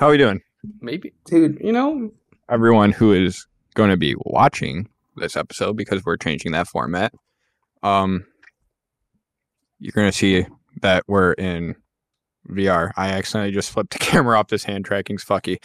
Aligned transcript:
How 0.00 0.06
are 0.06 0.12
we 0.12 0.16
doing? 0.16 0.40
Maybe, 0.80 1.12
Dude, 1.26 1.58
you 1.60 1.72
know, 1.72 2.10
Everyone 2.48 2.90
who 2.90 3.12
is 3.12 3.46
going 3.74 3.90
to 3.90 3.98
be 3.98 4.14
watching 4.20 4.88
this 5.16 5.36
episode 5.36 5.76
because 5.76 6.06
we're 6.06 6.16
changing 6.16 6.52
that 6.52 6.68
format. 6.68 7.12
Um, 7.82 8.24
you're 9.78 9.92
going 9.92 10.10
to 10.10 10.16
see 10.16 10.46
that 10.80 11.04
we're 11.06 11.34
in 11.34 11.76
VR. 12.48 12.92
I 12.96 13.10
accidentally 13.10 13.52
just 13.52 13.72
flipped 13.72 13.92
the 13.92 13.98
camera 14.00 14.38
off. 14.38 14.48
This 14.48 14.64
hand 14.64 14.86
tracking's 14.86 15.22
fucky. 15.22 15.58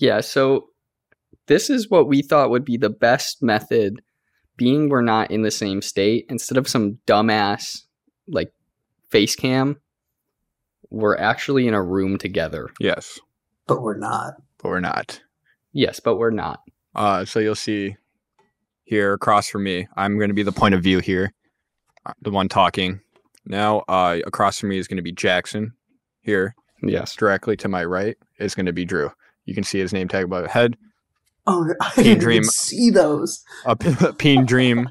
yeah. 0.00 0.20
So 0.20 0.66
this 1.46 1.70
is 1.70 1.90
what 1.90 2.08
we 2.08 2.22
thought 2.22 2.50
would 2.50 2.64
be 2.64 2.76
the 2.76 2.90
best 2.90 3.40
method, 3.40 4.02
being 4.56 4.88
we're 4.88 5.00
not 5.00 5.30
in 5.30 5.42
the 5.42 5.52
same 5.52 5.80
state. 5.80 6.26
Instead 6.28 6.58
of 6.58 6.66
some 6.66 6.98
dumbass 7.06 7.82
like 8.26 8.52
face 9.10 9.36
cam, 9.36 9.76
we're 10.92 11.16
actually 11.16 11.66
in 11.66 11.74
a 11.74 11.82
room 11.82 12.18
together. 12.18 12.68
yes, 12.80 13.18
but 13.66 13.82
we're 13.82 13.96
not. 13.96 14.34
but 14.58 14.68
we're 14.68 14.80
not. 14.80 15.20
Yes, 15.72 16.00
but 16.00 16.16
we're 16.16 16.30
not. 16.30 16.60
Uh, 16.94 17.24
so 17.24 17.38
you'll 17.40 17.54
see 17.54 17.96
here 18.84 19.14
across 19.14 19.48
from 19.48 19.64
me, 19.64 19.88
I'm 19.96 20.18
going 20.18 20.28
to 20.28 20.34
be 20.34 20.42
the 20.42 20.52
point 20.52 20.74
of 20.74 20.82
view 20.82 20.98
here, 20.98 21.32
uh, 22.04 22.12
the 22.20 22.30
one 22.30 22.48
talking. 22.48 23.00
Now, 23.46 23.78
uh, 23.88 24.18
across 24.26 24.58
from 24.60 24.68
me 24.68 24.78
is 24.78 24.86
going 24.86 24.98
to 24.98 25.02
be 25.02 25.12
Jackson. 25.12 25.72
Here, 26.20 26.54
Yes. 26.82 27.16
directly 27.16 27.56
to 27.56 27.68
my 27.68 27.84
right 27.84 28.16
is 28.38 28.54
going 28.54 28.66
to 28.66 28.72
be 28.72 28.84
Drew. 28.84 29.10
You 29.46 29.54
can 29.54 29.64
see 29.64 29.78
his 29.80 29.92
name 29.92 30.06
tag 30.08 30.24
above 30.26 30.46
head. 30.46 30.76
Oh, 31.46 31.72
I 31.80 31.90
Teen 31.94 32.04
didn't 32.04 32.20
Dream. 32.20 32.36
even 32.42 32.44
see 32.50 32.90
those. 32.90 33.42
A 33.64 33.74
p- 33.74 34.12
Peen 34.18 34.44
Dream 34.46 34.88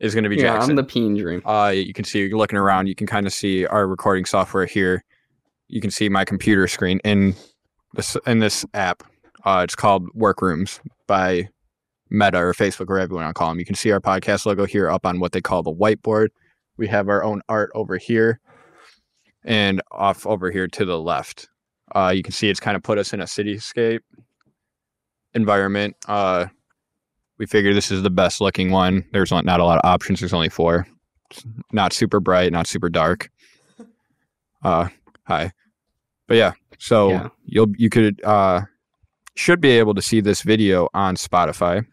is 0.00 0.14
going 0.14 0.24
to 0.24 0.30
be 0.30 0.36
Yeah, 0.36 0.54
Jackson. 0.54 0.70
I'm 0.72 0.76
the 0.76 0.84
peen 0.84 1.16
dream. 1.16 1.40
uh, 1.46 1.68
you 1.68 1.94
can 1.94 2.04
see 2.04 2.26
you're 2.26 2.36
looking 2.36 2.58
around. 2.58 2.88
You 2.88 2.94
can 2.96 3.06
kind 3.06 3.26
of 3.26 3.32
see 3.32 3.64
our 3.66 3.86
recording 3.86 4.24
software 4.26 4.66
here. 4.66 5.04
You 5.72 5.80
can 5.80 5.90
see 5.90 6.10
my 6.10 6.26
computer 6.26 6.68
screen 6.68 7.00
in 7.02 7.34
this 7.94 8.14
in 8.26 8.40
this 8.40 8.64
app. 8.74 9.02
Uh, 9.44 9.62
it's 9.64 9.74
called 9.74 10.06
Workrooms 10.14 10.80
by 11.06 11.48
Meta 12.10 12.38
or 12.38 12.52
Facebook 12.52 12.90
or 12.90 12.94
whatever 12.94 13.14
you 13.14 13.16
want 13.16 13.30
to 13.30 13.34
call 13.34 13.48
them. 13.48 13.58
You 13.58 13.64
can 13.64 13.74
see 13.74 13.90
our 13.90 14.00
podcast 14.00 14.44
logo 14.44 14.66
here 14.66 14.90
up 14.90 15.06
on 15.06 15.18
what 15.18 15.32
they 15.32 15.40
call 15.40 15.62
the 15.62 15.72
whiteboard. 15.72 16.28
We 16.76 16.88
have 16.88 17.08
our 17.08 17.24
own 17.24 17.40
art 17.48 17.70
over 17.74 17.96
here, 17.96 18.38
and 19.44 19.80
off 19.90 20.26
over 20.26 20.50
here 20.50 20.68
to 20.68 20.84
the 20.84 21.00
left. 21.00 21.48
Uh, 21.94 22.12
you 22.14 22.22
can 22.22 22.32
see 22.32 22.50
it's 22.50 22.60
kind 22.60 22.76
of 22.76 22.82
put 22.82 22.98
us 22.98 23.14
in 23.14 23.22
a 23.22 23.24
cityscape 23.24 24.00
environment. 25.32 25.96
Uh, 26.06 26.46
we 27.38 27.46
figure 27.46 27.72
this 27.72 27.90
is 27.90 28.02
the 28.02 28.10
best 28.10 28.42
looking 28.42 28.70
one. 28.70 29.06
There's 29.12 29.30
not 29.30 29.46
not 29.46 29.60
a 29.60 29.64
lot 29.64 29.78
of 29.78 29.88
options. 29.90 30.20
There's 30.20 30.34
only 30.34 30.50
four 30.50 30.86
not 31.72 31.94
super 31.94 32.20
bright, 32.20 32.52
not 32.52 32.66
super 32.66 32.90
dark. 32.90 33.30
Uh, 34.64 34.86
hi, 35.24 35.50
but 36.32 36.38
yeah. 36.38 36.52
So 36.78 37.10
Yeah. 37.10 37.28
you'll 37.44 37.72
you 37.76 37.90
could 37.90 38.24
uh 38.24 38.62
should 39.34 39.60
be 39.60 39.70
able 39.72 39.92
to 39.94 40.00
see 40.00 40.20
this 40.22 40.40
video 40.40 40.88
on 40.94 41.14
Spotify 41.16 41.84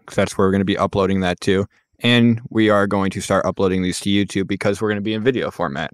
because 0.00 0.16
that's 0.16 0.36
where 0.36 0.48
we're 0.48 0.50
going 0.50 0.60
to 0.60 0.64
be 0.64 0.76
uploading 0.76 1.20
that 1.20 1.40
to, 1.42 1.66
and 2.00 2.40
we 2.50 2.68
are 2.68 2.88
going 2.88 3.10
to 3.10 3.20
start 3.20 3.44
uploading 3.46 3.82
these 3.82 4.00
to 4.00 4.10
YouTube 4.10 4.48
because 4.48 4.82
we're 4.82 4.88
going 4.88 4.96
to 4.96 5.02
be 5.02 5.14
in 5.14 5.22
video 5.22 5.52
format. 5.52 5.90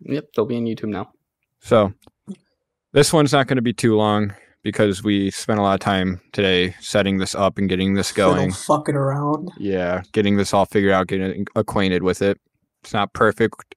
Yep, 0.00 0.24
they'll 0.34 0.46
be 0.46 0.56
in 0.56 0.64
YouTube 0.64 0.88
now. 0.88 1.12
So 1.60 1.92
this 2.92 3.12
one's 3.12 3.32
not 3.32 3.46
going 3.46 3.56
to 3.56 3.62
be 3.62 3.72
too 3.72 3.94
long 3.96 4.34
because 4.64 5.04
we 5.04 5.30
spent 5.30 5.60
a 5.60 5.62
lot 5.62 5.74
of 5.74 5.80
time 5.80 6.20
today 6.32 6.74
setting 6.80 7.18
this 7.18 7.36
up 7.36 7.56
and 7.58 7.68
getting 7.68 7.94
this 7.94 8.10
going. 8.10 8.50
Fiddle 8.50 8.78
fucking 8.78 8.96
around. 8.96 9.50
Yeah, 9.58 10.02
getting 10.12 10.36
this 10.36 10.52
all 10.52 10.66
figured 10.66 10.92
out, 10.92 11.06
getting 11.06 11.46
acquainted 11.54 12.02
with 12.02 12.20
it. 12.20 12.40
It's 12.82 12.92
not 12.92 13.12
perfect. 13.12 13.76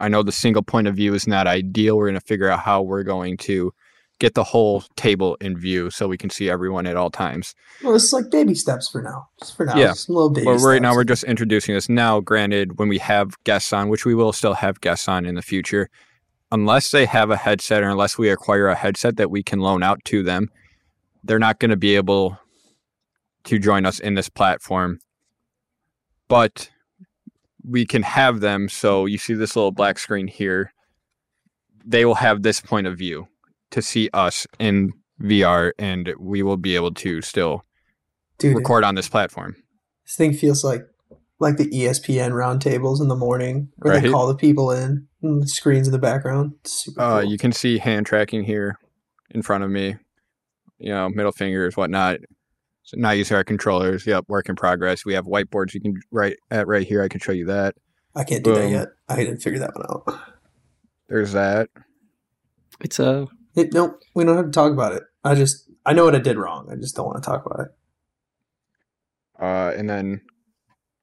I 0.00 0.08
know 0.08 0.22
the 0.22 0.32
single 0.32 0.62
point 0.62 0.86
of 0.86 0.94
view 0.94 1.14
is 1.14 1.26
not 1.26 1.46
ideal. 1.46 1.96
We're 1.96 2.08
going 2.08 2.20
to 2.20 2.26
figure 2.26 2.48
out 2.48 2.60
how 2.60 2.82
we're 2.82 3.02
going 3.02 3.36
to 3.38 3.72
get 4.18 4.34
the 4.34 4.44
whole 4.44 4.82
table 4.96 5.36
in 5.40 5.56
view 5.56 5.90
so 5.90 6.08
we 6.08 6.18
can 6.18 6.30
see 6.30 6.50
everyone 6.50 6.86
at 6.86 6.96
all 6.96 7.10
times. 7.10 7.54
Well, 7.82 7.94
it's 7.94 8.12
like 8.12 8.30
baby 8.30 8.54
steps 8.54 8.88
for 8.88 9.02
now. 9.02 9.28
Just 9.38 9.56
for 9.56 9.66
now. 9.66 9.76
Yeah. 9.76 9.88
Just 9.88 10.08
little 10.08 10.30
baby 10.30 10.46
But 10.46 10.58
right 10.58 10.82
now 10.82 10.94
we're 10.94 11.04
just 11.04 11.24
introducing 11.24 11.74
this. 11.74 11.88
Now, 11.88 12.20
granted, 12.20 12.78
when 12.78 12.88
we 12.88 12.98
have 12.98 13.34
guests 13.44 13.72
on, 13.72 13.88
which 13.88 14.04
we 14.04 14.14
will 14.14 14.32
still 14.32 14.54
have 14.54 14.80
guests 14.80 15.08
on 15.08 15.24
in 15.24 15.36
the 15.36 15.42
future, 15.42 15.88
unless 16.50 16.90
they 16.90 17.06
have 17.06 17.30
a 17.30 17.36
headset 17.36 17.82
or 17.82 17.90
unless 17.90 18.18
we 18.18 18.28
acquire 18.28 18.68
a 18.68 18.74
headset 18.74 19.16
that 19.16 19.30
we 19.30 19.42
can 19.42 19.60
loan 19.60 19.82
out 19.82 20.04
to 20.06 20.22
them, 20.22 20.48
they're 21.22 21.38
not 21.38 21.60
going 21.60 21.70
to 21.70 21.76
be 21.76 21.94
able 21.94 22.38
to 23.44 23.58
join 23.58 23.86
us 23.86 24.00
in 24.00 24.14
this 24.14 24.28
platform. 24.28 24.98
But 26.26 26.70
we 27.68 27.84
can 27.84 28.02
have 28.02 28.40
them. 28.40 28.68
So 28.68 29.06
you 29.06 29.18
see 29.18 29.34
this 29.34 29.54
little 29.54 29.72
black 29.72 29.98
screen 29.98 30.26
here. 30.26 30.72
They 31.84 32.04
will 32.04 32.16
have 32.16 32.42
this 32.42 32.60
point 32.60 32.86
of 32.86 32.96
view 32.96 33.28
to 33.70 33.82
see 33.82 34.08
us 34.12 34.46
in 34.58 34.92
VR, 35.20 35.72
and 35.78 36.12
we 36.18 36.42
will 36.42 36.56
be 36.56 36.74
able 36.74 36.94
to 36.94 37.20
still 37.22 37.64
Dude, 38.38 38.56
record 38.56 38.84
on 38.84 38.94
this 38.94 39.08
platform. 39.08 39.56
this 40.04 40.16
thing 40.16 40.32
feels 40.32 40.64
like 40.64 40.82
like 41.40 41.56
the 41.56 41.68
ESPN 41.68 42.32
roundtables 42.32 43.00
in 43.00 43.06
the 43.08 43.14
morning 43.14 43.68
where 43.76 44.00
they 44.00 44.10
call 44.10 44.26
the 44.26 44.34
people 44.34 44.72
in 44.72 45.06
and 45.22 45.42
the 45.42 45.46
screens 45.46 45.86
in 45.86 45.92
the 45.92 45.98
background. 45.98 46.52
Uh, 46.96 47.20
cool. 47.20 47.30
you 47.30 47.38
can 47.38 47.52
see 47.52 47.78
hand 47.78 48.06
tracking 48.06 48.42
here 48.42 48.76
in 49.30 49.42
front 49.42 49.62
of 49.62 49.70
me. 49.70 49.96
You 50.78 50.90
know, 50.90 51.08
middle 51.08 51.32
fingers, 51.32 51.76
whatnot. 51.76 52.18
So 52.88 52.96
now 52.96 53.10
use 53.10 53.30
our 53.30 53.44
controllers. 53.44 54.06
Yep, 54.06 54.24
work 54.28 54.48
in 54.48 54.56
progress. 54.56 55.04
We 55.04 55.12
have 55.12 55.26
whiteboards 55.26 55.74
you 55.74 55.80
can 55.82 56.00
write 56.10 56.38
at 56.50 56.66
right 56.66 56.86
here. 56.86 57.02
I 57.02 57.08
can 57.08 57.20
show 57.20 57.32
you 57.32 57.44
that. 57.44 57.74
I 58.14 58.24
can't 58.24 58.42
do 58.42 58.54
that 58.54 58.70
yet. 58.70 58.88
I 59.10 59.16
didn't 59.16 59.40
figure 59.40 59.58
that 59.58 59.74
one 59.74 59.84
out. 59.90 60.20
There's 61.06 61.32
that. 61.32 61.68
It's 62.80 62.98
a 62.98 63.28
It, 63.54 63.74
no, 63.74 63.98
we 64.14 64.24
don't 64.24 64.38
have 64.38 64.46
to 64.46 64.50
talk 64.50 64.72
about 64.72 64.92
it. 64.92 65.02
I 65.22 65.34
just 65.34 65.68
I 65.84 65.92
know 65.92 66.06
what 66.06 66.14
I 66.14 66.18
did 66.18 66.38
wrong. 66.38 66.70
I 66.72 66.76
just 66.76 66.96
don't 66.96 67.04
want 67.04 67.22
to 67.22 67.28
talk 67.28 67.44
about 67.44 67.66
it. 67.66 67.72
Uh, 69.38 69.72
and 69.76 69.90
then 69.90 70.22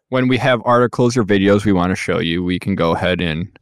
when 0.09 0.28
we 0.28 0.40
have 0.40 0.63
articles 0.66 1.16
or 1.16 1.23
videos 1.23 1.66
we 1.66 1.72
want 1.72 1.91
to 1.91 1.96
show 1.96 2.17
you, 2.17 2.44
we 2.44 2.57
can 2.57 2.73
go 2.73 2.96
ahead 2.96 3.22
and 3.22 3.59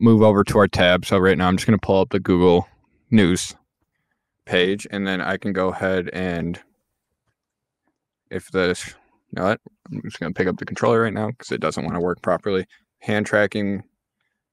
move 0.00 0.20
over 0.20 0.44
to 0.44 0.58
our 0.58 0.68
tab. 0.68 1.06
So 1.06 1.16
right 1.16 1.38
now 1.38 1.48
I'm 1.48 1.56
just 1.56 1.66
going 1.66 1.78
to 1.78 1.86
pull 1.86 2.02
up 2.02 2.10
the 2.10 2.20
Google 2.20 2.68
News 3.10 3.54
page, 4.44 4.86
and 4.90 5.06
then 5.06 5.22
I 5.22 5.38
can 5.38 5.54
go 5.54 5.68
ahead 5.68 6.10
and 6.12 6.60
if 8.30 8.50
this, 8.50 8.86
you 8.88 8.94
know 9.36 9.44
what? 9.44 9.60
I'm 9.92 10.02
just 10.02 10.20
going 10.20 10.32
to 10.32 10.36
pick 10.38 10.48
up 10.48 10.58
the 10.58 10.64
controller 10.66 11.02
right 11.02 11.12
now 11.12 11.28
because 11.28 11.52
it 11.52 11.60
doesn't 11.60 11.84
want 11.84 11.94
to 11.96 12.00
work 12.00 12.22
properly. 12.22 12.66
Hand 13.00 13.26
tracking, 13.26 13.82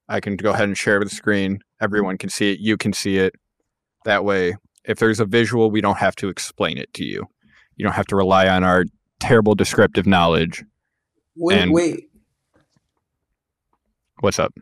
I 0.09 0.19
can 0.19 0.35
go 0.37 0.51
ahead 0.51 0.65
and 0.67 0.77
share 0.77 0.99
the 0.99 1.09
screen. 1.09 1.59
Everyone 1.81 2.17
can 2.17 2.29
see 2.29 2.51
it. 2.53 2.59
You 2.59 2.77
can 2.77 2.93
see 2.93 3.17
it. 3.17 3.33
That 4.05 4.23
way, 4.23 4.55
if 4.85 4.99
there's 4.99 5.19
a 5.19 5.25
visual, 5.25 5.69
we 5.69 5.81
don't 5.81 5.97
have 5.97 6.15
to 6.17 6.29
explain 6.29 6.77
it 6.77 6.93
to 6.93 7.03
you. 7.03 7.25
You 7.75 7.83
don't 7.83 7.93
have 7.95 8.07
to 8.07 8.15
rely 8.15 8.47
on 8.47 8.63
our 8.63 8.85
terrible 9.19 9.53
descriptive 9.55 10.05
knowledge. 10.07 10.63
Wait, 11.35 11.57
And- 11.59 11.73
wait. 11.73 12.05
What's 14.21 14.39
up? 14.39 14.53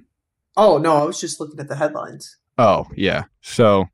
Oh 0.57 0.77
no, 0.77 0.95
I 0.97 1.03
was 1.03 1.19
just 1.19 1.39
looking 1.39 1.59
at 1.59 1.67
the 1.67 1.75
headlines. 1.75 2.37
Oh, 2.57 2.87
yeah. 2.95 3.23
So 3.41 3.85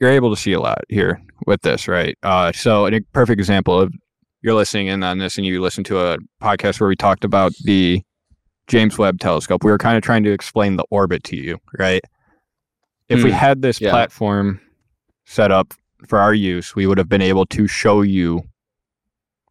you're 0.00 0.10
able 0.10 0.34
to 0.34 0.40
see 0.40 0.52
a 0.52 0.60
lot 0.60 0.82
here 0.88 1.20
with 1.46 1.62
this, 1.62 1.88
right? 1.88 2.16
Uh, 2.22 2.52
so 2.52 2.86
a 2.86 3.00
perfect 3.12 3.38
example 3.38 3.78
of 3.80 3.92
you're 4.42 4.54
listening 4.54 4.86
in 4.88 5.02
on 5.02 5.18
this 5.18 5.36
and 5.36 5.46
you 5.46 5.60
listen 5.60 5.84
to 5.84 5.98
a 6.00 6.16
podcast 6.42 6.80
where 6.80 6.88
we 6.88 6.96
talked 6.96 7.24
about 7.24 7.52
the 7.64 8.02
James 8.66 8.96
Webb 8.98 9.18
telescope. 9.20 9.64
We 9.64 9.70
were 9.70 9.78
kind 9.78 9.96
of 9.96 10.02
trying 10.02 10.22
to 10.24 10.32
explain 10.32 10.76
the 10.76 10.84
orbit 10.90 11.24
to 11.24 11.36
you, 11.36 11.58
right? 11.78 12.02
If 13.08 13.22
we 13.24 13.30
Hmm. 13.30 13.36
had 13.36 13.62
this 13.62 13.80
Yeah. 13.80 13.90
platform 13.90 14.60
set 15.26 15.50
up 15.50 15.74
for 16.06 16.18
our 16.18 16.32
use, 16.32 16.74
we 16.74 16.86
would 16.86 16.96
have 16.98 17.08
been 17.08 17.22
able 17.22 17.44
to 17.46 17.66
show 17.66 18.02
you 18.02 18.42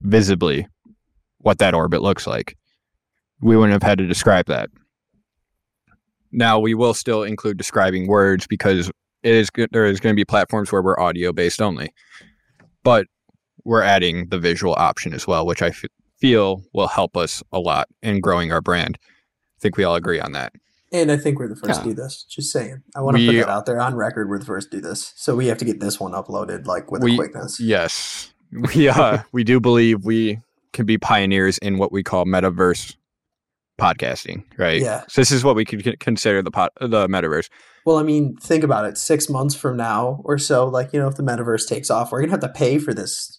visibly 0.01 0.68
what 1.39 1.59
that 1.59 1.74
orbit 1.74 2.01
looks 2.01 2.25
like. 2.25 2.57
We 3.41 3.56
wouldn't 3.56 3.74
have 3.74 3.83
had 3.83 3.97
to 4.00 4.07
describe 4.07 4.45
that. 4.47 4.69
Now 6.31 6.59
we 6.59 6.74
will 6.74 6.94
still 6.94 7.24
include 7.24 7.57
describing 7.57 8.07
words 8.07 8.45
because 8.47 8.89
it 9.24 9.36
is 9.36 9.50
there 9.71 9.86
is 9.86 10.00
going 10.00 10.13
to 10.13 10.19
be 10.19 10.25
platforms 10.25 10.71
where 10.71 10.81
we're 10.81 11.00
audio 11.00 11.33
based 11.33 11.62
only, 11.62 11.94
but 12.83 13.07
we're 13.69 13.83
adding 13.83 14.27
the 14.30 14.39
visual 14.39 14.74
option 14.77 15.13
as 15.13 15.27
well, 15.27 15.45
which 15.45 15.62
I 15.62 15.68
f- 15.68 15.86
feel 16.19 16.63
will 16.74 16.88
help 16.88 17.16
us 17.16 17.44
a 17.54 17.60
lot 17.60 17.88
in 18.01 18.19
growing 18.19 18.51
our 18.51 18.62
brand. 18.62 18.98
I 19.04 19.60
think 19.62 19.77
we 19.77 19.83
all 19.83 19.94
agree 19.95 20.19
on 20.19 20.31
that. 20.31 20.54
And 20.92 21.12
I 21.12 21.18
think 21.18 21.38
we're 21.38 21.48
the 21.48 21.56
first 21.56 21.80
Yeah. 21.80 21.83
to 21.83 21.89
do 21.89 21.94
this. 21.94 22.24
Just 22.27 22.51
saying. 22.51 22.81
I 22.95 23.01
want 23.01 23.18
to 23.18 23.25
put 23.25 23.36
that 23.36 23.48
out 23.50 23.68
there 23.68 23.80
on 23.80 23.94
record. 23.95 24.27
We're 24.27 24.39
the 24.39 24.45
first 24.45 24.71
to 24.71 24.77
do 24.77 24.81
this. 24.81 25.13
So 25.16 25.36
we 25.36 25.45
have 25.48 25.60
to 25.60 25.66
get 25.66 25.80
this 25.80 26.00
one 26.00 26.13
uploaded 26.13 26.66
like 26.66 26.89
with 26.92 27.04
We- 27.04 27.13
a 27.13 27.18
quickness. 27.18 27.60
Yes, 27.60 28.33
we 28.74 28.89
uh 28.89 29.19
we 29.31 29.44
do 29.44 29.60
believe 29.60 30.04
we 30.04 30.39
can 30.74 30.88
be 30.88 30.98
pioneers 30.98 31.60
in 31.60 31.77
what 31.77 31.92
we 31.92 32.01
call 32.01 32.25
metaverse 32.25 32.95
podcasting, 33.80 34.44
right? 34.57 34.81
Yeah. 34.81 35.04
So 35.07 35.22
this 35.22 35.31
is 35.31 35.44
what 35.44 35.56
we 35.56 35.63
could 35.65 36.00
consider 36.00 36.42
the 36.42 36.51
pot, 36.51 36.72
the 36.81 37.07
metaverse. 37.07 37.50
Well, 37.86 37.98
I 37.98 38.04
mean, 38.04 38.36
think 38.38 38.63
about 38.63 38.86
it. 38.86 38.98
Six 38.98 39.30
months 39.30 39.56
from 39.56 39.77
now 39.77 40.22
or 40.25 40.38
so, 40.38 40.68
like, 40.68 40.92
you 40.94 41.00
know, 41.00 41.07
if 41.07 41.15
the 41.15 41.24
metaverse 41.24 41.68
takes 41.68 41.89
off, 41.89 42.12
we're 42.12 42.19
going 42.19 42.30
to 42.30 42.33
have 42.33 42.42
to 42.42 42.50
pay 42.50 42.77
for 42.77 42.94
this, 42.94 43.38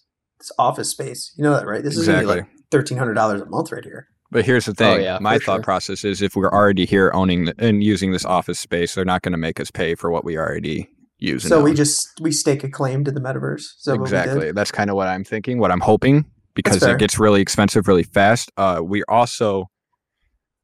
office 0.57 0.89
space. 0.89 1.33
You 1.37 1.43
know 1.43 1.53
that, 1.53 1.67
right? 1.67 1.83
This 1.83 1.97
is 1.97 2.07
going 2.07 2.19
to 2.19 2.27
be 2.27 2.41
like 2.41 2.47
$1,300 2.71 3.41
a 3.41 3.45
month 3.45 3.71
right 3.71 3.83
here. 3.83 4.07
But 4.31 4.45
here's 4.45 4.65
the 4.65 4.73
thing. 4.73 4.99
Oh, 4.99 5.01
yeah, 5.01 5.17
My 5.19 5.39
thought 5.39 5.57
sure. 5.57 5.63
process 5.63 6.05
is 6.05 6.21
if 6.21 6.37
we're 6.37 6.51
already 6.51 6.85
here 6.85 7.11
owning 7.13 7.45
the, 7.45 7.55
and 7.57 7.83
using 7.83 8.11
this 8.13 8.23
office 8.23 8.59
space, 8.59 8.95
they're 8.95 9.03
not 9.03 9.23
going 9.23 9.33
to 9.33 9.37
make 9.37 9.59
us 9.59 9.69
pay 9.71 9.93
for 9.93 10.09
what 10.09 10.23
we 10.23 10.37
already 10.37 10.89
use. 11.19 11.43
So 11.43 11.61
we 11.61 11.71
own. 11.71 11.75
just 11.75 12.07
we 12.21 12.31
stake 12.31 12.63
a 12.63 12.69
claim 12.69 13.03
to 13.03 13.11
the 13.11 13.19
metaverse. 13.19 13.59
Is 13.59 13.83
that 13.85 13.99
what 13.99 14.09
we 14.09 14.09
did? 14.09 14.19
exactly. 14.19 14.51
That's 14.53 14.71
kind 14.71 14.89
of 14.89 14.95
what 14.95 15.09
I'm 15.09 15.25
thinking. 15.25 15.59
What 15.59 15.69
I'm 15.69 15.81
hoping 15.81 16.25
because 16.53 16.83
it 16.83 16.97
gets 16.99 17.19
really 17.19 17.41
expensive 17.41 17.87
really 17.87 18.03
fast. 18.03 18.51
Uh, 18.57 18.79
we're 18.81 19.05
also 19.07 19.65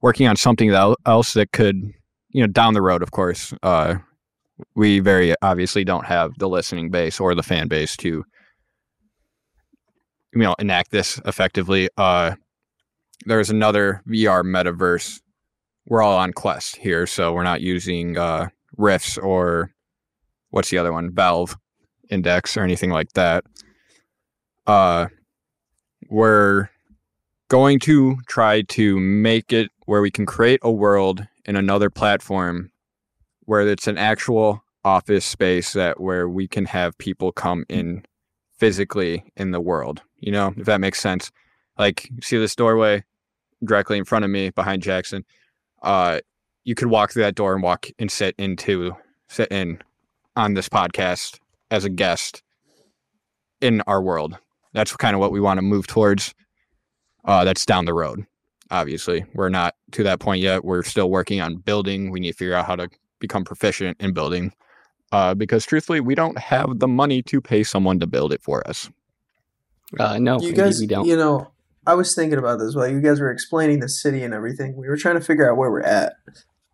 working 0.01 0.27
on 0.27 0.35
something 0.35 0.69
el- 0.69 0.97
else 1.05 1.33
that 1.33 1.51
could, 1.51 1.75
you 2.29 2.41
know, 2.41 2.47
down 2.47 2.73
the 2.73 2.81
road. 2.81 3.01
Of 3.01 3.11
course, 3.11 3.53
uh, 3.63 3.95
we 4.75 4.99
very 4.99 5.35
obviously 5.41 5.83
don't 5.83 6.05
have 6.05 6.31
the 6.39 6.49
listening 6.49 6.89
base 6.89 7.19
or 7.19 7.35
the 7.35 7.43
fan 7.43 7.67
base 7.67 7.95
to, 7.97 8.23
you 10.37 10.43
know, 10.43 10.55
enact 10.59 10.91
this 10.91 11.19
effectively. 11.25 11.89
Uh, 11.97 12.35
there's 13.25 13.49
another 13.49 14.03
VR 14.07 14.43
metaverse. 14.43 15.19
We're 15.87 16.03
all 16.03 16.17
on 16.17 16.31
Quest 16.31 16.75
here, 16.75 17.07
so 17.07 17.33
we're 17.33 17.43
not 17.43 17.61
using 17.61 18.17
uh, 18.17 18.49
Rifts 18.77 19.17
or 19.17 19.71
what's 20.51 20.69
the 20.69 20.77
other 20.77 20.93
one, 20.93 21.11
Valve 21.11 21.57
Index 22.11 22.55
or 22.55 22.61
anything 22.61 22.91
like 22.91 23.13
that. 23.13 23.45
Uh, 24.67 25.07
we're 26.09 26.69
going 27.49 27.79
to 27.79 28.17
try 28.27 28.61
to 28.61 28.99
make 28.99 29.51
it 29.51 29.71
where 29.85 30.01
we 30.01 30.11
can 30.11 30.27
create 30.27 30.59
a 30.61 30.71
world 30.71 31.25
in 31.45 31.55
another 31.55 31.89
platform 31.89 32.69
where 33.45 33.67
it's 33.67 33.87
an 33.87 33.97
actual 33.97 34.63
office 34.85 35.25
space 35.25 35.73
that 35.73 35.99
where 35.99 36.29
we 36.29 36.47
can 36.47 36.65
have 36.65 36.95
people 36.99 37.31
come 37.31 37.65
in 37.69 38.03
physically 38.57 39.23
in 39.35 39.51
the 39.51 39.61
world. 39.61 40.01
You 40.19 40.31
know, 40.31 40.53
if 40.57 40.65
that 40.65 40.81
makes 40.81 40.99
sense. 40.99 41.31
Like, 41.77 42.09
see 42.21 42.37
this 42.37 42.55
doorway 42.55 43.03
directly 43.63 43.97
in 43.97 44.05
front 44.05 44.25
of 44.25 44.31
me 44.31 44.49
behind 44.49 44.81
Jackson. 44.81 45.25
Uh, 45.81 46.19
you 46.63 46.75
could 46.75 46.87
walk 46.87 47.11
through 47.11 47.23
that 47.23 47.35
door 47.35 47.53
and 47.53 47.63
walk 47.63 47.87
and 47.99 48.11
sit 48.11 48.35
into 48.37 48.95
sit 49.29 49.51
in 49.51 49.81
on 50.35 50.53
this 50.53 50.69
podcast 50.69 51.39
as 51.71 51.85
a 51.85 51.89
guest 51.89 52.43
in 53.61 53.81
our 53.81 54.01
world. 54.01 54.37
That's 54.73 54.95
kind 54.95 55.15
of 55.15 55.19
what 55.19 55.31
we 55.31 55.39
want 55.39 55.57
to 55.57 55.63
move 55.63 55.87
towards. 55.87 56.33
Uh, 57.25 57.43
that's 57.43 57.65
down 57.65 57.85
the 57.85 57.93
road. 57.93 58.25
Obviously, 58.69 59.25
we're 59.33 59.49
not 59.49 59.75
to 59.91 60.03
that 60.03 60.19
point 60.19 60.41
yet. 60.41 60.65
We're 60.65 60.83
still 60.83 61.09
working 61.09 61.41
on 61.41 61.55
building. 61.55 62.11
We 62.11 62.19
need 62.19 62.31
to 62.31 62.37
figure 62.37 62.53
out 62.53 62.65
how 62.65 62.75
to 62.75 62.89
become 63.19 63.43
proficient 63.43 63.97
in 63.99 64.13
building. 64.13 64.53
Uh, 65.11 65.33
because 65.33 65.65
truthfully, 65.65 65.99
we 65.99 66.15
don't 66.15 66.37
have 66.37 66.79
the 66.79 66.87
money 66.87 67.21
to 67.23 67.39
pay 67.41 67.63
someone 67.63 67.99
to 67.99 68.07
build 68.07 68.33
it 68.33 68.41
for 68.41 68.67
us. 68.67 68.89
Uh, 69.99 70.19
no, 70.19 70.39
you 70.41 70.51
guys, 70.53 70.79
we 70.79 70.87
don't. 70.87 71.07
you 71.07 71.15
know, 71.15 71.51
I 71.85 71.93
was 71.93 72.13
thinking 72.13 72.37
about 72.37 72.59
this 72.59 72.75
while 72.75 72.87
you 72.89 72.99
guys 72.99 73.21
were 73.21 73.31
explaining 73.31 73.79
the 73.79 73.87
city 73.87 74.21
and 74.23 74.33
everything. 74.33 74.75
We 74.75 74.87
were 74.89 74.97
trying 74.97 75.15
to 75.15 75.21
figure 75.21 75.49
out 75.49 75.55
where 75.57 75.71
we're 75.71 75.81
at. 75.81 76.13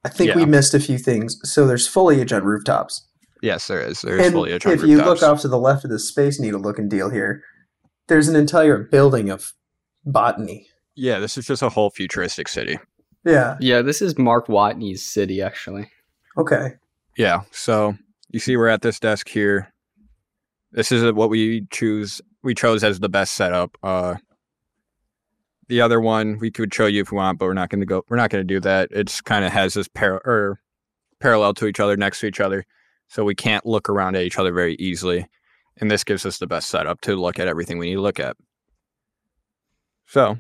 I 0.04 0.10
think 0.10 0.34
we 0.36 0.46
missed 0.46 0.74
a 0.74 0.80
few 0.80 0.98
things. 0.98 1.40
So 1.44 1.68
there's 1.68 1.88
foliage 1.88 2.34
on 2.34 2.44
rooftops. 2.44 3.08
Yes, 3.42 3.68
there 3.68 3.82
is. 3.82 4.02
There 4.02 4.18
is 4.18 4.26
and 4.26 4.34
foliage 4.34 4.66
on 4.66 4.72
if 4.74 4.84
you 4.84 4.98
look 4.98 5.22
off 5.22 5.42
to 5.42 5.48
the 5.48 5.60
left 5.60 5.84
of 5.84 5.92
the 5.92 6.00
Space 6.00 6.40
Needle 6.40 6.60
looking 6.62 6.90
deal 6.90 7.10
here, 7.10 7.44
there's 8.08 8.28
an 8.28 8.36
entire 8.36 8.78
building 8.80 9.30
of 9.30 9.54
botany. 10.06 10.68
yeah, 10.96 11.20
this 11.20 11.38
is 11.38 11.46
just 11.46 11.62
a 11.62 11.70
whole 11.70 11.90
futuristic 11.90 12.48
city. 12.48 12.80
Yeah. 13.26 13.58
Yeah, 13.60 13.82
this 13.82 14.02
is 14.02 14.18
Mark 14.18 14.48
Watney's 14.48 15.06
city, 15.06 15.42
actually. 15.42 15.90
Okay. 16.38 16.74
Yeah. 17.16 17.42
So 17.52 17.96
you 18.34 18.40
see, 18.40 18.58
we're 18.58 18.68
at 18.68 18.82
this 18.82 19.00
desk 19.00 19.30
here. 19.30 19.72
This 20.72 20.92
is 20.92 21.14
what 21.14 21.30
we 21.30 21.68
choose. 21.72 22.20
We 22.42 22.56
chose 22.56 22.84
as 22.84 23.00
the 23.00 23.08
best 23.08 23.34
setup. 23.34 23.78
Uh, 23.84 24.16
the 25.70 25.82
other 25.82 26.02
one 26.02 26.40
we 26.40 26.52
could 26.52 26.74
show 26.74 26.88
you 26.88 27.02
if 27.02 27.12
we 27.12 27.18
want, 27.18 27.38
but 27.38 27.46
we're 27.46 27.54
not 27.54 27.70
going 27.70 27.80
to 27.80 27.86
go. 27.86 28.04
We're 28.10 28.18
not 28.18 28.32
going 28.32 28.46
to 28.46 28.54
do 28.54 28.60
that. 28.62 28.90
It's 28.92 29.22
kind 29.22 29.46
of 29.46 29.52
has 29.52 29.76
this 29.76 29.88
par- 29.88 30.22
or 30.26 30.60
parallel 31.20 31.54
to 31.54 31.68
each 31.68 31.80
other, 31.80 31.96
next 31.96 32.20
to 32.20 32.26
each 32.26 32.42
other, 32.42 32.66
so 33.08 33.24
we 33.24 33.36
can't 33.36 33.68
look 33.68 33.88
around 33.88 34.16
at 34.16 34.24
each 34.24 34.40
other 34.40 34.52
very 34.52 34.76
easily. 34.76 35.28
And 35.78 35.90
this 35.90 36.04
gives 36.04 36.26
us 36.26 36.40
the 36.40 36.48
best 36.48 36.70
setup 36.70 37.02
to 37.02 37.16
look 37.16 37.40
at 37.40 37.48
everything 37.48 37.78
we 37.78 37.88
need 37.88 37.96
to 37.96 38.02
look 38.02 38.20
at. 38.20 38.36
So, 40.08 40.40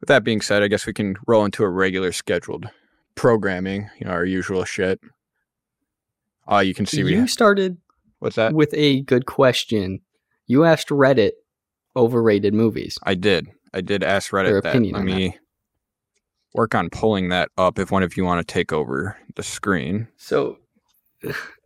with 0.00 0.08
that 0.08 0.24
being 0.24 0.40
said, 0.40 0.62
I 0.62 0.68
guess 0.68 0.86
we 0.86 0.92
can 0.92 1.16
roll 1.26 1.44
into 1.44 1.62
a 1.62 1.68
regular 1.68 2.10
scheduled 2.10 2.68
programming, 3.14 3.90
you 3.98 4.06
know, 4.06 4.12
our 4.12 4.24
usual 4.24 4.64
shit. 4.64 5.00
Uh, 6.50 6.58
you 6.58 6.74
can 6.74 6.86
see 6.86 7.02
we 7.02 7.14
you 7.14 7.26
started 7.26 7.78
what's 8.18 8.36
that? 8.36 8.52
with 8.52 8.72
a 8.74 9.02
good 9.02 9.26
question. 9.26 10.00
You 10.46 10.64
asked 10.64 10.88
Reddit 10.88 11.32
overrated 11.96 12.54
movies. 12.54 12.98
I 13.02 13.14
did. 13.14 13.48
I 13.74 13.80
did 13.80 14.02
ask 14.02 14.30
Reddit 14.30 14.46
Their 14.46 14.60
that. 14.60 14.68
opinion 14.70 14.94
Let 14.94 15.04
me 15.04 15.38
work 16.54 16.74
on 16.74 16.88
pulling 16.90 17.28
that 17.30 17.50
up 17.58 17.78
if 17.78 17.90
one 17.90 18.02
of 18.02 18.16
you 18.16 18.24
want 18.24 18.46
to 18.46 18.52
take 18.52 18.72
over 18.72 19.16
the 19.34 19.42
screen. 19.42 20.08
So 20.16 20.58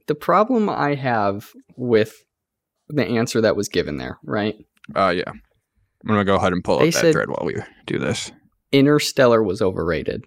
the 0.07 0.15
problem 0.15 0.69
I 0.69 0.95
have 0.95 1.51
with 1.77 2.25
the 2.89 3.07
answer 3.07 3.41
that 3.41 3.57
was 3.57 3.69
given 3.69 3.99
there, 3.99 4.19
right? 4.25 4.57
Uh 4.97 5.11
yeah. 5.11 5.29
I'm 5.29 6.09
gonna 6.09 6.25
go 6.25 6.37
ahead 6.37 6.53
and 6.53 6.65
pull 6.65 6.79
They 6.79 6.89
up 6.89 6.95
that 6.95 7.13
thread 7.13 7.29
while 7.29 7.45
we 7.45 7.57
do 7.87 7.99
this. 7.99 8.33
Interstellar 8.73 9.43
was 9.43 9.61
overrated. 9.61 10.25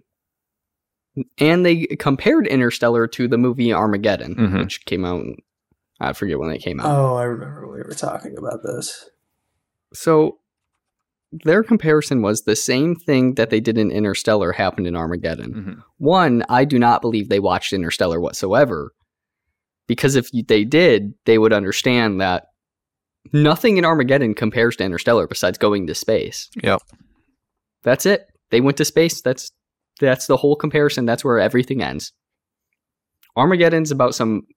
And 1.38 1.66
they 1.66 1.86
compared 2.00 2.48
Interstellar 2.48 3.08
to 3.08 3.28
the 3.28 3.38
movie 3.38 3.72
Armageddon, 3.72 4.36
Mhm. 4.36 4.60
which 4.64 4.86
came 4.86 5.06
out 5.06 5.24
I 6.00 6.12
forget 6.12 6.38
when 6.40 6.50
it 6.50 6.58
came 6.60 6.82
out. 6.82 6.88
Oh, 6.88 7.16
I 7.16 7.24
remember 7.24 7.66
we 7.68 7.78
were 7.78 7.94
talking 7.96 8.36
about 8.38 8.62
this. 8.64 9.10
So 9.94 10.40
their 11.32 11.64
comparison 11.64 12.22
was 12.22 12.42
the 12.42 12.56
same 12.58 12.96
thing 12.96 13.36
that 13.36 13.50
they 13.52 13.62
did 13.62 13.78
in 13.78 13.90
Interstellar 13.90 14.52
happened 14.52 14.86
in 14.88 14.96
Armageddon. 14.98 15.54
Mhm. 15.54 15.84
One, 16.00 16.44
I 16.50 16.66
do 16.66 16.78
not 16.78 17.02
believe 17.02 17.30
they 17.30 17.40
watched 17.40 17.72
Interstellar 17.74 18.20
whatsoever. 18.20 18.92
Because 19.88 20.16
if 20.16 20.30
they 20.32 20.66
did, 20.66 21.14
they 21.26 21.38
would 21.38 21.54
understand 21.54 22.20
that 22.20 22.48
nothing 23.32 23.78
in 23.78 23.86
Armageddon 23.86 24.34
compares 24.34 24.76
to 24.78 24.84
Interstellar 24.84 25.28
besides 25.28 25.58
going 25.58 25.88
to 25.88 25.96
space. 25.96 26.50
Yep. 26.62 26.82
That's 27.84 28.06
it. 28.06 28.28
They 28.50 28.62
went 28.62 28.78
to 28.78 28.86
space. 28.86 29.22
That's 29.22 29.52
that's 30.00 30.28
the 30.28 30.38
whole 30.38 30.56
comparison. 30.56 31.06
That's 31.06 31.24
where 31.24 31.40
everything 31.40 31.82
ends. 31.82 32.14
Armageddon's 33.36 33.92
about 33.92 34.16
some 34.16 34.48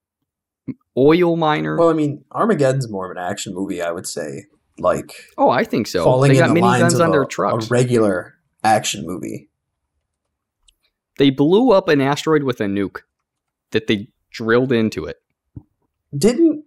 oil 0.97 1.37
miner. 1.37 1.77
Well, 1.77 1.91
I 1.91 1.95
mean, 1.95 2.25
Armageddon's 2.33 2.91
more 2.91 3.11
of 3.11 3.17
an 3.17 3.23
action 3.23 3.55
movie, 3.55 3.81
I 3.81 3.91
would 3.91 4.07
say. 4.07 4.45
Like 4.79 5.13
oh, 5.39 5.49
I 5.49 5.65
think 5.65 5.87
so. 5.87 6.05
falling 6.05 6.33
They 6.33 6.39
in 6.39 6.47
got 6.47 6.55
the 6.55 6.61
lines 6.61 6.95
of 6.95 7.01
on 7.01 7.09
a, 7.09 7.13
their 7.13 7.23
a 7.23 7.27
trucks. 7.27 7.71
regular 7.71 8.35
action 8.63 9.07
movie. 9.07 9.49
They 11.19 11.31
blew 11.31 11.73
up 11.73 11.89
an 11.89 12.03
asteroid 12.03 12.43
with 12.43 12.61
a 12.61 12.65
nuke 12.65 12.99
that 13.71 13.87
they 13.87 14.09
drilled 14.31 14.73
into 14.73 15.07
it. 15.07 15.17
Didn't 16.17 16.65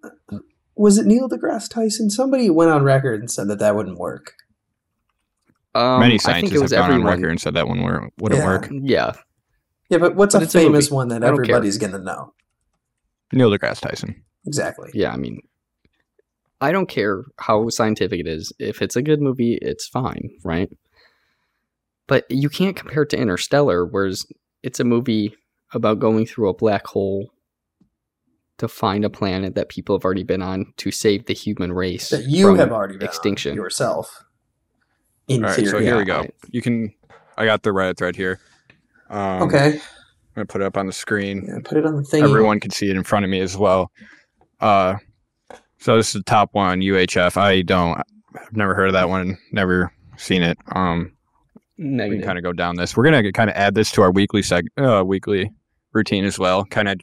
was 0.75 0.97
it 0.97 1.05
Neil 1.05 1.29
deGrasse 1.29 1.69
Tyson? 1.69 2.09
Somebody 2.09 2.49
went 2.49 2.71
on 2.71 2.83
record 2.83 3.19
and 3.19 3.29
said 3.29 3.47
that 3.49 3.59
that 3.59 3.75
wouldn't 3.75 3.99
work. 3.99 4.33
Um, 5.75 5.99
Many 5.99 6.15
I 6.15 6.17
think 6.17 6.21
scientists 6.21 6.51
it 6.51 6.53
have 6.55 6.61
was 6.63 6.71
gone 6.71 6.91
on 6.91 7.03
record 7.03 7.29
and 7.29 7.39
said 7.39 7.53
that 7.53 7.67
one 7.67 7.81
wor- 7.81 8.09
wouldn't 8.19 8.41
Yeah. 8.41 8.47
work. 8.47 8.69
Yeah, 8.71 9.11
Yeah, 9.89 9.97
but 9.99 10.15
what's 10.15 10.33
But 10.35 10.41
a 10.41 10.45
it's 10.45 10.55
a 10.55 10.59
famous 10.59 10.89
one 10.91 11.09
that 11.09 11.23
I 11.23 11.27
don't 11.27 11.35
care. 11.37 11.43
everybody's 11.55 11.77
going 11.77 11.91
to 11.93 11.99
know? 11.99 12.33
Neil 13.33 13.51
deGrasse 13.51 13.79
Tyson. 13.81 14.23
Exactly. 14.45 14.89
yeah. 14.93 15.11
I 15.13 15.17
mean, 15.17 15.41
I 16.61 16.71
don't 16.71 16.89
care 16.89 17.23
how 17.39 17.69
scientific 17.69 18.19
it 18.19 18.27
is. 18.27 18.51
If 18.59 18.81
it's 18.81 18.95
a 18.95 19.01
good 19.01 19.21
movie, 19.21 19.57
it's 19.61 19.87
fine, 19.87 20.29
right? 20.43 20.69
But 22.07 22.25
you 22.29 22.49
can't 22.49 22.75
compare 22.75 23.03
it 23.03 23.09
to 23.11 23.17
Interstellar, 23.19 23.85
whereas 23.85 24.25
it's 24.63 24.79
a 24.79 24.83
movie 24.83 25.35
about 25.73 25.99
going 25.99 26.25
through 26.25 26.49
a 26.49 26.53
black 26.55 26.87
hole 26.87 27.31
to 28.57 28.67
find 28.67 29.05
a 29.05 29.09
planet 29.09 29.53
that 29.55 29.69
people 29.69 29.95
have 29.95 30.03
already 30.03 30.23
been 30.23 30.41
on 30.41 30.73
to 30.77 30.91
save 30.91 31.27
the 31.27 31.33
human 31.33 31.71
race 31.71 32.09
That 32.09 32.25
you 32.25 32.47
from 32.47 32.57
have 32.57 32.71
already 32.71 32.97
been 32.97 33.07
extinction. 33.07 33.51
on 33.51 33.55
yourself. 33.55 34.23
In 35.29 35.43
All 35.43 35.49
right, 35.49 35.55
theory. 35.55 35.69
so 35.69 35.79
here 35.79 35.97
we 35.97 36.03
go. 36.05 36.21
I- 36.21 36.29
You 36.49 36.61
can. 36.61 36.93
I 37.37 37.45
got 37.45 37.63
the 37.63 37.69
Reddit 37.69 37.97
thread 37.97 38.15
here. 38.15 38.39
Um, 39.09 39.43
okay. 39.43 39.75
I'm 39.75 39.81
gonna 40.35 40.45
put 40.45 40.61
it 40.61 40.65
up 40.65 40.77
on 40.77 40.85
the 40.87 40.93
screen. 40.93 41.45
Yeah, 41.47 41.59
put 41.63 41.77
it 41.77 41.85
on 41.85 41.95
the 41.97 42.03
thing. 42.03 42.23
everyone 42.23 42.59
can 42.59 42.71
see 42.71 42.89
it 42.89 42.95
in 42.97 43.03
front 43.03 43.23
of 43.25 43.31
me 43.31 43.39
as 43.39 43.55
well. 43.57 43.91
Uh, 44.59 44.95
so 45.77 45.95
this 45.95 46.07
is 46.07 46.13
the 46.13 46.23
top 46.23 46.49
one, 46.53 46.81
UHF. 46.81 47.37
I 47.37 47.61
don't, 47.61 47.97
I've 48.35 48.51
never 48.55 48.75
heard 48.75 48.87
of 48.87 48.93
that 48.93 49.07
one, 49.09 49.37
never 49.53 49.93
seen 50.17 50.41
it. 50.43 50.57
Um, 50.73 51.13
we 51.77 51.85
can 51.97 52.21
kind 52.21 52.37
of 52.37 52.43
go 52.43 52.51
down 52.51 52.75
this. 52.75 52.97
We're 52.97 53.05
gonna 53.05 53.31
kind 53.31 53.49
of 53.49 53.55
add 53.55 53.73
this 53.75 53.89
to 53.91 54.01
our 54.01 54.11
weekly 54.11 54.41
seg, 54.41 54.63
uh, 54.77 55.03
weekly 55.05 55.51
routine 55.93 56.25
as 56.25 56.37
well. 56.37 56.65
Kind 56.65 56.89
of 56.89 56.99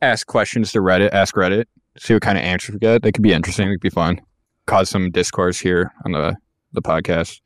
ask 0.00 0.26
questions 0.26 0.70
to 0.72 0.78
Reddit, 0.78 1.10
ask 1.12 1.34
Reddit, 1.34 1.64
see 1.98 2.14
what 2.14 2.22
kind 2.22 2.38
of 2.38 2.44
answers 2.44 2.74
we 2.74 2.78
get. 2.78 3.02
They 3.02 3.10
could 3.12 3.22
be 3.22 3.32
interesting. 3.32 3.68
It 3.68 3.72
could 3.74 3.80
be 3.80 3.90
fun. 3.90 4.20
Cause 4.66 4.88
some 4.88 5.10
discourse 5.10 5.58
here 5.58 5.92
on 6.04 6.12
the 6.12 6.36
the 6.72 6.82
podcast. 6.82 7.40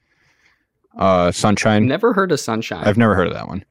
Uh, 1.00 1.33
Sunshine. 1.33 1.87
Never 1.87 2.12
heard 2.12 2.30
of 2.30 2.38
Sunshine. 2.38 2.85
I've 2.87 2.99
never 2.99 3.14
heard 3.14 3.26
of 3.26 3.33
that 3.35 3.49
one. 3.49 3.64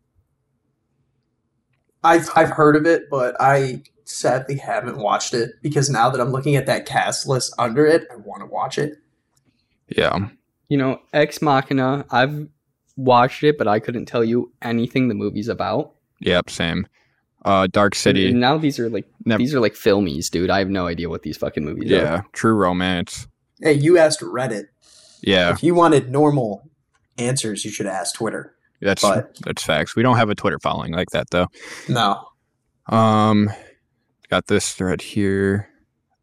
I've 2.04 2.30
I've 2.36 2.50
heard 2.50 2.76
of 2.76 2.86
it, 2.86 3.10
but 3.10 3.36
I 3.40 3.84
sadly 4.06 4.56
haven't 4.58 4.98
watched 4.98 5.34
it 5.34 5.52
because 5.62 5.90
now 5.90 6.10
that 6.10 6.20
I'm 6.20 6.32
looking 6.32 6.56
at 6.56 6.66
that 6.66 6.86
cast 6.86 7.28
list 7.28 7.54
under 7.60 7.86
it, 7.86 8.08
I 8.12 8.16
want 8.18 8.42
to 8.42 8.46
watch 8.48 8.78
it. 8.78 8.98
Yeah. 9.96 10.30
you 10.70 10.78
know, 10.78 11.00
Ex 11.14 11.42
Machina. 11.42 12.06
I've 12.10 12.48
watched 12.96 13.44
it, 13.44 13.58
but 13.58 13.68
I 13.68 13.80
couldn't 13.80 14.06
tell 14.06 14.24
you 14.24 14.52
anything 14.62 15.08
the 15.08 15.16
movie's 15.16 15.48
about. 15.48 15.94
Yep, 16.22 16.50
same. 16.50 16.88
Uh, 17.46 17.68
Dark 17.68 17.96
City. 17.96 18.30
And 18.30 18.40
now 18.40 18.58
these 18.58 18.80
are 18.80 18.90
like 18.90 19.06
Nev- 19.26 19.38
these 19.40 19.54
are 19.56 19.60
like 19.60 19.74
filmies, 19.74 20.30
dude. 20.30 20.50
I 20.50 20.60
have 20.60 20.70
no 20.70 20.88
idea 20.88 21.10
what 21.10 21.24
these 21.24 21.38
fucking 21.38 21.64
movies 21.66 21.90
Yeah, 21.90 22.16
are. 22.16 22.26
True 22.34 22.54
Romance. 22.56 23.28
Hey, 23.62 23.74
you 23.74 23.98
asked 23.98 24.22
Reddit. 24.22 24.66
Yeah, 25.22 25.52
If 25.52 25.64
you 25.64 25.76
wanted 25.76 26.10
normal 26.10 26.70
answers, 27.20 27.64
you 27.66 27.72
should 27.72 27.88
ask 27.88 28.16
Twitter. 28.16 28.56
that's 28.82 29.02
But- 29.02 29.36
that's 29.42 29.62
facts. 29.64 29.96
We 29.96 30.04
don't 30.04 30.18
have 30.18 30.30
a 30.30 30.36
Twitter 30.36 30.58
following 30.60 30.94
like 30.94 31.10
that 31.12 31.30
though. 31.32 31.48
No. 31.90 32.26
Um, 32.88 33.50
got 34.30 34.48
this 34.48 34.74
thread 34.74 35.02
here. 35.02 35.68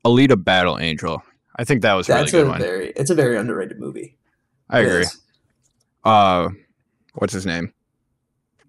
Alita 0.04 0.42
Battle 0.42 0.78
Angel. 0.78 1.22
I 1.56 1.64
think 1.64 1.82
that 1.82 1.94
was 1.94 2.08
really 2.08 2.20
That's 2.22 2.32
good 2.32 2.46
a 2.46 2.50
one. 2.50 2.62
it's 2.62 3.10
a 3.10 3.14
very 3.14 3.36
underrated 3.36 3.78
movie. 3.78 4.16
I 4.70 4.80
It 4.80 4.86
agree. 4.86 5.00
is. 5.02 5.18
Uh, 6.04 6.48
what's 7.14 7.32
his 7.32 7.46
name? 7.46 7.72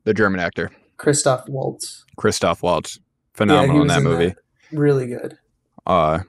The 0.04 0.14
German 0.14 0.40
actor 0.40 0.72
Christoph 0.98 1.48
Waltz. 1.48 2.06
Christoph 2.18 2.64
Waltz. 2.64 2.98
Yeah, 2.98 3.02
he 3.02 3.38
Phenomenal 3.38 3.76
in 3.76 3.82
was 3.84 3.92
that 3.94 4.02
movie. 4.04 4.36
Really 4.72 5.08
good. 5.08 5.38
Uh, 5.86 6.20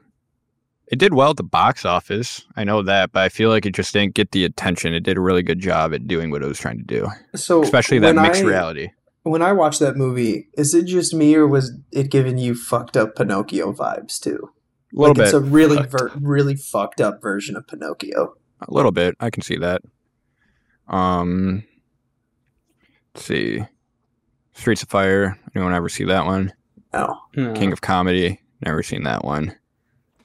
it 0.90 0.98
did 0.98 1.14
well 1.14 1.30
at 1.30 1.36
the 1.36 1.42
box 1.42 1.84
office. 1.84 2.44
I 2.56 2.64
know 2.64 2.82
that, 2.82 3.12
but 3.12 3.22
I 3.22 3.28
feel 3.28 3.50
like 3.50 3.66
it 3.66 3.74
just 3.74 3.92
didn't 3.92 4.14
get 4.14 4.30
the 4.32 4.44
attention. 4.44 4.94
It 4.94 5.00
did 5.00 5.16
a 5.16 5.20
really 5.20 5.42
good 5.42 5.60
job 5.60 5.92
at 5.94 6.06
doing 6.06 6.30
what 6.30 6.42
it 6.42 6.46
was 6.46 6.58
trying 6.58 6.78
to 6.78 6.84
do, 6.84 7.08
So 7.34 7.62
especially 7.62 7.98
that 8.00 8.14
mixed 8.16 8.42
I- 8.42 8.46
reality. 8.46 8.88
When 9.24 9.42
I 9.42 9.52
watched 9.52 9.80
that 9.80 9.96
movie, 9.96 10.48
is 10.56 10.72
it 10.72 10.86
just 10.86 11.12
me 11.12 11.34
or 11.34 11.46
was 11.46 11.72
it 11.92 12.10
giving 12.10 12.38
you 12.38 12.54
fucked 12.54 12.96
up 12.96 13.14
Pinocchio 13.16 13.72
vibes 13.74 14.18
too? 14.18 14.50
A 14.94 14.98
little 14.98 15.08
like 15.08 15.16
bit, 15.16 15.24
it's 15.26 15.34
a 15.34 15.40
really 15.40 15.76
Fucked 15.76 15.90
ver- 15.90 16.12
really 16.20 16.56
fucked 16.56 17.00
up 17.02 17.20
version 17.20 17.54
of 17.54 17.66
Pinocchio. 17.66 18.36
a 18.66 18.72
little 18.72 18.92
bit. 18.92 19.16
I 19.20 19.28
can 19.28 19.42
see 19.42 19.56
that. 19.58 19.82
Um, 20.88 21.64
let's 23.14 23.26
see, 23.26 23.64
Streets 24.54 24.82
of 24.82 24.88
Fire. 24.88 25.38
Anyone 25.54 25.74
ever 25.74 25.90
see 25.90 26.04
that 26.04 26.24
one? 26.24 26.54
Oh, 26.94 27.14
No, 27.36 27.52
King 27.52 27.72
of 27.72 27.82
Comedy. 27.82 28.40
Never 28.64 28.82
seen 28.82 29.02
that 29.02 29.24
one. 29.24 29.54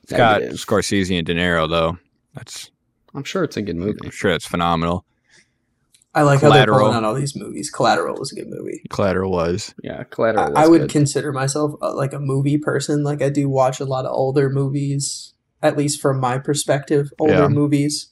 It's 0.04 0.12
got. 0.14 0.42
Scorsese 0.42 1.18
and 1.18 1.26
De 1.26 1.34
Niro 1.34 1.70
though. 1.70 1.98
That's 2.34 2.72
I'm 3.16 3.24
sure 3.24 3.44
it's 3.44 3.58
a 3.58 3.62
good 3.62 3.76
movie. 3.76 4.00
I'm 4.04 4.12
sure 4.12 4.32
it's 4.32 4.46
phenomenal. 4.46 5.06
I 6.16 6.22
like 6.22 6.42
how 6.42 6.50
they're 6.50 6.66
Collateral. 6.66 6.80
pulling 6.80 6.96
out 6.96 7.04
all 7.04 7.16
these 7.16 7.36
movies. 7.36 7.72
Collateral 7.72 8.16
was 8.20 8.32
a 8.32 8.36
good 8.36 8.48
movie. 8.48 8.84
Collateral 8.90 9.32
was. 9.32 9.74
Yeah, 9.84 10.04
Collateral. 10.04 10.46
I, 10.46 10.50
was 10.50 10.58
I 10.58 10.68
would 10.68 10.82
good. 10.82 10.90
consider 10.92 11.32
myself 11.32 11.74
uh, 11.82 11.96
like 11.96 12.14
a 12.14 12.20
movie 12.20 12.58
person. 12.60 13.04
Like 13.04 13.22
I 13.24 13.30
do 13.30 13.50
watch 13.50 13.80
a 13.80 13.86
lot 13.86 14.06
of 14.06 14.12
older 14.14 14.50
movies, 14.50 15.34
at 15.64 15.76
least 15.76 16.00
from 16.02 16.20
my 16.20 16.38
perspective, 16.38 17.12
older 17.20 17.34
Yeah. 17.34 17.48
movies. 17.48 18.12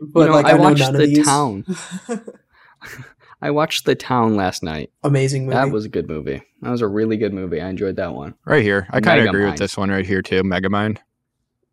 You 0.00 0.10
But 0.12 0.26
know, 0.26 0.32
like 0.32 0.46
I 0.46 0.50
I, 0.50 0.56
know 0.58 0.62
watched 0.64 0.80
none 0.80 0.92
The 0.94 1.02
of 1.04 1.08
these. 1.08 1.24
Town. 1.26 1.64
I 3.42 3.50
watched 3.50 3.86
The 3.86 3.94
Town 3.94 4.36
last 4.36 4.62
night. 4.62 4.90
Amazing 5.02 5.46
movie. 5.46 5.54
That 5.56 5.70
was 5.70 5.84
a 5.84 5.88
good 5.88 6.08
movie. 6.08 6.42
That 6.62 6.70
was 6.70 6.82
a 6.82 6.88
really 6.88 7.16
good 7.16 7.32
movie. 7.32 7.60
I 7.60 7.68
enjoyed 7.68 7.96
that 7.96 8.14
one. 8.14 8.34
Right 8.44 8.62
here. 8.62 8.86
I 8.90 9.00
kind 9.00 9.20
of 9.20 9.26
agree 9.28 9.46
with 9.46 9.56
this 9.58 9.76
one 9.76 9.90
right 9.90 10.06
here 10.06 10.20
too. 10.22 10.42
Megamind. 10.42 10.98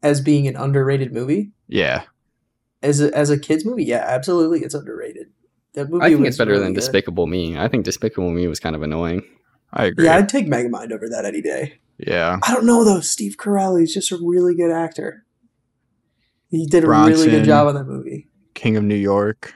as 0.02 0.22
being 0.22 0.48
an 0.48 0.56
underrated 0.56 1.12
movie. 1.14 1.52
Yeah. 1.68 2.04
As 2.82 3.02
a, 3.02 3.14
as 3.18 3.30
a 3.30 3.38
kids 3.40 3.66
movie, 3.66 3.84
yeah, 3.84 4.06
absolutely, 4.08 4.62
it's 4.62 4.76
underrated. 4.76 5.28
That 5.74 5.90
movie 5.90 6.06
I 6.06 6.10
think 6.10 6.20
was 6.22 6.28
it's 6.30 6.38
better 6.38 6.52
really 6.52 6.64
than 6.64 6.74
good. 6.74 6.80
Despicable 6.82 7.28
Me. 7.28 7.58
I 7.58 7.68
think 7.68 7.84
Despicable 7.86 8.30
Me 8.32 8.48
was 8.48 8.60
kind 8.60 8.76
of 8.76 8.82
annoying. 8.84 9.24
I 9.74 9.86
agree. 9.86 10.06
Yeah, 10.06 10.14
Yeah. 10.14 10.18
I'd 10.20 10.30
take 10.30 10.48
Megamind 10.48 10.92
over 10.92 11.10
that 11.10 11.26
any 11.26 11.42
day. 11.42 11.80
yeah. 11.98 12.40
I 12.44 12.54
don't 12.54 12.66
know 12.66 12.84
though. 12.86 13.02
Steve 13.02 13.36
Carell, 13.38 13.82
is 13.82 13.94
just 13.94 14.12
a 14.12 14.18
really 14.22 14.56
good 14.56 14.72
actor. 14.72 15.26
He 16.50 16.66
did 16.66 16.84
a 16.86 16.88
really 16.88 17.30
good 17.30 17.44
job 17.44 17.68
on 17.68 17.76
that 17.76 17.86
movie. 17.86 18.30
King 18.54 18.78
of 18.78 18.84
New 18.84 18.96
York. 18.96 19.54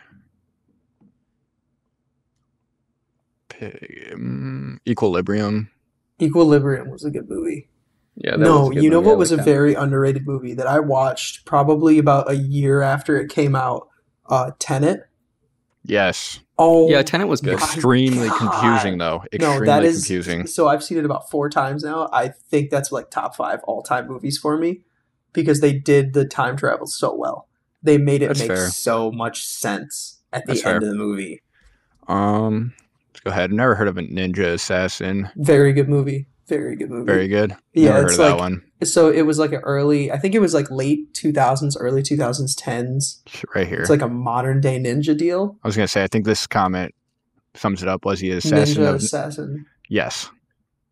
P- 3.70 4.92
Equilibrium. 4.92 5.70
Equilibrium 6.22 6.90
was 6.90 7.04
a 7.06 7.12
good 7.12 7.30
movie. 7.30 7.68
Yeah. 8.16 8.32
That 8.32 8.40
no, 8.40 8.60
was 8.62 8.70
a 8.70 8.74
good 8.76 8.84
you 8.84 8.90
know 8.90 8.98
movie. 8.98 9.08
What 9.10 9.18
was 9.18 9.32
a 9.32 9.38
like 9.38 9.46
that. 9.46 9.52
very 9.52 9.74
underrated 9.74 10.28
movie 10.28 10.54
that 10.56 10.68
I 10.68 10.80
watched 10.80 11.46
probably 11.46 11.98
about 11.98 12.30
a 12.30 12.36
year 12.36 12.82
after 12.82 13.20
it 13.20 13.30
came 13.30 13.56
out? 13.56 13.88
Uh, 14.28 14.52
Tenet. 14.60 15.02
Yes. 15.84 16.40
Oh, 16.60 16.90
Yeah, 16.90 17.02
Tenet 17.02 17.28
was 17.28 17.42
good. 17.42 17.54
Extremely 17.54 18.28
God. 18.30 18.38
confusing 18.38 18.98
though. 19.00 19.24
Extremely 19.34 19.60
no, 19.62 19.66
that 19.66 19.84
is 19.84 19.96
confusing. 20.06 20.46
So 20.46 20.68
I've 20.68 20.84
seen 20.84 20.98
it 21.00 21.06
about 21.06 21.30
four 21.32 21.50
times 21.50 21.84
now. 21.84 22.08
I 22.14 22.30
think 22.30 22.70
that's 22.70 22.92
like 22.92 23.10
top 23.10 23.36
five 23.36 23.62
all 23.64 23.82
time 23.82 24.08
movies 24.08 24.38
for 24.38 24.58
me 24.58 24.82
because 25.34 25.60
they 25.62 25.74
did 25.74 26.14
the 26.14 26.26
time 26.26 26.56
travel 26.56 26.86
so 26.86 27.16
well. 27.16 27.48
They 27.82 27.98
made 27.98 28.22
it 28.22 28.28
That's 28.28 28.40
make 28.42 28.50
fair. 28.50 28.70
so 28.70 29.12
much 29.12 29.44
sense 29.44 30.20
at 30.32 30.46
the 30.46 30.54
That's 30.54 30.66
end 30.66 30.70
fair. 30.70 30.78
of 30.78 30.84
the 30.84 30.94
movie. 30.94 31.42
Um 32.08 32.74
go 33.24 33.32
ahead. 33.32 33.52
Never 33.52 33.76
heard 33.76 33.88
of 33.88 33.98
a 33.98 34.02
ninja 34.02 34.54
assassin. 34.54 35.30
Very 35.36 35.74
good 35.74 35.90
movie. 35.90 36.28
Very 36.48 36.76
good 36.76 36.90
movie. 36.90 37.06
Very 37.06 37.28
good. 37.28 37.56
Yeah, 37.74 37.86
Never 37.90 37.98
heard 38.00 38.06
it's 38.06 38.14
of 38.14 38.26
that 38.26 38.38
one. 38.38 38.62
So 38.84 39.10
it 39.10 39.22
was 39.22 39.40
like 39.40 39.54
an 39.54 39.62
early. 39.62 40.12
I 40.12 40.18
think 40.18 40.36
it 40.36 40.40
was 40.40 40.54
like 40.54 40.70
late 40.70 41.14
two 41.14 41.32
thousands, 41.32 41.78
early 41.78 42.04
two 42.04 42.18
thousands, 42.18 42.56
tens. 42.56 43.22
Right 43.56 43.68
here. 43.68 43.80
It's 43.82 43.90
like 43.90 44.02
a 44.02 44.10
modern 44.10 44.60
day 44.60 44.78
ninja 44.80 45.18
deal. 45.18 45.58
I 45.64 45.68
was 45.68 45.76
gonna 45.78 45.88
say 45.88 46.04
I 46.04 46.08
think 46.08 46.26
this 46.26 46.48
comment 46.48 46.94
sums 47.56 47.82
it 47.82 47.88
up. 47.88 48.06
Was 48.06 48.20
he 48.20 48.32
an 48.32 48.38
assassin? 48.38 48.84
ninja 48.84 48.90
of- 48.90 48.96
assassin. 48.96 49.66
yes. 49.88 50.30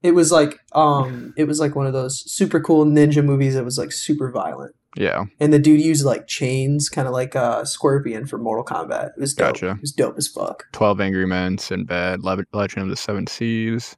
It 0.02 0.12
was 0.12 0.32
like 0.32 0.58
um, 0.74 1.34
it 1.36 1.44
was 1.44 1.60
like 1.60 1.76
one 1.76 1.88
of 1.88 1.92
those 1.94 2.24
super 2.32 2.62
cool 2.62 2.86
ninja 2.86 3.24
movies. 3.24 3.56
that 3.56 3.66
was 3.66 3.78
like 3.78 3.92
super 3.92 4.32
violent. 4.32 4.74
Yeah. 4.98 5.26
And 5.40 5.54
the 5.54 5.60
dude 5.60 5.82
used 5.82 6.04
like 6.06 6.28
chains, 6.28 6.90
kind 6.90 7.08
of 7.08 7.14
like 7.14 7.36
uh, 7.36 7.64
Scorpion 7.64 8.26
from 8.26 8.42
Mortal 8.44 8.66
Kombat. 8.66 9.10
It 9.10 9.20
was 9.20 9.34
dope. 9.34 9.54
Gotcha. 9.54 9.70
It 9.72 9.82
was 9.82 9.92
dope 9.92 10.18
as 10.18 10.28
fuck. 10.28 10.66
Twelve 10.72 11.00
Angry 11.00 11.26
Men, 11.28 11.58
Sinbad, 11.58 12.22
Le- 12.24 12.44
Legend 12.54 12.84
of 12.84 12.90
the 12.90 12.96
Seven 12.96 13.28
Seas. 13.28 13.96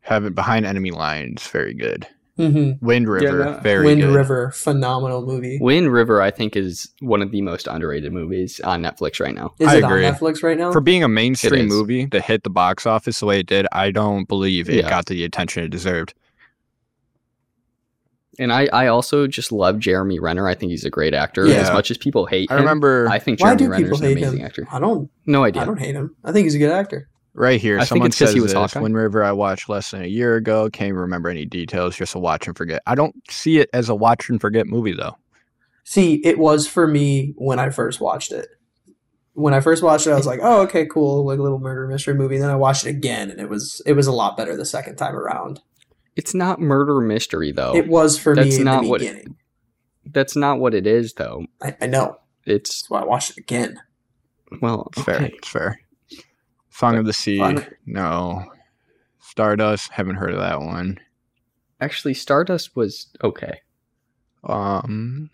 Have 0.00 0.24
it 0.24 0.34
behind 0.34 0.64
enemy 0.66 0.90
lines. 0.90 1.46
Very 1.48 1.74
good. 1.74 2.06
Mm-hmm. 2.38 2.84
Wind 2.86 3.08
River. 3.08 3.44
no, 3.44 3.58
very 3.58 3.84
Wind 3.84 4.00
good. 4.00 4.14
River, 4.14 4.52
phenomenal 4.52 5.26
movie. 5.26 5.58
Wind 5.60 5.92
River, 5.92 6.22
I 6.22 6.30
think, 6.30 6.54
is 6.54 6.88
one 7.00 7.20
of 7.20 7.32
the 7.32 7.42
most 7.42 7.66
underrated 7.66 8.12
movies 8.12 8.60
on 8.60 8.80
Netflix 8.80 9.18
right 9.20 9.34
now. 9.34 9.54
Is 9.58 9.66
I 9.66 9.78
it 9.78 9.84
agree. 9.84 10.06
on 10.06 10.14
Netflix 10.14 10.42
right 10.44 10.56
now? 10.56 10.70
For 10.70 10.80
being 10.80 11.02
a 11.02 11.08
mainstream 11.08 11.66
movie 11.66 12.06
to 12.06 12.20
hit 12.20 12.44
the 12.44 12.50
box 12.50 12.86
office 12.86 13.18
the 13.18 13.26
way 13.26 13.40
it 13.40 13.46
did, 13.46 13.66
I 13.72 13.90
don't 13.90 14.28
believe 14.28 14.68
it 14.70 14.76
Yeah. 14.76 14.88
got 14.88 15.06
the 15.06 15.24
attention 15.24 15.64
it 15.64 15.70
deserved. 15.70 16.14
And 18.38 18.52
I, 18.52 18.68
I 18.72 18.86
also 18.86 19.26
just 19.26 19.50
love 19.50 19.78
Jeremy 19.78 20.20
Renner. 20.20 20.46
I 20.48 20.54
think 20.54 20.70
he's 20.70 20.84
a 20.84 20.90
great 20.90 21.12
actor. 21.14 21.46
Yeah. 21.46 21.56
As 21.56 21.72
much 21.72 21.90
as 21.90 21.98
people 21.98 22.26
hate 22.26 22.50
him, 22.50 22.54
I 22.54 22.58
him, 22.60 22.64
remember 22.64 23.08
I 23.10 23.18
think 23.18 23.38
Jeremy 23.40 23.56
do 23.58 23.68
Renner's 23.68 23.90
people 23.90 24.06
an 24.06 24.12
amazing 24.12 24.38
him? 24.40 24.46
actor. 24.46 24.68
I 24.70 24.78
don't. 24.78 25.10
No 25.26 25.44
idea. 25.44 25.62
I 25.62 25.64
don't 25.64 25.78
hate 25.80 25.94
him. 25.94 26.14
I 26.24 26.30
think 26.32 26.44
he's 26.44 26.54
a 26.54 26.58
good 26.58 26.70
actor. 26.70 27.08
right 27.34 27.60
here. 27.60 27.78
I 27.80 27.84
someone 27.84 28.06
it's 28.08 28.18
'cause 28.18 28.28
says 28.28 28.34
he 28.34 28.40
was 28.40 28.52
this. 28.52 28.72
Hawkeye. 28.72 28.80
Wind 28.80 28.94
River, 28.96 29.24
I 29.24 29.32
watched 29.32 29.68
less 29.68 29.90
than 29.90 30.02
a 30.02 30.06
year 30.06 30.36
ago. 30.36 30.70
Can't 30.70 30.88
even 30.88 31.00
remember 31.00 31.28
any 31.28 31.44
details. 31.46 31.96
Just 31.96 32.14
a 32.14 32.18
watch 32.18 32.46
and 32.46 32.56
forget. 32.56 32.80
I 32.86 32.94
don't 32.94 33.14
see 33.30 33.58
it 33.58 33.68
as 33.72 33.88
a 33.88 33.94
watch 33.94 34.28
and 34.30 34.40
forget 34.40 34.66
movie 34.66 34.92
though. 34.94 35.16
See, 35.84 36.20
it 36.24 36.38
was 36.38 36.66
for 36.68 36.86
me 36.86 37.34
when 37.38 37.58
I 37.58 37.70
first 37.70 38.00
watched 38.00 38.30
it. 38.32 38.46
When 39.32 39.54
I 39.54 39.60
first 39.60 39.82
watched 39.82 40.06
it, 40.06 40.10
I 40.10 40.16
was 40.16 40.26
like, 40.26 40.40
"Oh, 40.42 40.62
okay, 40.62 40.84
cool, 40.86 41.24
like 41.24 41.38
a 41.38 41.42
little 41.42 41.60
murder 41.60 41.86
mystery 41.86 42.14
movie." 42.14 42.34
And 42.36 42.42
then 42.44 42.50
I 42.50 42.56
watched 42.56 42.84
it 42.86 42.90
again, 42.90 43.30
and 43.30 43.40
it 43.40 43.48
was 43.48 43.80
it 43.86 43.92
was 43.94 44.06
a 44.06 44.12
lot 44.12 44.36
better 44.36 44.56
the 44.56 44.64
second 44.64 44.96
time 44.96 45.14
around. 45.16 45.60
It's 46.18 46.34
not 46.34 46.60
murder 46.60 47.00
mystery 47.00 47.52
though. 47.52 47.74
It 47.74 47.86
was 47.88 48.18
for 48.18 48.34
That's 48.34 48.48
me 48.50 48.56
in 48.56 48.64
not 48.64 48.82
the 48.82 48.88
what- 48.90 49.00
beginning. 49.00 49.36
That's 50.04 50.34
not 50.36 50.58
what 50.58 50.74
it 50.74 50.86
is 50.86 51.12
though. 51.14 51.46
I, 51.62 51.76
I 51.82 51.86
know. 51.86 52.16
It's 52.44 52.82
That's 52.82 52.90
why 52.90 53.00
I 53.02 53.04
watched 53.04 53.30
it 53.32 53.38
again. 53.38 53.78
well, 54.60 54.88
It's 54.92 55.02
fair. 55.02 55.22
It's 55.22 55.48
fair. 55.48 55.80
Song 56.70 56.96
of 56.96 57.04
the 57.06 57.12
Sea. 57.12 57.38
Fun. 57.38 57.66
No. 57.86 58.44
Stardust. 59.20 59.92
Haven't 59.92 60.16
heard 60.16 60.32
of 60.32 60.40
that 60.40 60.60
one. 60.60 60.98
Actually, 61.80 62.14
Stardust 62.14 62.74
was 62.74 63.08
okay. 63.22 63.60
Um. 64.44 65.30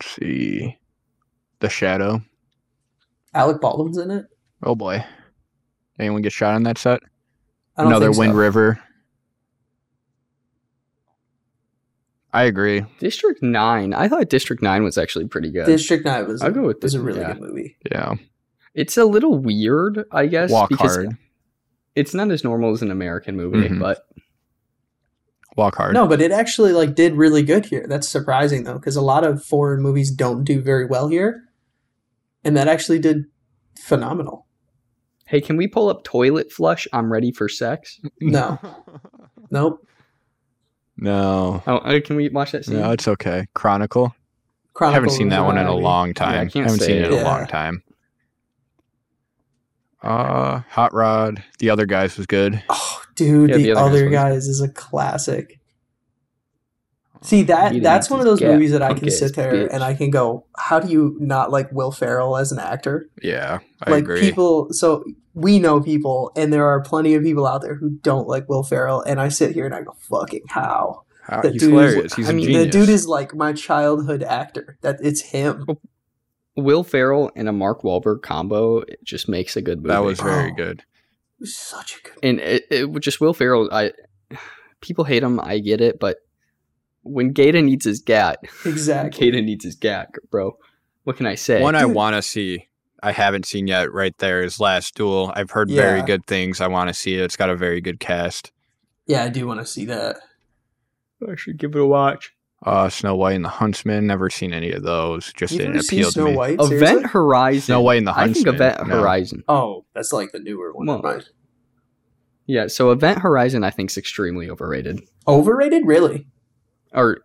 Let's 0.00 0.12
see. 0.14 0.78
The 1.60 1.68
Shadow. 1.68 2.22
Alec 3.34 3.60
Baldwin's 3.60 3.98
in 3.98 4.10
it. 4.10 4.26
Oh 4.62 4.74
boy. 4.74 5.04
Anyone 5.98 6.22
get 6.22 6.32
shot 6.32 6.54
on 6.54 6.62
that 6.64 6.78
set? 6.78 7.00
I 7.76 7.82
don't 7.82 7.92
Another 7.92 8.06
think 8.06 8.14
so. 8.16 8.20
Wind 8.20 8.34
River. 8.36 8.80
I 12.32 12.44
agree. 12.44 12.84
District 12.98 13.42
Nine. 13.42 13.92
I 13.92 14.08
thought 14.08 14.28
District 14.28 14.62
Nine 14.62 14.84
was 14.84 14.96
actually 14.96 15.26
pretty 15.26 15.50
good. 15.50 15.66
District 15.66 16.04
Nine 16.04 16.26
was. 16.26 16.42
I'll 16.42 16.50
go 16.52 16.62
with 16.62 16.82
was 16.82 16.94
a 16.94 17.00
really 17.00 17.20
yeah. 17.20 17.32
good 17.32 17.42
movie. 17.42 17.76
Yeah. 17.90 18.14
It's 18.74 18.96
a 18.96 19.04
little 19.04 19.36
weird, 19.38 20.04
I 20.12 20.26
guess. 20.26 20.50
Walk 20.50 20.68
because 20.68 20.94
hard. 20.96 21.16
It's 21.96 22.14
not 22.14 22.30
as 22.30 22.44
normal 22.44 22.70
as 22.70 22.82
an 22.82 22.90
American 22.92 23.36
movie, 23.36 23.68
Mhm. 23.68 23.80
but 23.80 24.06
Walk 25.56 25.74
hard. 25.74 25.92
No, 25.94 26.06
but 26.06 26.20
it 26.20 26.30
actually 26.30 26.72
like 26.72 26.94
did 26.94 27.14
really 27.14 27.42
good 27.42 27.66
here. 27.66 27.86
That's 27.88 28.08
surprising 28.08 28.62
though, 28.62 28.74
because 28.74 28.94
a 28.94 29.00
lot 29.02 29.24
of 29.24 29.44
foreign 29.44 29.82
movies 29.82 30.10
don't 30.12 30.44
do 30.44 30.60
very 30.62 30.86
well 30.86 31.08
here, 31.08 31.42
and 32.44 32.56
that 32.56 32.68
actually 32.68 33.00
did 33.00 33.24
phenomenal. 33.78 34.46
hey, 35.26 35.40
can 35.40 35.56
we 35.56 35.68
pull 35.68 35.88
up 35.88 36.02
Toilet 36.02 36.50
Flush? 36.50 36.88
I'm 36.92 37.12
ready 37.12 37.30
for 37.32 37.48
sex. 37.48 38.00
No. 38.20 38.58
Nope. 39.52 39.84
No. 41.00 41.62
Oh, 41.66 41.76
uh, 41.78 42.00
can 42.00 42.16
we 42.16 42.28
watch 42.28 42.52
that 42.52 42.64
scene? 42.64 42.78
No, 42.78 42.92
it's 42.92 43.08
okay. 43.08 43.46
Chronicle. 43.54 44.14
I 44.80 44.92
haven't 44.92 45.10
seen 45.10 45.28
that 45.30 45.40
one 45.44 45.58
in 45.58 45.66
a 45.66 45.74
long 45.74 46.14
time. 46.14 46.34
I 46.34 46.40
I 46.42 46.46
can't 46.46 46.66
haven't 46.66 46.78
say 46.80 46.86
seen 46.86 46.96
it 46.98 47.06
in 47.08 47.12
it. 47.18 47.22
a 47.22 47.24
long 47.24 47.46
time. 47.46 47.82
Uh, 50.02 50.60
Hot 50.70 50.94
Rod, 50.94 51.42
The 51.58 51.68
Other 51.70 51.84
Guys 51.84 52.16
was 52.16 52.26
good. 52.26 52.62
Oh, 52.70 53.02
dude, 53.14 53.50
Yeah, 53.50 53.56
the, 53.56 53.62
The 53.64 53.72
Other 53.72 53.80
other 53.90 54.08
Guys 54.10 54.32
guys 54.32 54.48
is 54.48 54.60
a 54.62 54.68
classic. 54.68 55.59
See 57.22 57.42
that 57.44 57.82
that's 57.82 58.08
one 58.08 58.18
of 58.20 58.26
those 58.26 58.40
movies 58.40 58.72
that 58.72 58.80
I 58.82 58.94
can 58.94 59.10
sit 59.10 59.36
there 59.36 59.52
bitch. 59.52 59.68
and 59.72 59.82
I 59.84 59.92
can 59.94 60.10
go, 60.10 60.46
how 60.56 60.80
do 60.80 60.90
you 60.90 61.16
not 61.20 61.50
like 61.50 61.70
Will 61.70 61.90
Ferrell 61.92 62.36
as 62.38 62.50
an 62.50 62.58
actor? 62.58 63.08
Yeah, 63.22 63.58
I 63.82 63.90
like 63.90 64.04
agree. 64.04 64.20
people 64.20 64.68
so 64.72 65.04
we 65.34 65.58
know 65.58 65.80
people 65.80 66.32
and 66.34 66.52
there 66.52 66.64
are 66.66 66.80
plenty 66.80 67.14
of 67.14 67.22
people 67.22 67.46
out 67.46 67.60
there 67.62 67.74
who 67.74 67.90
don't 67.90 68.26
like 68.26 68.48
Will 68.48 68.62
Ferrell 68.62 69.02
and 69.02 69.20
I 69.20 69.28
sit 69.28 69.52
here 69.52 69.66
and 69.66 69.74
I 69.74 69.82
go, 69.82 69.94
fucking 70.08 70.44
how? 70.48 71.02
How, 71.22 71.42
that 71.42 71.52
he's 71.52 71.60
dude 71.62 71.74
is- 71.74 71.78
hilarious. 71.92 72.14
He's 72.14 72.28
I 72.28 72.32
a 72.32 72.34
mean, 72.34 72.46
genius. 72.46 72.64
The 72.64 72.70
dude 72.70 72.88
is 72.88 73.06
like 73.06 73.34
my 73.34 73.52
childhood 73.52 74.22
actor. 74.22 74.78
That 74.80 74.96
it's 75.02 75.20
him. 75.20 75.66
Will 76.56 76.82
Ferrell 76.82 77.30
and 77.36 77.48
a 77.48 77.52
Mark 77.52 77.82
Wahlberg 77.82 78.22
combo 78.22 78.78
it 78.78 79.04
just 79.04 79.28
makes 79.28 79.56
a 79.56 79.62
good 79.62 79.78
movie. 79.82 79.88
that 79.90 80.02
was 80.04 80.20
very 80.20 80.50
Oh. 80.50 80.54
good. 80.54 80.84
He's 81.38 81.54
such 81.54 81.98
a 81.98 82.02
good 82.02 82.18
and 82.22 82.40
it, 82.40 82.64
it 82.70 83.00
just 83.00 83.20
Will 83.20 83.34
Ferrell. 83.34 83.68
I 83.70 83.92
people 84.80 85.04
hate 85.04 85.22
him. 85.22 85.38
I 85.38 85.58
get 85.58 85.80
it, 85.82 86.00
but 86.00 86.16
when 87.02 87.32
Gator 87.32 87.62
needs 87.62 87.84
his 87.84 88.00
gat, 88.00 88.38
Exactly. 88.64 89.18
Gator 89.30 89.42
needs 89.42 89.64
his 89.64 89.74
gat, 89.76 90.10
bro. 90.30 90.56
What 91.04 91.16
can 91.16 91.26
I 91.26 91.34
say? 91.34 91.62
One 91.62 91.74
I 91.74 91.84
want 91.86 92.16
to 92.16 92.22
see, 92.22 92.68
I 93.02 93.12
haven't 93.12 93.46
seen 93.46 93.66
yet. 93.66 93.92
Right 93.92 94.16
there 94.18 94.42
is 94.42 94.60
Last 94.60 94.94
Duel. 94.94 95.32
I've 95.34 95.50
heard 95.50 95.70
very 95.70 96.02
good 96.02 96.26
things. 96.26 96.60
I 96.60 96.66
want 96.66 96.88
to 96.88 96.94
see 96.94 97.14
it. 97.14 97.22
It's 97.22 97.36
got 97.36 97.50
a 97.50 97.56
very 97.56 97.80
good 97.80 98.00
cast. 98.00 98.52
Yeah, 99.06 99.24
I 99.24 99.28
do 99.28 99.46
want 99.46 99.60
to 99.60 99.66
see 99.66 99.86
that. 99.86 100.16
I 101.26 101.34
should 101.36 101.58
give 101.58 101.74
it 101.74 101.80
a 101.80 101.86
watch. 101.86 102.32
Uh, 102.64 102.90
Snow 102.90 103.16
White 103.16 103.36
and 103.36 103.44
the 103.44 103.48
Huntsman. 103.48 104.06
Never 104.06 104.28
seen 104.28 104.52
any 104.52 104.70
of 104.72 104.82
those. 104.82 105.32
Just 105.32 105.52
You've 105.52 105.60
didn't 105.60 105.72
never 105.76 105.82
seen 105.82 106.00
appeal 106.00 106.08
to 106.08 106.12
Snow 106.12 106.24
me. 106.26 106.36
White? 106.36 106.54
Event 106.60 106.68
Seriously? 106.78 107.02
Horizon. 107.08 107.62
Snow 107.62 107.80
White 107.80 107.98
and 107.98 108.06
the 108.06 108.12
Huntsman. 108.12 108.54
I 108.54 108.58
think 108.58 108.60
Event 108.76 108.88
no. 108.88 109.00
Horizon. 109.00 109.44
Oh, 109.48 109.84
that's 109.94 110.12
like 110.12 110.32
the 110.32 110.38
newer 110.40 110.72
one. 110.74 110.86
Well, 110.86 111.22
Yeah, 112.46 112.66
so 112.66 112.90
Event 112.90 113.20
Horizon 113.20 113.64
I 113.64 113.70
think 113.70 113.90
is 113.90 113.96
extremely 113.96 114.50
overrated. 114.50 115.00
Overrated? 115.26 115.86
Really? 115.86 116.26
Or 116.92 117.18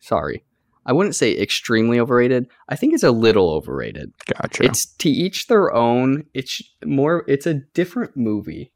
sorry. 0.00 0.44
I 0.86 0.92
wouldn't 0.92 1.14
say 1.14 1.36
extremely 1.38 2.00
overrated. 2.00 2.46
I 2.68 2.74
think 2.76 2.94
it's 2.94 3.02
a 3.02 3.10
little 3.10 3.50
overrated. 3.50 4.12
Gotcha. 4.34 4.64
It's 4.64 4.86
to 4.96 5.10
each 5.10 5.46
their 5.46 5.72
own. 5.74 6.24
It's 6.34 6.62
more 6.84 7.24
it's 7.28 7.46
a 7.46 7.54
different 7.54 8.16
movie. 8.16 8.72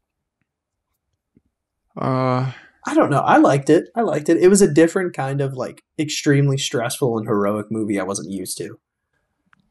uh, 1.99 2.51
I 2.87 2.93
don't 2.93 3.09
know. 3.09 3.21
I 3.21 3.37
liked 3.37 3.69
it. 3.69 3.89
I 3.95 4.01
liked 4.01 4.29
it. 4.29 4.37
It 4.37 4.49
was 4.49 4.61
a 4.61 4.71
different 4.71 5.15
kind 5.15 5.41
of 5.41 5.53
like 5.53 5.83
extremely 5.97 6.57
stressful 6.57 7.17
and 7.17 7.27
heroic 7.27 7.67
movie 7.71 7.99
I 7.99 8.03
wasn't 8.03 8.29
used 8.31 8.57
to. 8.59 8.79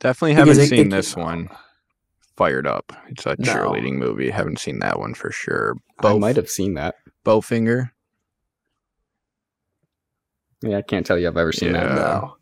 definitely 0.00 0.34
haven't 0.34 0.58
it- 0.58 0.68
seen 0.68 0.86
it- 0.88 0.90
this 0.90 1.16
one. 1.16 1.48
Fired 2.36 2.66
Up. 2.66 2.92
It's 3.08 3.24
a 3.26 3.36
No. 3.38 3.44
cheerleading 3.54 3.94
movie. 3.94 4.28
Haven't 4.30 4.58
seen 4.58 4.80
that 4.80 4.98
one 4.98 5.14
for 5.14 5.30
sure. 5.30 5.76
I 6.00 6.18
might 6.18 6.34
have 6.34 6.50
seen 6.50 6.74
that. 6.74 6.96
Bowfinger. 7.24 7.90
Yeah, 10.64 10.78
I 10.78 10.82
can't 10.82 11.04
tell 11.04 11.18
you 11.18 11.28
I've 11.28 11.36
ever 11.36 11.52
seen 11.52 11.74
Yeah. 11.74 11.86
that. 11.88 11.94
no. 11.94 12.36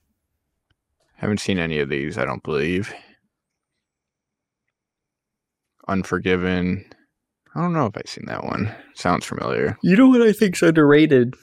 Haven't 1.17 1.39
seen 1.41 1.59
any 1.59 1.79
of 1.79 1.89
these. 1.89 2.19
I 2.19 2.25
don't 2.25 2.43
believe. 2.43 2.93
Unforgiven. 5.89 6.85
I 7.55 7.61
don't 7.61 7.73
know 7.73 7.87
if 7.87 7.97
I've 7.97 8.09
seen 8.09 8.25
that 8.27 8.45
one. 8.45 8.75
Sounds 8.95 9.25
familiar. 9.27 9.77
You 9.83 9.97
know 9.97 10.09
what 10.09 10.23
I 10.23 10.33
think's 10.33 10.63
underrated? 10.63 11.35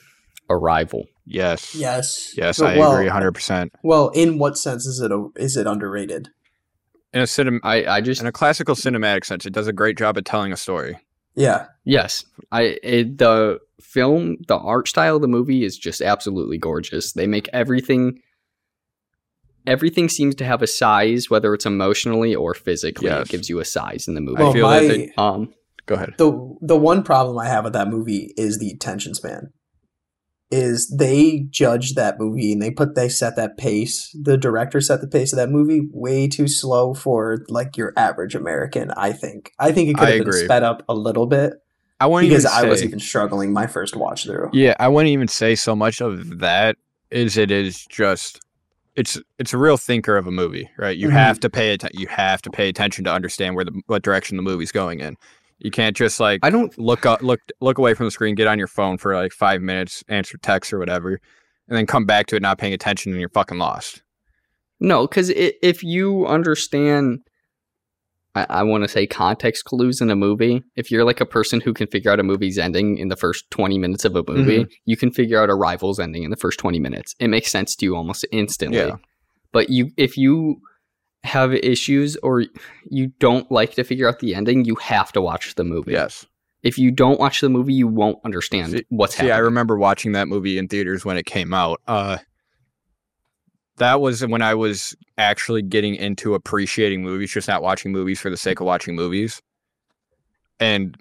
Arrival. 0.49 1.05
Yes. 1.25 1.75
Yes. 1.75 2.33
Yes, 2.35 2.57
But, 2.59 2.75
I 2.75 2.79
well, 2.79 2.93
agree 2.95 3.07
100%. 3.09 3.69
Well, 3.83 4.09
in 4.09 4.39
what 4.39 4.57
sense 4.57 4.85
is 4.87 4.99
it 4.99 5.11
a, 5.11 5.27
is 5.35 5.55
it 5.55 5.67
underrated? 5.67 6.29
In 7.13 7.21
a 7.21 7.25
cinem- 7.25 7.59
I 7.63 7.85
I 7.85 8.01
just 8.01 8.21
in 8.21 8.27
a 8.27 8.31
classical 8.31 8.75
cinematic 8.75 9.25
sense, 9.25 9.45
it 9.45 9.53
does 9.53 9.67
a 9.67 9.73
great 9.73 9.97
job 9.97 10.17
at 10.17 10.25
telling 10.25 10.51
a 10.53 10.57
story. 10.57 10.97
Yeah. 11.35 11.65
yes, 11.83 12.23
I 12.51 12.77
it, 12.83 13.17
the 13.17 13.59
film, 13.89 14.37
the 14.47 14.57
art 14.57 14.87
style 14.87 15.15
of 15.17 15.21
the 15.21 15.27
movie 15.27 15.63
is 15.63 15.77
just 15.77 16.01
absolutely 16.01 16.57
gorgeous. 16.57 17.13
They 17.13 17.27
make 17.27 17.49
everything 17.53 18.19
everything 19.67 20.09
seems 20.09 20.35
to 20.35 20.45
have 20.45 20.61
a 20.61 20.67
size 20.67 21.29
whether 21.29 21.53
it's 21.53 21.65
emotionally 21.65 22.33
or 22.33 22.53
physically. 22.53 23.07
Yes. 23.07 23.27
It 23.27 23.29
gives 23.31 23.49
you 23.49 23.59
a 23.59 23.65
size 23.65 24.07
in 24.07 24.15
the 24.15 24.21
movie. 24.21 24.41
Well, 24.41 24.53
feel 24.53 24.67
my 24.67 24.79
that 24.79 24.87
they- 24.87 25.11
um 25.17 25.53
Go 25.85 25.95
ahead. 25.95 26.13
the 26.17 26.55
the 26.61 26.77
one 26.77 27.01
problem 27.03 27.37
I 27.39 27.47
have 27.47 27.63
with 27.63 27.73
that 27.73 27.87
movie 27.87 28.33
is 28.37 28.59
the 28.59 28.69
attention 28.69 29.15
span. 29.15 29.51
Is 30.51 30.87
they 30.97 31.45
judge 31.49 31.93
that 31.93 32.19
movie 32.19 32.51
and 32.53 32.61
they 32.61 32.71
put 32.71 32.95
they 32.95 33.09
set 33.09 33.35
that 33.35 33.57
pace. 33.57 34.15
The 34.19 34.37
director 34.37 34.81
set 34.81 35.01
the 35.01 35.07
pace 35.07 35.31
of 35.33 35.37
that 35.37 35.49
movie 35.49 35.87
way 35.91 36.27
too 36.27 36.47
slow 36.47 36.93
for 36.93 37.39
like 37.49 37.77
your 37.77 37.93
average 37.97 38.33
American. 38.35 38.91
I 38.97 39.11
think. 39.13 39.51
I 39.59 39.71
think 39.71 39.89
it 39.89 39.97
could 39.97 40.07
have 40.09 40.23
been 40.25 40.33
sped 40.33 40.63
up 40.63 40.83
a 40.89 40.93
little 40.95 41.27
bit 41.27 41.53
I 41.99 42.05
wouldn't 42.05 42.29
because 42.29 42.45
even 42.45 42.65
I 42.65 42.69
was 42.69 42.83
even 42.83 42.99
struggling 42.99 43.51
my 43.51 43.67
first 43.67 43.95
watch 43.95 44.23
through. 44.23 44.49
Yeah, 44.53 44.73
I 44.79 44.87
wouldn't 44.87 45.11
even 45.11 45.27
say 45.27 45.55
so 45.55 45.75
much 45.75 46.01
of 46.01 46.39
that 46.39 46.77
is 47.11 47.37
it 47.37 47.51
is 47.51 47.85
just 47.87 48.39
it's 48.95 49.19
it's 49.37 49.53
a 49.53 49.57
real 49.57 49.77
thinker 49.77 50.17
of 50.17 50.27
a 50.27 50.31
movie, 50.31 50.69
right? 50.77 50.97
You 50.97 51.09
Mhm. 51.09 51.13
have 51.13 51.39
to 51.41 51.49
pay 51.49 51.71
attention. 51.73 51.99
You 51.99 52.07
have 52.07 52.41
to 52.43 52.49
pay 52.49 52.69
attention 52.69 53.03
to 53.05 53.11
understand 53.11 53.55
where 53.55 53.65
the 53.65 53.81
what 53.87 54.01
direction 54.01 54.37
the 54.37 54.43
movie's 54.43 54.71
going 54.71 54.99
in. 54.99 55.15
You 55.59 55.71
can't 55.71 55.95
just 55.95 56.19
like 56.19 56.39
I 56.43 56.49
don't 56.49 56.77
look 56.77 57.05
up, 57.05 57.21
look 57.21 57.41
look 57.59 57.77
away 57.77 57.93
from 57.93 58.05
the 58.07 58.11
screen, 58.11 58.35
get 58.35 58.47
on 58.47 58.57
your 58.57 58.67
phone 58.67 58.97
for 58.97 59.15
like 59.15 59.33
five 59.33 59.61
minutes, 59.61 60.03
answer 60.07 60.37
text 60.37 60.71
or 60.71 60.79
whatever, 60.79 61.19
and 61.67 61.77
then 61.77 61.85
come 61.85 62.05
back 62.05 62.27
to 62.27 62.35
it 62.37 62.41
not 62.41 62.57
paying 62.57 62.73
attention 62.73 63.11
and 63.11 63.19
you're 63.19 63.29
fucking 63.29 63.57
lost. 63.57 64.01
No, 64.79 65.05
because 65.05 65.29
if 65.35 65.83
you 65.83 66.25
understand, 66.25 67.19
I, 68.39 68.59
I 68.59 68.63
want 68.63 68.83
to 68.83 68.87
say 68.87 69.05
context 69.07 69.65
clues 69.65 70.01
in 70.01 70.09
a 70.09 70.15
movie. 70.15 70.63
If 70.75 70.91
you're 70.91 71.05
like 71.05 71.21
a 71.21 71.25
person 71.25 71.61
who 71.61 71.73
can 71.73 71.87
figure 71.87 72.11
out 72.11 72.19
a 72.19 72.23
movie's 72.23 72.57
ending 72.57 72.97
in 72.97 73.07
the 73.09 73.15
first 73.15 73.49
20 73.51 73.77
minutes 73.77 74.05
of 74.05 74.15
a 74.15 74.23
movie, 74.27 74.65
you 74.85 74.97
can 74.97 75.11
figure 75.11 75.41
out 75.41 75.49
Arrival's 75.49 75.99
ending 75.99 76.23
in 76.23 76.31
the 76.31 76.37
first 76.37 76.59
20 76.59 76.79
minutes. 76.79 77.15
It 77.19 77.27
makes 77.27 77.51
sense 77.51 77.75
to 77.77 77.85
you 77.85 77.95
almost 77.95 78.25
instantly. 78.31 78.77
Yeah. 78.77 78.95
But 79.51 79.69
you, 79.69 79.91
if 79.97 80.17
you 80.17 80.61
have 81.23 81.53
issues 81.53 82.15
or 82.17 82.45
you 82.89 83.07
don't 83.19 83.51
like 83.51 83.73
to 83.75 83.83
figure 83.83 84.07
out 84.07 84.19
the 84.19 84.35
ending, 84.35 84.65
you 84.65 84.75
have 84.75 85.11
to 85.13 85.21
watch 85.21 85.55
the 85.55 85.63
movie. 85.63 85.91
Yes. 85.93 86.25
If 86.61 86.77
you 86.77 86.91
don't 86.91 87.19
watch 87.19 87.41
the 87.41 87.49
movie, 87.49 87.73
you 87.73 87.87
won't 87.87 88.19
understand 88.25 88.71
See- 88.71 88.85
what's 88.89 89.15
happening. 89.15 89.31
See. 89.31 89.35
I 89.35 89.39
remember 89.39 89.77
watching 89.77 90.11
that 90.13 90.27
movie 90.27 90.57
in 90.57 90.67
theaters 90.67 91.05
when 91.05 91.17
it 91.17 91.25
came 91.25 91.53
out. 91.53 91.81
Uh, 91.87 92.17
that 93.79 94.01
was 94.01 94.25
when 94.25 94.41
I 94.41 94.53
was 94.53 94.95
actually 95.17 95.61
getting 95.61 95.95
into 95.95 96.33
appreciating 96.33 97.01
movies, 97.01 97.31
just 97.31 97.47
not 97.47 97.61
watching 97.61 97.91
movies 97.91 98.19
for 98.19 98.29
the 98.29 98.37
sake 98.37 98.59
of 98.59 98.65
watching 98.65 98.95
movies. 98.95 99.41
And 100.59 100.95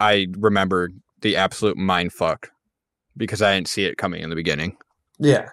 I 0.00 0.28
remember 0.38 0.90
the 1.20 1.36
absolute 1.36 1.76
mind 1.76 2.12
fuck 2.12 2.50
because 3.16 3.42
I 3.42 3.54
didn't 3.54 3.68
see 3.68 3.84
it 3.84 3.98
coming 3.98 4.22
in 4.22 4.30
the 4.30 4.36
beginning. 4.36 4.76
Yeah. 5.18 5.50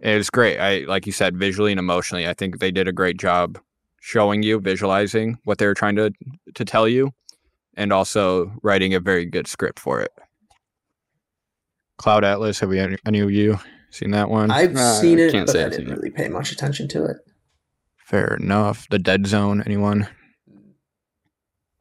And 0.00 0.14
it 0.14 0.16
was 0.16 0.30
great. 0.30 0.58
I 0.58 0.80
like 0.80 1.06
you 1.06 1.12
said, 1.12 1.36
visually 1.36 1.72
and 1.72 1.78
emotionally, 1.78 2.26
I 2.26 2.34
think 2.34 2.58
they 2.58 2.70
did 2.70 2.88
a 2.88 2.92
great 2.92 3.18
job 3.18 3.58
showing 4.00 4.42
you, 4.42 4.58
visualizing 4.58 5.38
what 5.44 5.58
they 5.58 5.66
were 5.66 5.74
trying 5.74 5.96
to 5.96 6.10
to 6.54 6.64
tell 6.64 6.88
you, 6.88 7.12
and 7.76 7.92
also 7.92 8.52
writing 8.62 8.94
a 8.94 9.00
very 9.00 9.24
good 9.24 9.46
script 9.46 9.78
for 9.78 10.00
it. 10.00 10.10
Cloud 11.98 12.24
Atlas, 12.24 12.58
have 12.58 12.68
we 12.68 12.80
any, 12.80 12.96
any 13.06 13.20
of 13.20 13.30
you 13.30 13.60
seen 13.94 14.10
that 14.12 14.28
one? 14.30 14.50
I've 14.50 14.74
Uh, 14.76 14.94
seen 15.00 15.18
it, 15.18 15.32
can't 15.32 15.46
but 15.46 15.52
say 15.52 15.62
I 15.62 15.66
I've 15.66 15.70
didn't 15.72 15.86
seen 15.86 15.92
it. 15.92 15.96
really 15.98 16.10
pay 16.10 16.28
much 16.28 16.52
attention 16.52 16.88
to 16.88 17.04
it. 17.04 17.16
Fair 17.96 18.36
enough. 18.40 18.88
The 18.90 18.98
Dead 18.98 19.26
Zone, 19.26 19.62
anyone? 19.64 20.08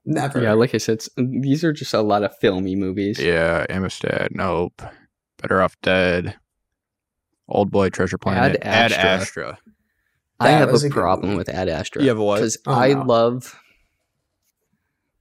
Never. 0.06 0.41
yeah, 0.41 0.54
like 0.54 0.74
I 0.74 0.80
said, 0.80 1.04
these 1.17 1.63
are 1.63 1.71
just 1.74 1.93
a 1.93 2.02
lot 2.02 2.24
of 2.24 2.36
filmy 2.38 2.76
movies. 2.76 3.19
Yeah, 3.19 3.65
Amistad, 3.69 4.30
nope. 4.32 4.82
Better 5.41 5.62
Off 5.62 5.80
Dead. 5.82 6.36
Old 7.47 7.69
Boy 7.71 7.89
Treasure 7.89 8.17
Planet. 8.17 8.56
Ad 8.62 8.91
Ad 8.91 8.91
Astra. 8.93 9.10
Astra. 9.10 9.58
I 10.39 10.50
have 10.50 10.74
a 10.74 10.88
a 10.88 10.89
problem 10.89 11.36
with 11.36 11.50
Ad 11.50 11.69
Astra. 11.69 12.02
You 12.02 12.10
have 12.10 12.17
a 12.17 12.24
what? 12.24 12.38
Because 12.38 12.58
Oh, 12.65 12.74
I 12.74 12.93
no. 12.93 13.04
love. 13.04 13.60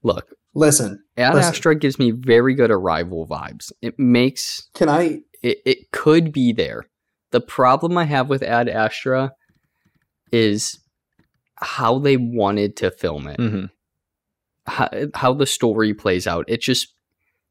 Look, 0.02 0.28
Listen, 0.54 1.02
Ad 1.16 1.34
Listen. 1.34 1.48
Astra 1.50 1.74
gives 1.76 1.98
me 1.98 2.10
very 2.10 2.54
good 2.54 2.70
Arrival 2.70 3.26
vibes. 3.26 3.70
It 3.82 3.98
makes 3.98 4.68
can 4.74 4.88
I? 4.88 5.20
It. 5.42 5.58
It 5.64 5.90
could 5.92 6.32
be 6.32 6.52
there. 6.52 6.86
The 7.30 7.40
problem 7.40 7.96
I 7.96 8.04
have 8.04 8.28
with 8.28 8.42
Ad 8.42 8.68
Astra 8.68 9.32
is 10.32 10.78
how 11.56 11.98
they 11.98 12.16
wanted 12.16 12.76
to 12.78 12.90
film 12.90 13.26
it, 13.26 13.38
Mm-hmm. 13.38 13.66
how, 14.66 14.88
how 15.14 15.34
the 15.34 15.46
story 15.46 15.94
plays 15.94 16.26
out. 16.26 16.44
It 16.48 16.60
just 16.60 16.94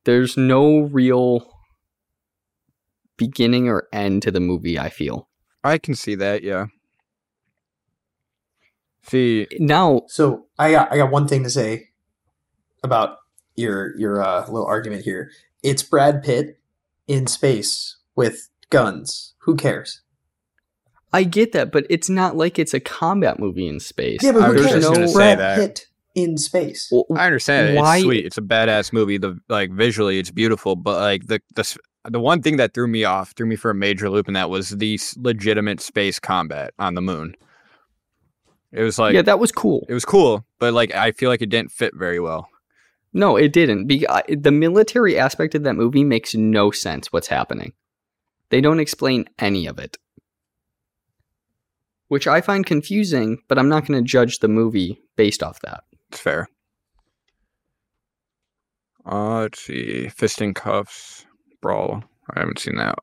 there's 0.06 0.36
no 0.38 0.80
real 0.82 1.54
beginning 3.18 3.68
or 3.68 3.88
end 3.94 4.22
to 4.24 4.32
the 4.32 4.40
movie. 4.40 4.80
I 4.80 4.90
feel 4.90 5.28
I 5.64 5.78
can 5.78 5.94
see 5.96 6.16
that, 6.16 6.42
yeah. 6.44 6.68
See, 9.04 9.48
now 9.60 10.04
So 10.08 10.48
I 10.58 10.72
got 10.72 10.92
I 10.92 10.98
got 10.98 11.12
one 11.12 11.28
thing 11.28 11.44
to 11.44 11.50
say 11.50 11.90
about 12.84 13.18
your 13.56 13.98
your 13.98 14.22
uh, 14.22 14.46
little 14.46 14.66
argument 14.66 15.04
here. 15.04 15.32
It's 15.64 15.84
Brad 15.84 16.22
Pitt 16.24 16.59
in 17.10 17.28
space 17.28 17.98
with 18.16 18.48
guns. 18.70 19.34
Who 19.42 19.56
cares? 19.58 20.02
I 21.12 21.24
get 21.24 21.52
that, 21.54 21.72
but 21.72 21.86
it's 21.90 22.10
not 22.10 22.38
like 22.38 22.60
it's 22.60 22.74
a 22.74 22.80
combat 22.80 23.40
movie 23.40 23.68
in 23.68 23.80
space. 23.80 24.20
Yeah, 24.22 24.32
but 24.34 24.44
I 24.44 24.48
who 24.48 24.54
was 24.54 24.68
cares? 24.68 24.84
just 24.84 24.94
gonna 24.94 25.12
Brad 25.12 25.40
that. 25.40 25.58
Pitt 25.58 25.88
in 26.16 26.38
space. 26.38 26.88
Well, 26.92 27.06
I 27.18 27.26
understand. 27.26 27.76
Why- 27.76 27.98
It's 27.98 28.04
sweet. 28.06 28.26
It's 28.26 28.38
a 28.38 28.42
badass 28.44 28.94
movie. 28.94 29.18
The 29.18 29.40
like 29.50 29.72
visually, 29.72 30.20
it's 30.20 30.32
beautiful. 30.32 30.76
But 30.76 31.00
like 31.02 31.26
the 31.28 31.42
the 31.56 31.78
the 32.10 32.20
one 32.20 32.42
thing 32.44 32.58
that 32.58 32.74
threw 32.76 32.88
me 32.88 33.04
off, 33.06 33.32
threw 33.36 33.48
me 33.48 33.56
for 33.56 33.72
a 33.72 33.76
major 33.76 34.10
loop, 34.10 34.28
and 34.28 34.36
that 34.36 34.50
was 34.52 34.70
the 34.70 35.00
legitimate 35.18 35.82
space 35.82 36.20
combat 36.20 36.74
on 36.78 36.94
the 36.94 37.02
moon. 37.02 37.34
It 38.72 38.84
was 38.84 39.00
like 39.00 39.16
yeah, 39.16 39.24
that 39.24 39.40
was 39.40 39.52
cool. 39.52 39.88
it 39.90 39.96
was 39.96 40.06
cool, 40.06 40.46
but 40.60 40.74
like 40.76 40.94
I 40.94 41.12
feel 41.12 41.32
like 41.32 41.42
it 41.42 41.50
didn't 41.50 41.72
fit 41.72 41.96
very 41.96 42.20
well. 42.20 42.48
No, 43.14 43.38
it 43.38 43.52
didn't. 43.54 43.88
Be- 43.88 44.06
the 44.30 44.52
military 44.52 45.18
aspect 45.18 45.56
of 45.56 45.64
that 45.64 45.76
movie 45.76 46.04
makes 46.04 46.36
no 46.36 46.72
sense. 46.72 47.12
What's 47.12 47.28
happening? 47.28 47.74
They 48.50 48.62
don't 48.62 48.80
explain 48.80 49.30
any 49.40 49.68
of 49.68 49.80
it, 49.80 49.98
which 52.08 52.28
I 52.28 52.42
find 52.42 52.66
confusing. 52.66 53.40
But 53.48 53.58
I'm 53.58 53.70
not 53.70 53.86
going 53.86 54.04
to 54.04 54.08
judge 54.08 54.40
the 54.40 54.48
movie 54.48 55.02
based 55.16 55.42
off 55.44 55.60
that. 55.62 55.84
It's 56.10 56.20
fair. 56.20 56.48
Uh, 59.06 59.42
let's 59.42 59.62
see. 59.62 60.10
Fist 60.10 60.42
and 60.42 60.56
Cuffs, 60.56 61.26
Brawl. 61.62 62.04
I 62.36 62.40
haven't 62.42 62.60
seen 62.60 62.76
that. 62.78 62.96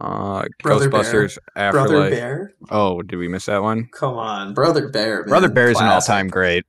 Uh, 0.00 0.44
Brother 0.62 0.90
Bear. 0.90 1.02
Ghostbusters, 1.02 1.38
Brother 1.54 2.10
Bear. 2.10 2.54
Oh, 2.70 3.00
did 3.00 3.16
we 3.16 3.28
miss 3.28 3.46
that 3.46 3.62
one? 3.62 3.88
Come 3.92 4.18
on, 4.18 4.52
Brother 4.52 4.88
Bear. 4.88 5.20
Man. 5.20 5.28
Brother 5.28 5.48
Bear 5.48 5.70
is 5.70 5.80
an 5.80 5.86
all-time 5.86 6.28
great. 6.28 6.64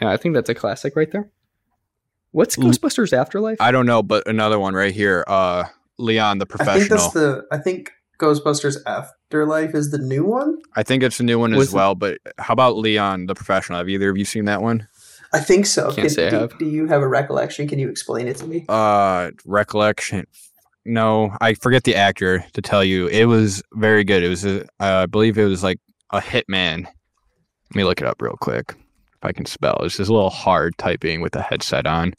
Yeah, 0.00 0.10
I 0.10 0.16
think 0.16 0.34
that's 0.34 0.48
a 0.48 0.54
classic 0.54 0.96
right 0.96 1.10
there. 1.10 1.30
What's. 2.32 2.56
Ghostbusters 2.56 3.12
Afterlife? 3.12 3.60
I 3.60 3.70
don't 3.70 3.86
know, 3.86 4.02
but 4.02 4.26
another 4.28 4.58
one 4.58 4.74
right 4.74 4.94
here. 4.94 5.24
Uh, 5.26 5.64
Leon 5.98 6.38
the 6.38 6.44
I 6.44 6.46
think 6.46 6.56
professional. 6.88 6.98
that's 6.98 7.12
the. 7.14 7.46
I 7.50 7.58
think 7.58 7.90
Ghostbusters 8.20 8.76
Afterlife 8.86 9.74
is 9.74 9.90
the 9.90 9.98
new 9.98 10.24
one. 10.24 10.58
I 10.76 10.82
think 10.82 11.02
it's 11.02 11.20
a 11.20 11.24
new 11.24 11.38
one 11.38 11.54
Was- 11.54 11.68
as 11.68 11.74
well. 11.74 11.94
But 11.94 12.18
how 12.38 12.52
about 12.52 12.76
Leon 12.76 13.26
the 13.26 13.34
professional? 13.34 13.78
Have 13.78 13.88
either 13.88 14.10
of 14.10 14.16
you 14.16 14.24
seen 14.24 14.44
that 14.44 14.62
one? 14.62 14.86
I 15.32 15.40
think 15.40 15.66
so. 15.66 15.86
Can't 15.86 15.96
Can- 15.96 16.10
say 16.10 16.26
I 16.28 16.30
do, 16.30 16.36
have. 16.36 16.58
do 16.58 16.66
you 16.66 16.86
have 16.86 17.02
a 17.02 17.08
recollection? 17.08 17.68
Can 17.68 17.78
you 17.78 17.88
explain 17.88 18.28
it 18.28 18.36
to 18.38 18.46
me? 18.46 18.64
Uh, 18.68 19.30
recollection. 19.44 20.26
No, 20.84 21.36
I 21.40 21.52
forget 21.54 21.84
the 21.84 21.96
actor 21.96 22.44
to 22.54 22.62
tell 22.62 22.82
you. 22.82 23.08
It 23.08 23.26
was 23.26 23.62
very 23.74 24.04
good. 24.04 24.22
It 24.22 24.28
was, 24.28 24.46
a, 24.46 24.62
uh, 24.80 25.02
I 25.02 25.06
believe, 25.06 25.36
it 25.36 25.44
was 25.44 25.62
like 25.62 25.80
a 26.10 26.20
hitman. 26.20 26.84
Let 26.84 27.74
me 27.74 27.84
look 27.84 28.00
it 28.00 28.06
up 28.06 28.22
real 28.22 28.36
quick 28.40 28.74
if 29.20 29.24
I 29.24 29.32
can 29.32 29.46
spell. 29.46 29.80
It's 29.82 29.96
just 29.96 30.10
a 30.10 30.12
little 30.12 30.30
hard 30.30 30.78
typing 30.78 31.20
with 31.20 31.34
a 31.34 31.42
headset 31.42 31.86
on. 31.86 32.14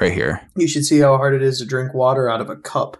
Right 0.00 0.12
here. 0.12 0.40
You 0.56 0.66
should 0.66 0.84
see 0.84 0.98
how 0.98 1.16
hard 1.16 1.34
it 1.34 1.42
is 1.42 1.58
to 1.60 1.64
drink 1.64 1.94
water 1.94 2.28
out 2.28 2.40
of 2.40 2.50
a 2.50 2.56
cup. 2.56 2.96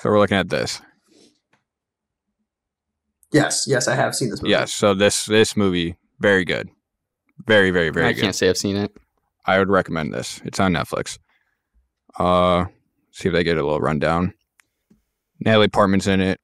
So 0.00 0.10
we're 0.10 0.20
looking 0.20 0.36
at 0.36 0.48
this. 0.48 0.80
Yes, 3.32 3.64
yes, 3.66 3.88
I 3.88 3.96
have 3.96 4.14
seen 4.14 4.30
this 4.30 4.40
movie. 4.40 4.52
Yes. 4.52 4.72
So 4.72 4.94
this 4.94 5.26
this 5.26 5.56
movie 5.56 5.96
very 6.20 6.44
good, 6.44 6.70
very 7.44 7.72
very 7.72 7.90
very 7.90 8.06
I 8.06 8.12
good. 8.12 8.20
I 8.20 8.22
can't 8.26 8.34
say 8.36 8.48
I've 8.48 8.56
seen 8.56 8.76
it. 8.76 8.96
I 9.44 9.58
would 9.58 9.68
recommend 9.68 10.14
this. 10.14 10.40
It's 10.44 10.60
on 10.60 10.72
Netflix. 10.72 11.18
Uh, 12.16 12.66
see 13.10 13.28
if 13.28 13.34
they 13.34 13.42
get 13.42 13.58
a 13.58 13.64
little 13.64 13.80
rundown. 13.80 14.32
Natalie 15.40 15.68
Portman's 15.68 16.06
in 16.06 16.20
it. 16.20 16.40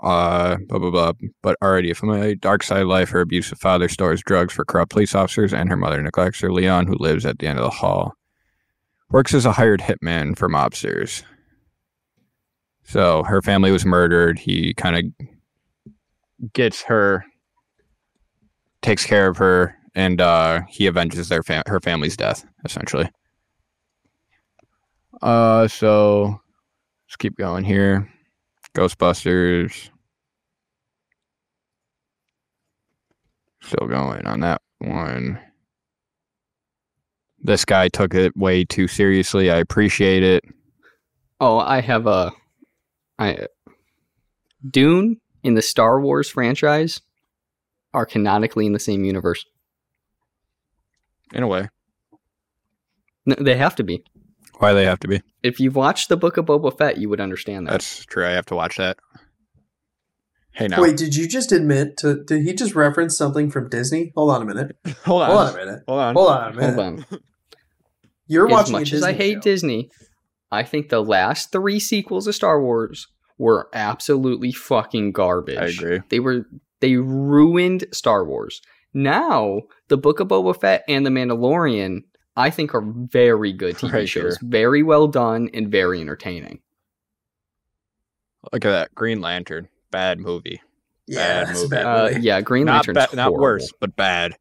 Uh, 0.00 0.56
blah 0.68 0.78
blah 0.78 0.90
blah. 0.90 1.12
But 1.42 1.56
already, 1.62 1.92
from 1.92 2.10
a 2.10 2.36
dark 2.36 2.62
side 2.62 2.86
life, 2.86 3.10
her 3.10 3.20
abusive 3.20 3.58
father 3.58 3.88
stores 3.88 4.22
drugs 4.22 4.54
for 4.54 4.64
corrupt 4.64 4.92
police 4.92 5.14
officers, 5.14 5.52
and 5.52 5.68
her 5.68 5.76
mother 5.76 6.00
neglects 6.00 6.40
her. 6.40 6.52
Leon, 6.52 6.86
who 6.86 6.94
lives 6.98 7.26
at 7.26 7.38
the 7.38 7.46
end 7.46 7.58
of 7.58 7.64
the 7.64 7.70
hall, 7.70 8.14
works 9.10 9.34
as 9.34 9.44
a 9.44 9.52
hired 9.52 9.80
hitman 9.80 10.36
for 10.36 10.48
mobsters. 10.48 11.24
So 12.84 13.22
her 13.24 13.42
family 13.42 13.70
was 13.70 13.84
murdered. 13.84 14.38
He 14.38 14.72
kind 14.74 14.96
of 14.96 16.52
gets 16.52 16.82
her, 16.82 17.24
takes 18.80 19.04
care 19.04 19.26
of 19.26 19.36
her, 19.38 19.76
and 19.94 20.20
uh, 20.20 20.60
he 20.68 20.86
avenges 20.86 21.28
their 21.28 21.42
fam- 21.42 21.64
her 21.66 21.80
family's 21.80 22.16
death, 22.16 22.46
essentially. 22.64 23.10
Uh, 25.20 25.66
so 25.66 26.40
let's 27.06 27.16
keep 27.18 27.36
going 27.36 27.64
here. 27.64 28.08
Ghostbusters. 28.78 29.90
Still 33.60 33.88
going 33.88 34.24
on 34.24 34.38
that 34.40 34.62
one. 34.78 35.40
This 37.40 37.64
guy 37.64 37.88
took 37.88 38.14
it 38.14 38.36
way 38.36 38.64
too 38.64 38.86
seriously. 38.86 39.50
I 39.50 39.56
appreciate 39.56 40.22
it. 40.22 40.44
Oh, 41.40 41.58
I 41.58 41.80
have 41.80 42.06
a, 42.06 42.30
I, 43.18 43.48
Dune 44.70 45.20
in 45.42 45.54
the 45.54 45.62
Star 45.62 46.00
Wars 46.00 46.30
franchise 46.30 47.00
are 47.92 48.06
canonically 48.06 48.64
in 48.64 48.72
the 48.72 48.78
same 48.78 49.04
universe. 49.04 49.44
In 51.32 51.42
a 51.42 51.48
way. 51.48 51.68
No, 53.26 53.34
they 53.40 53.56
have 53.56 53.74
to 53.76 53.82
be. 53.82 54.04
Why 54.58 54.72
they 54.72 54.84
have 54.84 55.00
to 55.00 55.08
be? 55.08 55.22
If 55.42 55.60
you've 55.60 55.76
watched 55.76 56.08
the 56.08 56.16
Book 56.16 56.36
of 56.36 56.46
Boba 56.46 56.76
Fett, 56.76 56.98
you 56.98 57.08
would 57.08 57.20
understand 57.20 57.66
that. 57.66 57.72
That's 57.72 58.04
true. 58.04 58.26
I 58.26 58.30
have 58.30 58.46
to 58.46 58.54
watch 58.54 58.76
that. 58.76 58.98
Hey 60.52 60.66
now. 60.66 60.82
Wait, 60.82 60.96
did 60.96 61.14
you 61.14 61.28
just 61.28 61.52
admit 61.52 61.96
to? 61.98 62.24
Did 62.24 62.42
he 62.42 62.52
just 62.52 62.74
reference 62.74 63.16
something 63.16 63.50
from 63.50 63.68
Disney? 63.68 64.12
Hold 64.16 64.30
on 64.30 64.42
a 64.42 64.44
minute. 64.44 64.76
hold 65.04 65.22
on. 65.22 65.30
Hold 65.30 65.40
on 65.40 65.54
a 65.54 65.56
minute. 65.56 65.82
Hold 65.86 66.00
on. 66.00 66.14
Hold 66.14 66.30
on 66.30 66.52
a 66.52 66.56
minute. 66.56 66.74
Hold 66.74 66.86
on. 67.12 67.20
You're 68.26 68.46
as 68.46 68.52
watching 68.52 68.72
much 68.72 68.92
a 68.92 68.96
as 68.96 69.02
I 69.04 69.12
hate 69.12 69.34
show. 69.34 69.40
Disney, 69.40 69.90
I 70.50 70.64
think 70.64 70.88
the 70.88 71.02
last 71.02 71.52
three 71.52 71.78
sequels 71.78 72.26
of 72.26 72.34
Star 72.34 72.60
Wars 72.60 73.06
were 73.38 73.68
absolutely 73.72 74.50
fucking 74.50 75.12
garbage. 75.12 75.58
I 75.58 75.66
agree. 75.66 76.00
They 76.08 76.18
were 76.18 76.46
they 76.80 76.96
ruined 76.96 77.84
Star 77.92 78.24
Wars. 78.24 78.60
Now, 78.92 79.60
the 79.86 79.96
Book 79.96 80.18
of 80.18 80.28
Boba 80.28 80.58
Fett 80.58 80.82
and 80.88 81.06
the 81.06 81.10
Mandalorian, 81.10 82.00
I 82.38 82.50
think, 82.50 82.74
are 82.74 82.80
very 82.82 83.52
good 83.52 83.76
TV 83.76 83.92
Right, 83.92 84.08
shows. 84.08 84.38
sure. 84.38 84.48
Very 84.48 84.82
well 84.82 85.08
done 85.08 85.50
and 85.52 85.70
very 85.70 86.00
entertaining. 86.00 86.60
Look 88.52 88.64
at 88.64 88.70
that. 88.70 88.94
Green 88.94 89.20
Lantern. 89.20 89.68
Bad 89.90 90.20
movie. 90.20 90.62
Yeah, 91.06 91.44
Bad 91.44 91.50
it's 91.50 91.58
a 91.58 91.62
movie. 91.64 91.76
bad 91.76 91.86
Uh, 91.86 92.18
yeah, 92.20 92.40
Green 92.40 92.66
not 92.66 92.86
Lantern's 92.86 93.10
ba- 93.10 93.16
not 93.16 93.28
horrible. 93.28 93.42
worse, 93.42 93.72
but 93.80 93.96
bad. 93.96 94.36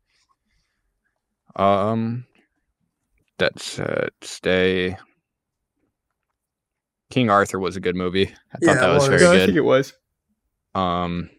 Um, 1.55 2.25
that's 3.39 3.79
uh, 3.79 4.09
stay. 4.21 4.95
King 7.09 7.29
Arthur 7.29 7.59
was 7.59 7.75
a 7.77 7.79
good 7.79 7.95
movie. 7.95 8.27
I 8.53 8.57
Yeah, 8.61 8.73
thought 8.73 8.81
that 8.81 8.93
was 8.93 9.09
was. 9.09 9.21
very 9.21 9.41
I 9.41 9.45
think 9.45 9.57
it 9.57 9.61
was. 9.61 9.93
Um, 10.75 11.29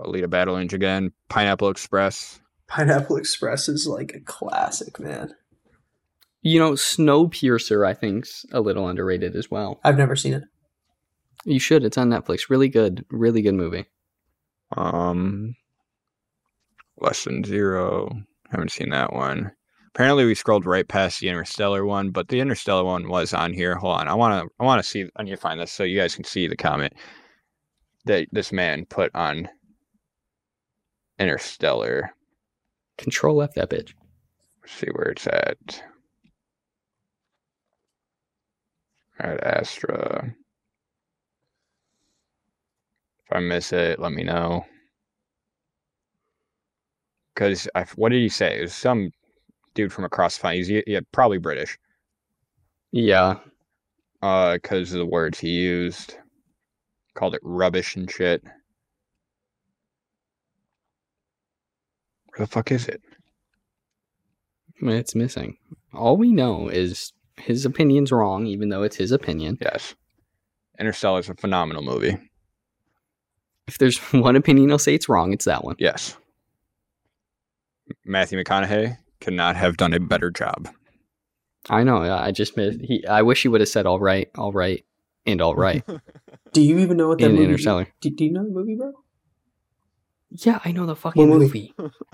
Alita 0.00 0.28
Battle 0.28 0.58
Angel 0.58 0.76
again. 0.76 1.12
Pineapple 1.28 1.68
Express. 1.68 2.40
Pineapple 2.68 3.16
Express 3.16 3.68
is 3.68 3.86
like 3.86 4.14
a 4.14 4.20
classic, 4.20 5.00
man. 5.00 5.34
You 6.42 6.60
know, 6.60 6.72
Snowpiercer, 6.72 7.86
I 7.86 7.94
think's 7.94 8.46
a 8.52 8.60
little 8.60 8.86
underrated 8.86 9.34
as 9.34 9.50
well. 9.50 9.80
I've 9.82 9.98
never 9.98 10.14
seen 10.14 10.34
it. 10.34 10.44
You 11.44 11.58
should. 11.58 11.84
It's 11.84 11.98
on 11.98 12.10
Netflix. 12.10 12.50
Really 12.50 12.68
good. 12.68 13.04
Really 13.10 13.42
good 13.42 13.54
movie. 13.54 13.86
Um, 14.76 15.56
Less 17.00 17.24
Than 17.24 17.42
Zero. 17.42 18.10
Haven't 18.50 18.72
seen 18.72 18.90
that 18.90 19.12
one. 19.12 19.52
Apparently, 19.94 20.24
we 20.26 20.34
scrolled 20.34 20.66
right 20.66 20.86
past 20.86 21.20
the 21.20 21.28
Interstellar 21.28 21.84
one, 21.84 22.10
but 22.10 22.28
the 22.28 22.40
Interstellar 22.40 22.84
one 22.84 23.08
was 23.08 23.34
on 23.34 23.52
here. 23.52 23.74
Hold 23.76 24.00
on, 24.00 24.08
I 24.08 24.14
want 24.14 24.44
to. 24.44 24.54
I 24.60 24.64
want 24.64 24.82
to 24.82 24.88
see. 24.88 25.08
I 25.16 25.22
need 25.22 25.30
to 25.30 25.36
find 25.36 25.58
this 25.58 25.72
so 25.72 25.82
you 25.84 25.98
guys 25.98 26.14
can 26.14 26.24
see 26.24 26.46
the 26.46 26.56
comment 26.56 26.92
that 28.04 28.28
this 28.30 28.52
man 28.52 28.84
put 28.84 29.10
on 29.14 29.48
Interstellar. 31.18 32.14
Control 32.98 33.42
F 33.42 33.54
that 33.54 33.70
bitch. 33.70 33.94
Let's 34.60 34.74
see 34.74 34.88
where 34.92 35.10
it's 35.10 35.26
at. 35.26 35.82
All 39.22 39.30
right, 39.30 39.42
Astra. 39.42 40.34
If 43.24 43.32
I 43.32 43.40
miss 43.40 43.72
it, 43.72 43.98
let 43.98 44.12
me 44.12 44.22
know. 44.22 44.64
Because 47.34 47.68
I, 47.74 47.84
what 47.96 48.10
did 48.10 48.20
he 48.20 48.28
say? 48.28 48.58
It 48.58 48.62
was 48.62 48.74
some 48.74 49.10
dude 49.74 49.92
from 49.92 50.04
across 50.04 50.38
the 50.38 50.52
He's 50.52 50.70
yeah, 50.70 51.00
probably 51.12 51.38
British. 51.38 51.78
Yeah. 52.90 53.36
Uh, 54.22 54.54
because 54.54 54.92
of 54.92 54.98
the 54.98 55.06
words 55.06 55.38
he 55.38 55.50
used, 55.50 56.16
called 57.14 57.34
it 57.34 57.40
rubbish 57.44 57.94
and 57.94 58.10
shit. 58.10 58.42
Where 62.38 62.46
the 62.46 62.52
fuck 62.52 62.70
is 62.70 62.86
it? 62.86 63.02
It's 64.80 65.16
missing. 65.16 65.56
All 65.92 66.16
we 66.16 66.30
know 66.30 66.68
is 66.68 67.12
his 67.36 67.64
opinion's 67.66 68.12
wrong, 68.12 68.46
even 68.46 68.68
though 68.68 68.84
it's 68.84 68.94
his 68.94 69.10
opinion. 69.10 69.58
Yes, 69.60 69.96
Interstellar 70.78 71.18
is 71.18 71.28
a 71.28 71.34
phenomenal 71.34 71.82
movie. 71.82 72.16
If 73.66 73.78
there's 73.78 73.98
one 74.12 74.36
opinion 74.36 74.70
I'll 74.70 74.78
say 74.78 74.94
it's 74.94 75.08
wrong, 75.08 75.32
it's 75.32 75.46
that 75.46 75.64
one. 75.64 75.74
Yes. 75.80 76.16
Matthew 78.04 78.38
McConaughey 78.40 78.96
could 79.20 79.34
not 79.34 79.56
have 79.56 79.76
done 79.76 79.92
a 79.92 79.98
better 79.98 80.30
job. 80.30 80.68
I 81.68 81.82
know. 81.82 81.98
I 82.02 82.30
just 82.30 82.56
missed. 82.56 82.80
He. 82.82 83.04
I 83.06 83.22
wish 83.22 83.42
he 83.42 83.48
would 83.48 83.60
have 83.60 83.68
said 83.68 83.84
all 83.84 83.98
right, 83.98 84.28
all 84.38 84.52
right, 84.52 84.84
and 85.26 85.40
all 85.42 85.56
right 85.56 85.82
Do 86.52 86.62
you 86.62 86.78
even 86.78 86.96
know 86.98 87.08
what 87.08 87.18
that 87.18 87.26
in 87.26 87.32
movie? 87.32 87.44
Interstellar. 87.46 87.88
Do, 88.00 88.10
do 88.10 88.24
you 88.24 88.32
know 88.32 88.44
the 88.44 88.50
movie, 88.50 88.76
bro? 88.76 88.92
Yeah, 90.30 90.60
I 90.64 90.70
know 90.72 90.86
the 90.86 90.94
fucking 90.94 91.28
What 91.28 91.38
movie. 91.40 91.74
movie? 91.78 91.90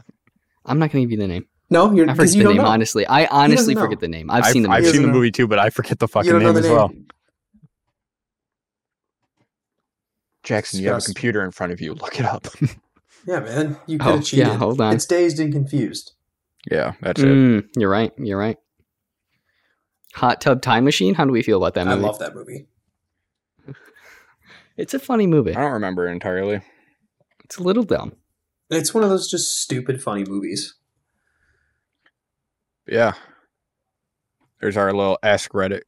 I'm 0.65 0.79
not 0.79 0.91
gonna 0.91 1.03
give 1.05 1.11
you 1.13 1.17
the 1.19 1.29
name. 1.29 1.47
No, 1.71 1.93
you're 1.93 2.09
I 2.09 2.13
because 2.13 2.31
forget 2.31 2.37
you 2.37 2.43
the 2.43 2.49
don't 2.51 2.57
name. 2.57 2.65
know. 2.65 2.71
Honestly, 2.71 3.07
I 3.07 3.27
honestly 3.27 3.75
forget 3.75 4.01
the 4.01 4.09
name. 4.09 4.31
I've, 4.31 4.45
I've, 4.45 4.53
seen 4.53 4.63
the 4.63 4.71
I've 4.71 4.83
movie. 4.83 4.93
Seen 4.93 5.03
the 5.03 5.09
know. 5.09 5.15
movie 5.15 5.31
too, 5.31 5.47
but 5.47 5.59
I 5.59 5.71
forget 5.71 5.99
the 5.99 6.09
fucking 6.09 6.31
don't 6.31 6.43
name 6.43 6.53
the 6.55 6.59
as 6.61 6.67
name. 6.67 6.75
well. 6.75 6.91
Jackson, 10.43 10.81
you 10.81 10.89
have 10.89 10.99
a 10.99 11.01
computer 11.05 11.43
in 11.45 11.51
front 11.51 11.73
of 11.73 11.81
you. 11.81 11.95
Look 11.95 12.19
it 12.19 12.27
up. 12.27 12.47
Yeah, 13.27 13.41
man, 13.41 13.79
you 13.87 13.99
could 13.99 14.07
Oh 14.07 14.17
have 14.17 14.25
cheated. 14.27 14.49
yeah, 14.49 14.55
hold 14.59 14.83
on. 14.83 14.93
It's 14.95 15.07
dazed 15.07 15.41
and 15.41 15.51
confused. 15.51 16.13
yeah, 16.71 16.93
that's 17.01 17.23
it. 17.23 17.25
Mm, 17.27 17.67
you're 17.75 17.89
right. 17.89 18.13
You're 18.19 18.37
right. 18.39 18.59
Hot 20.13 20.43
Tub 20.43 20.61
Time 20.61 20.85
Machine. 20.85 21.15
How 21.15 21.25
do 21.25 21.33
we 21.33 21.41
feel 21.43 21.57
about 21.57 21.73
that 21.73 21.89
I 21.89 21.95
love 21.95 22.19
that 22.19 22.35
movie. 22.35 22.67
It's 24.77 24.93
a 24.93 24.99
funny 24.99 25.27
movie. 25.27 25.55
I 25.57 25.61
don't 25.63 25.73
remember 25.73 26.07
entirely. 26.07 26.61
It's 27.45 27.57
a 27.57 27.63
little 27.63 27.85
dumb. 27.85 28.13
It's 28.71 28.95
one 28.95 29.05
of 29.05 29.11
those 29.11 29.31
just 29.31 29.61
stupid 29.61 30.03
funny 30.03 30.25
movies. 30.27 30.75
Yeah. 32.87 33.13
There's 34.61 34.77
our 34.77 34.93
little 34.93 35.19
Ask 35.23 35.53
Reddit 35.53 35.83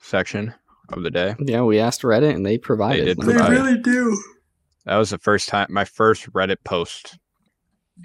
section 0.00 0.54
of 0.90 1.02
the 1.02 1.10
day. 1.10 1.34
Yeah, 1.40 1.62
we 1.62 1.78
asked 1.78 2.02
Reddit 2.02 2.34
and 2.34 2.44
they 2.44 2.58
provided. 2.58 3.04
did 3.04 3.18
Let 3.18 3.26
me 3.26 3.34
provide. 3.34 3.54
tell 3.56 3.70
you. 3.70 3.82
do. 3.82 4.22
That 4.84 4.96
was 4.96 5.10
the 5.10 5.18
first 5.18 5.48
time, 5.48 5.68
my 5.70 5.84
first 5.84 6.30
Reddit 6.32 6.56
post. 6.64 7.18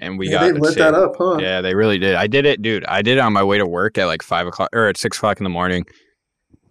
And 0.00 0.18
we 0.18 0.28
yeah, 0.28 0.32
got 0.32 0.54
they 0.54 0.60
lit 0.60 0.78
that 0.78 0.94
up, 0.94 1.16
huh? 1.18 1.38
Yeah, 1.40 1.60
they 1.60 1.74
really 1.74 1.98
did. 1.98 2.14
I 2.14 2.26
did 2.26 2.46
it, 2.46 2.62
dude. 2.62 2.84
I 2.86 3.02
did 3.02 3.18
it 3.18 3.20
on 3.20 3.32
my 3.32 3.42
way 3.42 3.58
to 3.58 3.66
work 3.66 3.98
at 3.98 4.06
like 4.06 4.22
five 4.22 4.46
o'clock 4.46 4.70
or 4.72 4.86
at 4.86 4.96
six 4.96 5.16
o'clock 5.16 5.40
in 5.40 5.44
the 5.44 5.50
morning. 5.50 5.84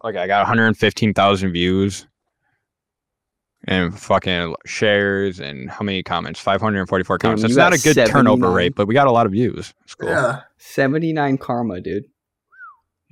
Like 0.04 0.16
I 0.16 0.28
got 0.28 0.40
115,000 0.42 1.52
views 1.52 2.08
and 3.66 3.98
fucking 3.98 4.56
shares 4.66 5.40
and 5.40 5.70
how 5.70 5.84
many 5.84 6.04
comments? 6.04 6.40
544 6.40 7.18
comments. 7.18 7.42
Damn, 7.42 7.50
That's 7.50 7.58
not 7.58 7.74
a 7.74 7.82
good 7.96 8.08
turnover 8.10 8.52
rate, 8.52 8.76
but 8.76 8.88
we 8.88 8.94
got 8.94 9.08
a 9.08 9.12
lot 9.12 9.26
of 9.26 9.32
views. 9.32 9.74
It's 9.84 9.96
cool. 9.96 10.10
Yeah. 10.10 10.22
Yeah. 10.22 10.40
79 10.58 11.38
karma, 11.38 11.82
dude. 11.82 12.04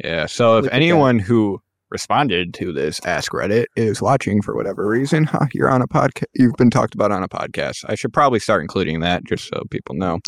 Yeah. 0.03 0.25
So 0.25 0.57
if 0.57 0.63
Look 0.63 0.65
at 0.65 0.71
that. 0.71 0.75
anyone 0.75 1.19
who 1.19 1.61
responded 1.89 2.53
to 2.55 2.73
this 2.73 2.99
Ask 3.05 3.31
Reddit 3.31 3.65
is 3.75 4.01
watching 4.01 4.41
for 4.41 4.55
whatever 4.55 4.87
reason, 4.87 5.23
huh, 5.31 5.45
you're 5.53 5.69
on 5.69 5.81
a 5.81 5.87
podcast. 5.87 6.25
You've 6.33 6.55
been 6.57 6.69
talked 6.71 6.93
about 6.95 7.11
on 7.11 7.23
a 7.23 7.29
podcast. 7.29 7.85
I 7.87 7.95
should 7.95 8.13
probably 8.13 8.39
start 8.39 8.61
including 8.61 8.99
that 9.01 9.23
just 9.25 9.47
so 9.47 9.63
people 9.71 9.95
know 9.95 10.19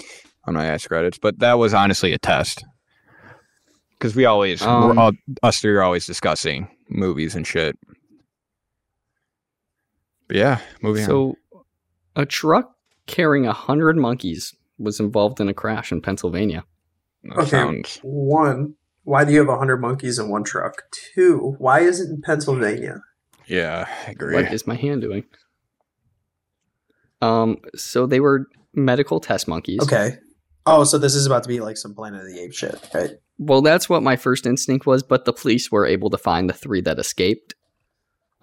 on 0.46 0.54
my 0.54 0.66
Ask 0.66 0.90
Reddits. 0.90 1.20
But 1.22 1.40
that 1.40 1.56
was 1.60 1.74
honestly 1.74 2.14
a 2.14 2.18
test 2.18 2.64
because 3.92 4.16
we 4.16 4.26
always, 4.26 4.62
Um, 4.62 4.90
we're 4.96 5.02
all, 5.02 5.12
us 5.44 5.60
three 5.60 5.74
are 5.74 5.82
always 5.84 6.06
discussing 6.06 6.70
movies 6.90 7.36
and 7.36 7.46
shit. 7.46 7.76
But 10.28 10.38
yeah, 10.38 10.60
moving 10.82 11.04
on. 11.04 11.08
So, 11.10 11.36
a 12.16 12.26
truck 12.26 12.72
carrying 13.06 13.46
a 13.46 13.50
100 13.50 13.96
monkeys 13.98 14.54
was 14.78 15.00
involved 15.00 15.40
in 15.40 15.48
a 15.50 15.54
crash 15.54 15.92
in 15.92 16.02
Pennsylvania. 16.02 16.66
That 17.24 17.38
Okay. 17.40 17.50
sounds- 17.50 18.00
One, 18.04 18.76
why 19.04 19.24
do 19.24 19.32
you 19.32 19.40
have 19.40 19.48
100 19.50 19.78
monkeys 19.78 20.20
in 20.20 20.30
one 20.30 20.44
truck? 20.44 20.84
Two, 21.14 21.56
why 21.60 21.80
is 21.80 22.00
it 22.02 22.10
in 22.10 22.22
Pennsylvania? 22.22 23.02
yeah, 23.48 23.88
I 24.08 24.12
agree. 24.12 24.34
What 24.36 24.52
is 24.52 24.68
my 24.68 24.76
hand 24.76 25.02
doing? 25.02 25.24
Um, 27.22 27.58
so 27.76 28.06
they 28.06 28.20
were 28.20 28.48
medical 28.74 29.20
test 29.20 29.48
monkeys. 29.48 29.80
Okay. 29.82 30.18
Oh, 30.66 30.84
so 30.84 30.98
this 30.98 31.16
is 31.16 31.26
about 31.26 31.44
to 31.44 31.50
be 31.50 31.62
like 31.62 31.78
some 31.78 31.96
Planet 31.96 32.22
of 32.22 32.28
the 32.28 32.40
Apes 32.42 32.58
shit, 32.58 32.90
right? 32.94 33.12
Well, 33.40 33.62
that's 33.62 33.88
what 33.90 34.04
my 34.04 34.18
first 34.18 34.46
instinct 34.46 34.86
was, 34.86 35.02
but 35.02 35.24
the 35.26 35.32
police 35.34 35.72
were 35.72 35.86
able 35.86 36.10
to 36.10 36.18
find 36.18 36.50
the 36.50 36.54
three 36.54 36.82
that 36.82 37.00
escaped. 37.00 37.56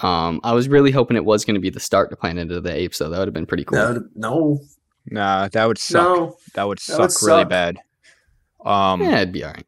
Um, 0.00 0.40
I 0.42 0.52
was 0.52 0.68
really 0.68 0.90
hoping 0.90 1.16
it 1.16 1.24
was 1.24 1.44
going 1.44 1.54
to 1.54 1.60
be 1.60 1.70
the 1.70 1.80
start 1.80 2.10
to 2.10 2.16
Planet 2.16 2.50
of 2.50 2.64
the 2.64 2.74
Apes, 2.74 2.96
so 2.98 3.08
that 3.08 3.18
would 3.18 3.28
have 3.28 3.34
been 3.34 3.46
pretty 3.46 3.64
cool. 3.64 3.78
No, 3.78 4.02
no, 4.14 4.58
Nah, 5.06 5.48
that 5.48 5.66
would 5.66 5.78
suck. 5.78 6.02
no. 6.02 6.36
That 6.54 6.64
would 6.64 6.78
That 6.78 6.82
suck 7.12 7.22
would 7.22 7.26
really 7.28 7.42
suck. 7.42 7.48
bad. 7.50 7.76
Um, 8.64 9.02
yeah, 9.02 9.16
it'd 9.18 9.32
be 9.32 9.44
all 9.44 9.52
right. 9.52 9.66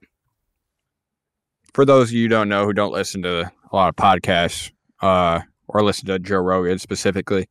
for 1.74 1.84
those 1.84 2.08
of 2.08 2.12
you 2.14 2.22
who 2.22 2.28
don't 2.28 2.48
know 2.48 2.64
who 2.64 2.72
don't 2.72 2.92
listen 2.92 3.22
to 3.22 3.42
a 3.70 3.76
lot 3.76 3.88
of 3.88 3.96
podcasts 3.96 4.72
uh, 5.02 5.40
or 5.68 5.82
listen 5.82 6.06
to 6.06 6.18
Joe 6.18 6.38
Rogan 6.38 6.78
specifically, 6.78 7.48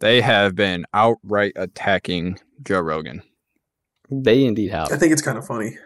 they 0.00 0.20
have 0.20 0.54
been 0.56 0.84
outright 0.92 1.52
attacking 1.56 2.38
Joe 2.64 2.80
Rogan. 2.80 3.22
They 4.10 4.44
indeed 4.44 4.72
have. 4.72 4.92
I 4.92 4.96
think 4.96 5.12
it's 5.12 5.22
kind 5.22 5.38
of 5.38 5.46
funny. 5.46 5.78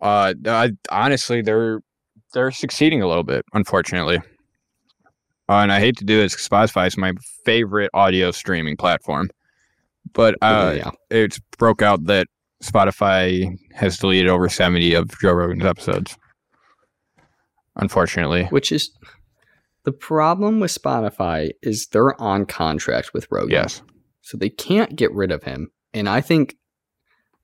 Uh, 0.00 0.34
I, 0.46 0.72
honestly, 0.90 1.40
they're 1.42 1.80
they're 2.34 2.50
succeeding 2.50 3.00
a 3.02 3.06
little 3.06 3.22
bit, 3.22 3.44
unfortunately. 3.54 4.20
Uh, 5.52 5.62
and 5.62 5.70
I 5.70 5.80
hate 5.80 5.98
to 5.98 6.04
do 6.04 6.18
this 6.18 6.34
Spotify 6.34 6.86
is 6.86 6.96
my 6.96 7.12
favorite 7.44 7.90
audio 7.92 8.30
streaming 8.30 8.74
platform, 8.76 9.28
but 10.14 10.34
uh, 10.40 10.74
yeah. 10.76 10.90
it's 11.10 11.38
broke 11.58 11.82
out 11.82 12.06
that 12.06 12.26
Spotify 12.62 13.54
has 13.74 13.98
deleted 13.98 14.28
over 14.30 14.48
seventy 14.48 14.94
of 14.94 15.10
Joe 15.20 15.32
Rogan's 15.32 15.66
episodes. 15.66 16.16
Unfortunately, 17.76 18.44
Which 18.46 18.72
is 18.72 18.90
the 19.84 19.92
problem 19.92 20.58
with 20.58 20.70
Spotify 20.70 21.50
is 21.60 21.86
they're 21.88 22.18
on 22.18 22.46
contract 22.46 23.12
with 23.12 23.26
Rogan. 23.30 23.50
yes. 23.50 23.82
So 24.22 24.38
they 24.38 24.48
can't 24.48 24.96
get 24.96 25.12
rid 25.12 25.32
of 25.32 25.42
him. 25.42 25.70
And 25.92 26.08
I 26.08 26.22
think 26.22 26.56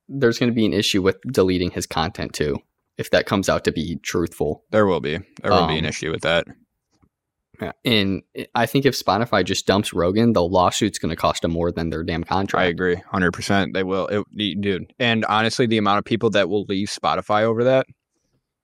there's 0.09 0.39
going 0.39 0.51
to 0.51 0.55
be 0.55 0.65
an 0.65 0.73
issue 0.73 1.03
with 1.03 1.17
deleting 1.31 1.73
his 1.73 1.87
content 1.87 2.33
too, 2.33 2.57
if 2.97 3.11
that 3.11 3.27
comes 3.27 3.51
out 3.51 3.65
to 3.65 3.73
be 3.73 3.97
truthful. 4.03 4.65
There 4.71 4.87
will 4.87 5.01
be. 5.01 5.19
There 5.43 5.51
will 5.51 5.67
be 5.67 5.79
an 5.79 5.85
Um, 5.85 5.89
issue 5.91 6.11
with 6.11 6.23
that. 6.23 6.47
Yeah. 7.61 7.73
And 7.85 8.23
I 8.55 8.67
think 8.67 8.87
if 8.87 8.95
Spotify 8.95 9.45
just 9.45 9.67
dumps 9.67 9.93
Rogan, 9.93 10.33
the 10.33 10.45
lawsuit's 10.45 10.99
going 10.99 11.11
to 11.11 11.17
cost 11.17 11.43
them 11.43 11.51
more 11.51 11.73
than 11.73 11.91
their 11.91 12.05
damn 12.05 12.23
contract. 12.23 12.63
I 12.63 12.67
agree, 12.69 12.97
hundred 13.11 13.33
percent. 13.33 13.75
They 13.75 13.83
will, 13.83 14.07
it, 14.07 14.61
dude. 14.61 14.93
And 15.01 15.25
honestly, 15.25 15.67
the 15.67 15.79
amount 15.79 15.99
of 15.99 16.05
people 16.05 16.31
that 16.31 16.49
will 16.49 16.65
leave 16.65 16.89
Spotify 16.89 17.43
over 17.43 17.65
that. 17.65 17.87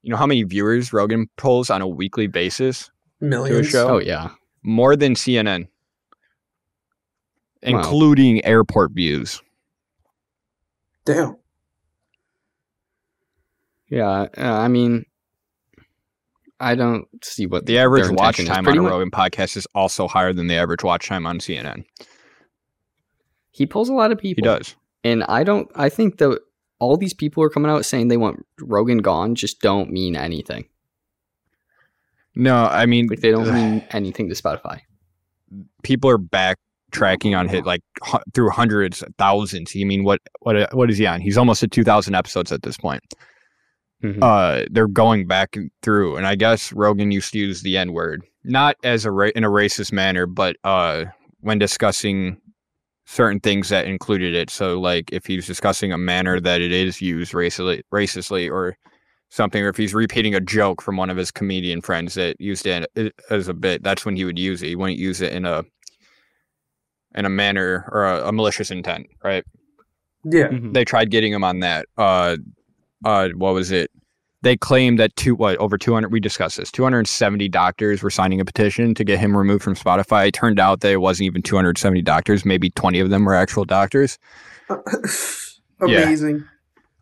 You 0.02 0.10
know 0.10 0.16
how 0.16 0.26
many 0.26 0.42
viewers 0.44 0.92
Rogan 0.92 1.28
pulls 1.36 1.70
on 1.70 1.80
a 1.82 1.88
weekly 1.88 2.26
basis? 2.28 2.90
Millions. 3.20 3.68
show? 3.68 3.88
Oh 3.94 3.98
yeah. 3.98 4.30
More 4.62 4.94
than 4.96 5.14
CNN, 5.14 5.62
Wow. 5.62 5.68
including 7.62 8.44
airport 8.44 8.92
views. 8.92 9.42
Damn. 11.04 11.36
Yeah. 13.88 14.26
uh, 14.36 14.52
I 14.58 14.68
mean, 14.68 15.04
I 16.60 16.74
don't 16.74 17.06
see 17.22 17.46
what 17.46 17.66
The 17.66 17.78
average 17.78 18.10
watch 18.10 18.36
time 18.44 18.66
on 18.68 18.78
a 18.78 18.82
much- 18.82 18.90
Rogan 18.90 19.10
podcast 19.10 19.56
is 19.56 19.66
also 19.74 20.06
higher 20.08 20.32
than 20.32 20.46
the 20.46 20.54
average 20.54 20.84
watch 20.84 21.08
time 21.08 21.26
on 21.26 21.38
CNN. 21.38 21.84
He 23.50 23.66
pulls 23.66 23.88
a 23.88 23.92
lot 23.94 24.12
of 24.12 24.18
people. 24.18 24.42
He 24.42 24.44
does. 24.44 24.74
And 25.02 25.22
I 25.24 25.44
don't. 25.44 25.70
I 25.74 25.88
think 25.88 26.18
that 26.18 26.40
all 26.78 26.96
these 26.96 27.14
people 27.14 27.42
are 27.42 27.50
coming 27.50 27.70
out 27.70 27.84
saying 27.84 28.08
they 28.08 28.16
want 28.16 28.44
Rogan 28.60 28.98
gone. 28.98 29.34
Just 29.34 29.60
don't 29.60 29.90
mean 29.90 30.16
anything. 30.16 30.64
No, 32.34 32.64
I 32.64 32.86
mean, 32.86 33.06
Like 33.06 33.20
they 33.20 33.30
don't 33.30 33.52
mean 33.52 33.84
anything 33.90 34.28
to 34.28 34.34
Spotify. 34.34 34.80
people 35.84 36.10
are 36.10 36.18
backtracking 36.18 37.38
on 37.38 37.48
hit 37.48 37.64
like 37.64 37.82
hu- 38.04 38.18
through 38.34 38.50
hundreds, 38.50 39.04
thousands. 39.18 39.74
You 39.74 39.86
mean 39.86 40.02
what? 40.04 40.20
What? 40.40 40.74
What 40.74 40.90
is 40.90 40.98
he 40.98 41.06
on? 41.06 41.20
He's 41.20 41.38
almost 41.38 41.62
at 41.62 41.70
two 41.70 41.84
thousand 41.84 42.14
episodes 42.16 42.50
at 42.50 42.62
this 42.62 42.76
point. 42.76 43.02
Mhm. 44.04 44.18
uh 44.22 44.66
they're 44.70 44.86
going 44.86 45.26
back 45.26 45.56
through 45.82 46.16
and 46.16 46.26
i 46.26 46.34
guess 46.34 46.72
rogan 46.72 47.10
used 47.10 47.32
to 47.32 47.38
use 47.38 47.62
the 47.62 47.76
n 47.78 47.92
word 47.92 48.22
not 48.44 48.76
as 48.84 49.04
a 49.04 49.10
ra- 49.10 49.30
in 49.34 49.42
a 49.44 49.48
racist 49.50 49.92
manner 49.92 50.26
but 50.26 50.56
uh 50.64 51.04
when 51.40 51.58
discussing 51.58 52.36
certain 53.06 53.40
things 53.40 53.68
that 53.70 53.86
included 53.86 54.34
it 54.34 54.50
so 54.50 54.78
like 54.80 55.10
if 55.12 55.26
he's 55.26 55.46
discussing 55.46 55.92
a 55.92 55.98
manner 55.98 56.38
that 56.40 56.60
it 56.60 56.70
is 56.72 57.00
used 57.00 57.32
racistly 57.32 57.82
racistly 57.92 58.50
or 58.50 58.76
something 59.30 59.62
or 59.64 59.68
if 59.68 59.76
he's 59.76 59.94
repeating 59.94 60.34
a 60.34 60.40
joke 60.40 60.80
from 60.82 60.96
one 60.96 61.10
of 61.10 61.16
his 61.16 61.30
comedian 61.30 61.80
friends 61.80 62.14
that 62.14 62.38
used 62.40 62.66
it 62.66 62.86
as 63.30 63.48
a 63.48 63.54
bit 63.54 63.82
that's 63.82 64.04
when 64.06 64.16
he 64.16 64.24
would 64.24 64.38
use 64.38 64.62
it 64.62 64.68
he 64.68 64.76
wouldn't 64.76 64.98
use 64.98 65.20
it 65.20 65.32
in 65.32 65.44
a 65.44 65.64
in 67.14 67.24
a 67.24 67.30
manner 67.30 67.88
or 67.92 68.04
a, 68.06 68.28
a 68.28 68.32
malicious 68.32 68.70
intent 68.70 69.06
right 69.22 69.44
Yeah. 70.24 70.48
Mhm. 70.48 70.72
they 70.74 70.84
tried 70.84 71.10
getting 71.10 71.32
him 71.32 71.44
on 71.44 71.60
that. 71.60 71.86
Uh, 71.98 72.36
uh, 73.04 73.28
what 73.36 73.52
was 73.52 73.70
it? 73.70 73.90
They 74.44 74.58
claimed 74.58 74.98
that 74.98 75.16
two 75.16 75.34
what 75.34 75.56
over 75.56 75.78
200 75.78 76.12
we 76.12 76.20
discussed 76.20 76.58
this 76.58 76.70
270 76.70 77.48
doctors 77.48 78.02
were 78.02 78.10
signing 78.10 78.40
a 78.40 78.44
petition 78.44 78.94
to 78.94 79.02
get 79.02 79.18
him 79.18 79.34
removed 79.36 79.64
from 79.64 79.74
Spotify. 79.74 80.28
It 80.28 80.34
turned 80.34 80.60
out 80.60 80.80
that 80.80 80.92
it 80.92 81.00
wasn't 81.00 81.26
even 81.26 81.40
270 81.42 82.02
doctors. 82.02 82.44
Maybe 82.44 82.68
20 82.68 83.00
of 83.00 83.08
them 83.08 83.24
were 83.24 83.34
actual 83.34 83.64
doctors. 83.64 84.18
Amazing. 85.80 86.44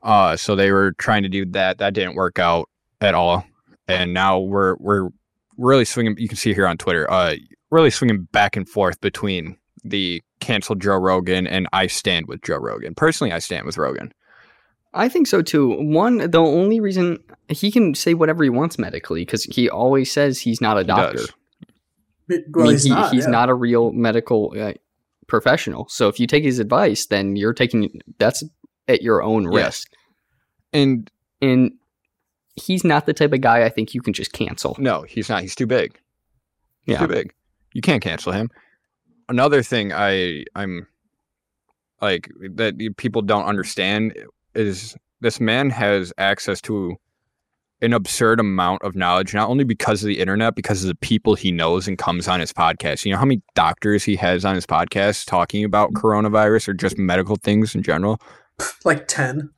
Uh, 0.02 0.36
so 0.36 0.54
they 0.54 0.70
were 0.70 0.92
trying 0.92 1.24
to 1.24 1.28
do 1.28 1.44
that. 1.46 1.78
That 1.78 1.94
didn't 1.94 2.14
work 2.14 2.38
out 2.38 2.68
at 3.00 3.14
all. 3.14 3.44
And 3.88 4.14
now 4.14 4.38
we're 4.38 4.76
we're 4.78 5.08
really 5.58 5.84
swinging. 5.84 6.14
You 6.18 6.28
can 6.28 6.36
see 6.36 6.54
here 6.54 6.66
on 6.66 6.78
Twitter. 6.78 7.10
Uh, 7.10 7.34
really 7.70 7.90
swinging 7.90 8.28
back 8.32 8.56
and 8.56 8.68
forth 8.68 9.00
between 9.00 9.56
the 9.82 10.22
canceled 10.40 10.80
Joe 10.80 10.96
Rogan 10.96 11.46
and 11.46 11.66
I 11.72 11.88
stand 11.88 12.26
with 12.28 12.42
Joe 12.42 12.58
Rogan. 12.58 12.94
Personally, 12.94 13.32
I 13.32 13.40
stand 13.40 13.66
with 13.66 13.78
Rogan. 13.78 14.12
I 14.94 15.08
think 15.08 15.26
so 15.26 15.40
too. 15.42 15.70
One, 15.80 16.18
the 16.30 16.38
only 16.38 16.80
reason 16.80 17.18
he 17.48 17.70
can 17.72 17.94
say 17.94 18.14
whatever 18.14 18.44
he 18.44 18.50
wants 18.50 18.78
medically 18.78 19.22
because 19.24 19.44
he 19.44 19.68
always 19.70 20.10
says 20.12 20.38
he's 20.38 20.60
not 20.60 20.78
a 20.78 20.84
doctor. 20.84 21.18
does. 21.18 21.32
Well, 22.28 22.40
I 22.56 22.62
mean, 22.64 22.72
he's 22.72 22.84
he- 22.84 22.90
not. 22.90 23.12
he's 23.12 23.24
yeah. 23.24 23.30
not 23.30 23.48
a 23.48 23.54
real 23.54 23.92
medical 23.92 24.54
uh, 24.58 24.72
professional. 25.26 25.88
So 25.88 26.08
if 26.08 26.20
you 26.20 26.26
take 26.26 26.44
his 26.44 26.58
advice, 26.58 27.06
then 27.06 27.36
you're 27.36 27.52
taking 27.54 28.00
that's 28.18 28.42
at 28.88 29.02
your 29.02 29.22
own 29.22 29.44
Yes. 29.52 29.52
risk. 29.66 29.92
And 30.72 31.10
And 31.40 31.72
he's 32.56 32.84
not 32.84 33.06
the 33.06 33.12
type 33.14 33.32
of 33.32 33.40
guy 33.40 33.64
I 33.64 33.68
think 33.70 33.94
you 33.94 34.00
can 34.02 34.12
just 34.12 34.32
cancel. 34.32 34.76
no, 34.78 35.02
he's 35.02 35.28
not. 35.28 35.40
He's 35.42 35.54
too 35.54 35.66
big. 35.66 35.98
He's 36.84 36.94
Yeah. 36.94 37.00
too 37.00 37.08
big. 37.08 37.32
You 37.74 37.80
can't 37.80 38.02
cancel 38.02 38.32
him. 38.32 38.50
Another 39.28 39.62
thing 39.62 39.92
I 39.92 40.44
I'm 40.54 40.86
like 42.00 42.28
that 42.56 42.94
people 42.98 43.22
don't 43.22 43.44
understand 43.44 44.14
is 44.54 44.96
this 45.20 45.40
man 45.40 45.70
has 45.70 46.12
access 46.18 46.60
to 46.62 46.96
an 47.80 47.92
absurd 47.92 48.38
amount 48.38 48.82
of 48.82 48.94
knowledge, 48.94 49.34
not 49.34 49.48
only 49.48 49.64
because 49.64 50.02
of 50.02 50.06
the 50.06 50.20
internet, 50.20 50.54
because 50.54 50.84
of 50.84 50.88
the 50.88 50.94
people 50.94 51.34
he 51.34 51.50
knows 51.50 51.88
and 51.88 51.98
comes 51.98 52.28
on 52.28 52.38
his 52.38 52.52
podcast. 52.52 53.04
You 53.04 53.12
know 53.12 53.18
how 53.18 53.24
many 53.24 53.42
doctors 53.54 54.04
he 54.04 54.14
has 54.16 54.44
on 54.44 54.54
his 54.54 54.66
podcast 54.66 55.26
talking 55.26 55.64
about 55.64 55.92
mm-hmm. 55.92 56.06
coronavirus 56.06 56.68
or 56.68 56.74
just 56.74 56.96
medical 56.96 57.36
things 57.36 57.74
in 57.74 57.82
general? 57.82 58.20
like 58.84 59.08
ten. 59.08 59.50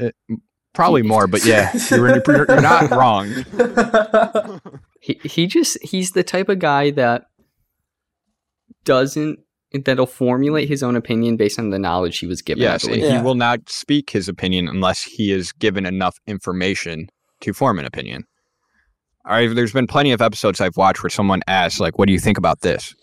Eh, 0.00 0.10
probably 0.72 1.02
more, 1.02 1.26
but 1.26 1.44
yeah, 1.44 1.70
you're, 1.90 2.08
you're, 2.08 2.22
you're 2.26 2.60
not 2.60 2.90
wrong. 2.90 3.30
He 5.02 5.20
he 5.24 5.46
just 5.48 5.82
he's 5.82 6.12
the 6.12 6.22
type 6.22 6.48
of 6.48 6.60
guy 6.60 6.92
that 6.92 7.26
doesn't 8.84 9.40
that'll 9.72 10.06
formulate 10.06 10.68
his 10.68 10.82
own 10.82 10.96
opinion 10.96 11.36
based 11.36 11.58
on 11.58 11.70
the 11.70 11.78
knowledge 11.78 12.18
he 12.18 12.26
was 12.26 12.42
given. 12.42 12.62
Yes, 12.62 12.84
and 12.84 12.92
believe. 12.94 13.04
Yeah. 13.10 13.18
he 13.18 13.24
will 13.24 13.34
not 13.34 13.68
speak 13.68 14.10
his 14.10 14.28
opinion 14.28 14.68
unless 14.68 15.02
he 15.02 15.32
is 15.32 15.52
given 15.52 15.86
enough 15.86 16.18
information 16.26 17.08
to 17.40 17.52
form 17.52 17.78
an 17.78 17.84
opinion. 17.84 18.24
All 19.24 19.32
right, 19.32 19.54
there's 19.54 19.72
been 19.72 19.86
plenty 19.86 20.12
of 20.12 20.20
episodes 20.20 20.60
I've 20.60 20.76
watched 20.76 21.02
where 21.02 21.10
someone 21.10 21.42
asks, 21.46 21.78
like, 21.80 21.98
"What 21.98 22.06
do 22.06 22.12
you 22.12 22.18
think 22.18 22.38
about 22.38 22.60
this?" 22.62 22.94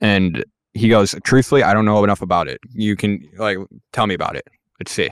And 0.00 0.44
he 0.72 0.88
goes, 0.88 1.14
"Truthfully, 1.24 1.62
I 1.62 1.72
don't 1.72 1.84
know 1.84 2.02
enough 2.02 2.22
about 2.22 2.48
it. 2.48 2.58
You 2.72 2.96
can 2.96 3.20
like 3.38 3.58
tell 3.92 4.06
me 4.06 4.14
about 4.14 4.36
it. 4.36 4.44
Let's 4.80 4.90
see." 4.92 5.10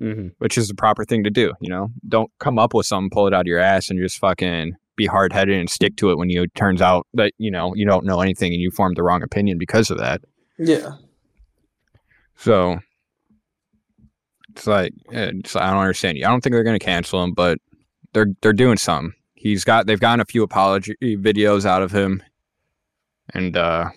Mhm. 0.00 0.32
Which 0.38 0.58
is 0.58 0.68
the 0.68 0.74
proper 0.74 1.04
thing 1.04 1.24
to 1.24 1.30
do. 1.30 1.52
You 1.60 1.70
know, 1.70 1.88
don't 2.06 2.30
come 2.40 2.58
up 2.58 2.74
with 2.74 2.84
something, 2.86 3.10
pull 3.10 3.26
it 3.26 3.32
out 3.34 3.42
of 3.42 3.46
your 3.46 3.58
ass, 3.60 3.88
and 3.88 3.98
just 3.98 4.18
fucking 4.18 4.74
be 4.96 5.06
hard 5.06 5.32
headed 5.32 5.58
and 5.58 5.68
stick 5.68 5.96
to 5.96 6.10
it 6.10 6.18
when 6.18 6.30
you 6.30 6.42
it 6.42 6.54
turns 6.54 6.80
out 6.80 7.06
that 7.14 7.32
you 7.38 7.50
know 7.50 7.74
you 7.74 7.86
don't 7.86 8.04
know 8.04 8.20
anything 8.20 8.52
and 8.52 8.60
you 8.60 8.70
formed 8.70 8.96
the 8.96 9.02
wrong 9.02 9.22
opinion 9.22 9.58
because 9.58 9.90
of 9.90 9.98
that. 9.98 10.20
yeah. 10.58 10.92
So 12.36 12.78
it's 14.50 14.66
like 14.66 14.92
eh, 15.12 15.32
it's, 15.34 15.56
I 15.56 15.70
don't 15.70 15.78
understand 15.80 16.18
you. 16.18 16.26
I 16.26 16.30
don't 16.30 16.40
think 16.40 16.52
they're 16.52 16.64
going 16.64 16.78
to 16.78 16.84
cancel 16.84 17.22
him, 17.22 17.32
but 17.32 17.58
they're 18.12 18.28
they're 18.40 18.52
doing 18.52 18.76
something. 18.76 19.12
He's 19.34 19.64
got 19.64 19.86
they've 19.86 20.00
gotten 20.00 20.20
a 20.20 20.24
few 20.24 20.42
apology 20.42 20.96
videos 21.02 21.66
out 21.66 21.82
of 21.82 21.92
him 21.92 22.22
and 23.32 23.56
uh 23.56 23.90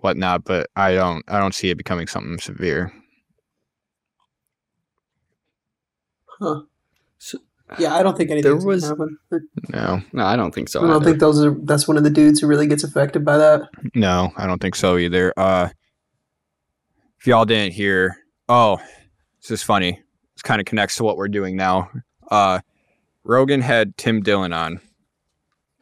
whatnot, 0.00 0.44
but 0.44 0.68
I 0.76 0.94
don't 0.94 1.24
I 1.28 1.38
don't 1.38 1.54
see 1.54 1.70
it 1.70 1.76
becoming 1.76 2.06
something 2.06 2.38
severe. 2.38 2.92
Yeah, 7.78 7.94
I 7.94 8.02
don't 8.02 8.16
think 8.16 8.30
anything's 8.30 8.64
was- 8.64 8.84
happen. 8.88 9.18
No, 9.70 10.00
No, 10.12 10.24
I 10.24 10.36
don't 10.36 10.54
think 10.54 10.68
so. 10.68 10.80
I 10.80 10.86
don't 10.86 10.96
either. 10.96 11.04
think 11.04 11.20
those 11.20 11.44
are. 11.44 11.50
That's 11.64 11.86
one 11.86 11.96
of 11.96 12.04
the 12.04 12.10
dudes 12.10 12.40
who 12.40 12.46
really 12.46 12.66
gets 12.66 12.82
affected 12.84 13.24
by 13.24 13.36
that. 13.36 13.62
no, 13.94 14.32
I 14.36 14.46
don't 14.46 14.60
think 14.60 14.74
so 14.74 14.96
either. 14.96 15.32
Uh, 15.36 15.68
if 17.20 17.26
y'all 17.26 17.44
didn't 17.44 17.72
hear, 17.74 18.16
oh, 18.48 18.78
this 19.42 19.50
is 19.50 19.62
funny. 19.62 20.00
This 20.34 20.42
kind 20.42 20.60
of 20.60 20.66
connects 20.66 20.96
to 20.96 21.04
what 21.04 21.16
we're 21.16 21.28
doing 21.28 21.56
now. 21.56 21.90
Uh, 22.30 22.60
Rogan 23.24 23.60
had 23.60 23.96
Tim 23.96 24.22
Dillon 24.22 24.52
on. 24.52 24.80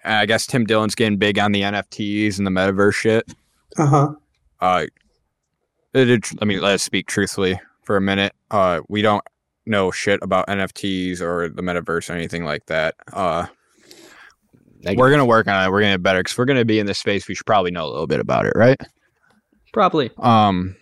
And 0.02 0.14
I 0.14 0.26
guess 0.26 0.46
Tim 0.46 0.64
Dillon's 0.64 0.94
getting 0.94 1.18
big 1.18 1.38
on 1.38 1.52
the 1.52 1.62
NFTs 1.62 2.38
and 2.38 2.46
the 2.46 2.50
metaverse 2.50 2.94
shit. 2.94 3.32
Uh 3.76 3.86
huh. 3.86 4.08
Uh, 4.60 4.86
let 5.92 6.42
me 6.46 6.58
let's 6.60 6.82
speak 6.84 7.06
truthfully 7.06 7.60
for 7.82 7.96
a 7.96 8.00
minute. 8.00 8.32
Uh, 8.50 8.80
we 8.88 9.02
don't 9.02 9.22
know 9.66 9.90
shit 9.90 10.20
about 10.22 10.46
NFTs 10.46 11.20
or 11.20 11.48
the 11.48 11.62
metaverse 11.62 12.08
or 12.10 12.14
anything 12.14 12.44
like 12.44 12.66
that. 12.66 12.94
Uh, 13.12 13.46
we're 14.94 15.10
gonna 15.10 15.24
work 15.26 15.48
on 15.48 15.64
it. 15.64 15.70
We're 15.70 15.80
gonna 15.80 15.94
get 15.94 16.02
better 16.02 16.20
because 16.20 16.38
we're 16.38 16.44
gonna 16.44 16.64
be 16.64 16.78
in 16.78 16.86
this 16.86 16.98
space. 16.98 17.26
We 17.26 17.34
should 17.34 17.46
probably 17.46 17.70
know 17.70 17.86
a 17.86 17.90
little 17.90 18.06
bit 18.06 18.20
about 18.20 18.46
it, 18.46 18.52
right? 18.54 18.80
probably. 19.72 20.10
Um, 20.18 20.74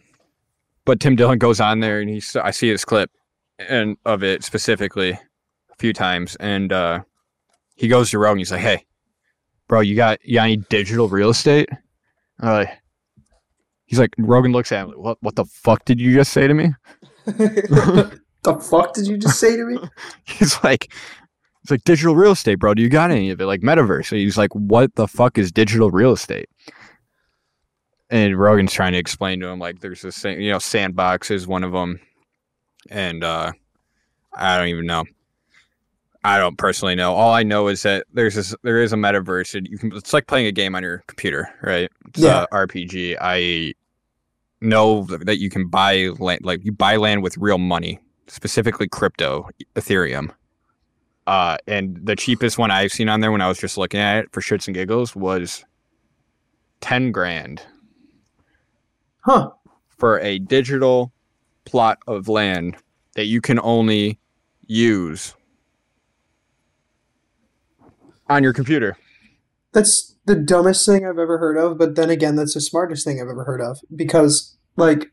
but 0.85 1.01
Tim 1.01 1.17
Dillon 1.17 1.39
goes 1.39 1.59
on 1.61 1.81
there 1.81 2.01
and 2.01 2.09
he's 2.09 2.37
I 2.37 2.51
see 2.51 2.69
his 2.69 2.85
clip 2.85 3.11
and 3.59 3.97
of 4.05 4.23
it 4.23 4.45
specifically 4.45 5.11
a 5.11 5.77
few 5.79 5.93
times, 5.93 6.37
and 6.37 6.73
uh, 6.73 7.01
he 7.75 7.89
goes 7.89 8.11
to 8.11 8.19
Rogan. 8.19 8.39
He's 8.39 8.53
like, 8.53 8.61
"Hey, 8.61 8.85
bro, 9.69 9.81
you 9.81 9.97
got 9.97 10.25
you 10.25 10.35
got 10.35 10.45
any 10.45 10.59
digital 10.59 11.09
real 11.09 11.31
estate?" 11.31 11.69
Uh, 12.41 12.67
he's 13.87 13.99
like, 13.99 14.15
Rogan 14.19 14.53
looks 14.53 14.73
at 14.73 14.83
him. 14.83 14.89
Like, 14.89 14.99
what 14.99 15.19
What 15.21 15.37
the 15.37 15.45
fuck 15.45 15.85
did 15.85 16.01
you 16.01 16.15
just 16.15 16.33
say 16.33 16.47
to 16.47 16.55
me? 16.55 16.75
the 18.45 18.55
fuck 18.55 18.95
did 18.95 19.07
you 19.07 19.17
just 19.19 19.39
say 19.41 19.57
to 19.57 19.65
me? 19.65 19.79
He's 20.25 20.63
like, 20.63 20.93
it's 21.63 21.71
like 21.71 21.85
digital 21.85 22.15
real 22.15 22.33
estate, 22.33 22.57
bro. 22.57 22.75
Do 22.75 22.83
you 22.83 22.89
got 22.89 23.11
any 23.11 23.31
of 23.31 23.41
it? 23.41 23.47
Like 23.47 23.63
metaverse. 23.63 24.13
And 24.13 24.21
he's 24.21 24.37
like, 24.37 24.55
what 24.55 24.95
the 24.97 25.09
fuck 25.09 25.39
is 25.39 25.51
digital 25.51 25.91
real 25.91 26.13
estate? 26.13 26.49
And 28.11 28.39
Rogan's 28.39 28.73
trying 28.73 28.93
to 28.93 28.99
explain 28.99 29.41
to 29.41 29.49
him 29.49 29.59
like, 29.59 29.81
there's 29.81 30.03
this 30.03 30.19
thing, 30.19 30.41
you 30.43 30.51
know, 30.53 30.59
Sandbox 30.59 31.31
is 31.31 31.47
one 31.47 31.65
of 31.65 31.73
them, 31.73 32.01
and 32.91 33.25
uh, 33.25 33.53
I 34.35 34.59
don't 34.59 34.69
even 34.69 34.87
know. 34.87 35.05
I 36.23 36.39
don't 36.39 36.57
personally 36.57 36.95
know. 36.95 37.15
All 37.15 37.33
I 37.33 37.43
know 37.43 37.69
is 37.69 37.83
that 37.83 38.07
there's 38.13 38.35
this, 38.35 38.55
there 38.63 38.81
is 38.83 38.93
a 38.93 38.97
metaverse, 38.97 39.55
and 39.55 39.67
you 39.67 39.79
can. 39.79 39.91
It's 39.95 40.13
like 40.13 40.27
playing 40.27 40.47
a 40.47 40.53
game 40.53 40.75
on 40.75 40.83
your 40.83 41.03
computer, 41.07 41.49
right? 41.63 41.91
It's 42.09 42.21
Yeah. 42.21 42.45
a 42.53 42.55
RPG. 42.55 43.17
I 43.21 43.73
know 44.61 45.05
that 45.05 45.39
you 45.39 45.51
can 45.51 45.69
buy 45.69 46.09
land, 46.19 46.41
like 46.45 46.65
you 46.65 46.73
buy 46.73 46.97
land 46.97 47.23
with 47.23 47.37
real 47.39 47.59
money, 47.59 47.99
specifically 48.27 48.89
crypto, 48.89 49.49
Ethereum. 49.75 50.31
Uh, 51.27 51.57
and 51.67 51.99
the 52.05 52.17
cheapest 52.17 52.59
one 52.59 52.71
I've 52.71 52.93
seen 52.93 53.09
on 53.09 53.21
there 53.21 53.33
when 53.33 53.41
I 53.41 53.49
was 53.49 53.59
just 53.59 53.79
looking 53.79 54.01
at 54.01 54.25
it 54.25 54.33
for 54.33 54.41
shits 54.41 54.67
and 54.67 54.75
giggles 54.75 55.17
was 55.17 55.65
ten 56.81 57.13
grand 57.13 57.63
Huh. 59.21 59.51
for 59.89 60.21
a 60.21 60.39
digital 60.39 61.13
plot 61.65 61.99
of 62.07 62.29
land 62.29 62.77
that 63.15 63.25
you 63.25 63.41
can 63.41 63.59
only 63.61 64.19
use 64.67 65.35
on 68.29 68.43
your 68.43 68.53
computer. 68.53 68.99
That's 69.73 70.17
the 70.27 70.35
dumbest 70.37 70.85
thing 70.87 71.07
I've 71.07 71.19
ever 71.19 71.39
heard 71.39 71.57
of, 71.57 71.79
but 71.79 71.95
then 71.97 72.11
again, 72.11 72.37
that's 72.37 72.55
the 72.55 72.61
smartest 72.61 73.05
thing 73.07 73.21
I've 73.21 73.29
ever 73.29 73.45
heard 73.45 73.61
of. 73.63 73.79
Because, 73.95 74.57
like, 74.77 75.11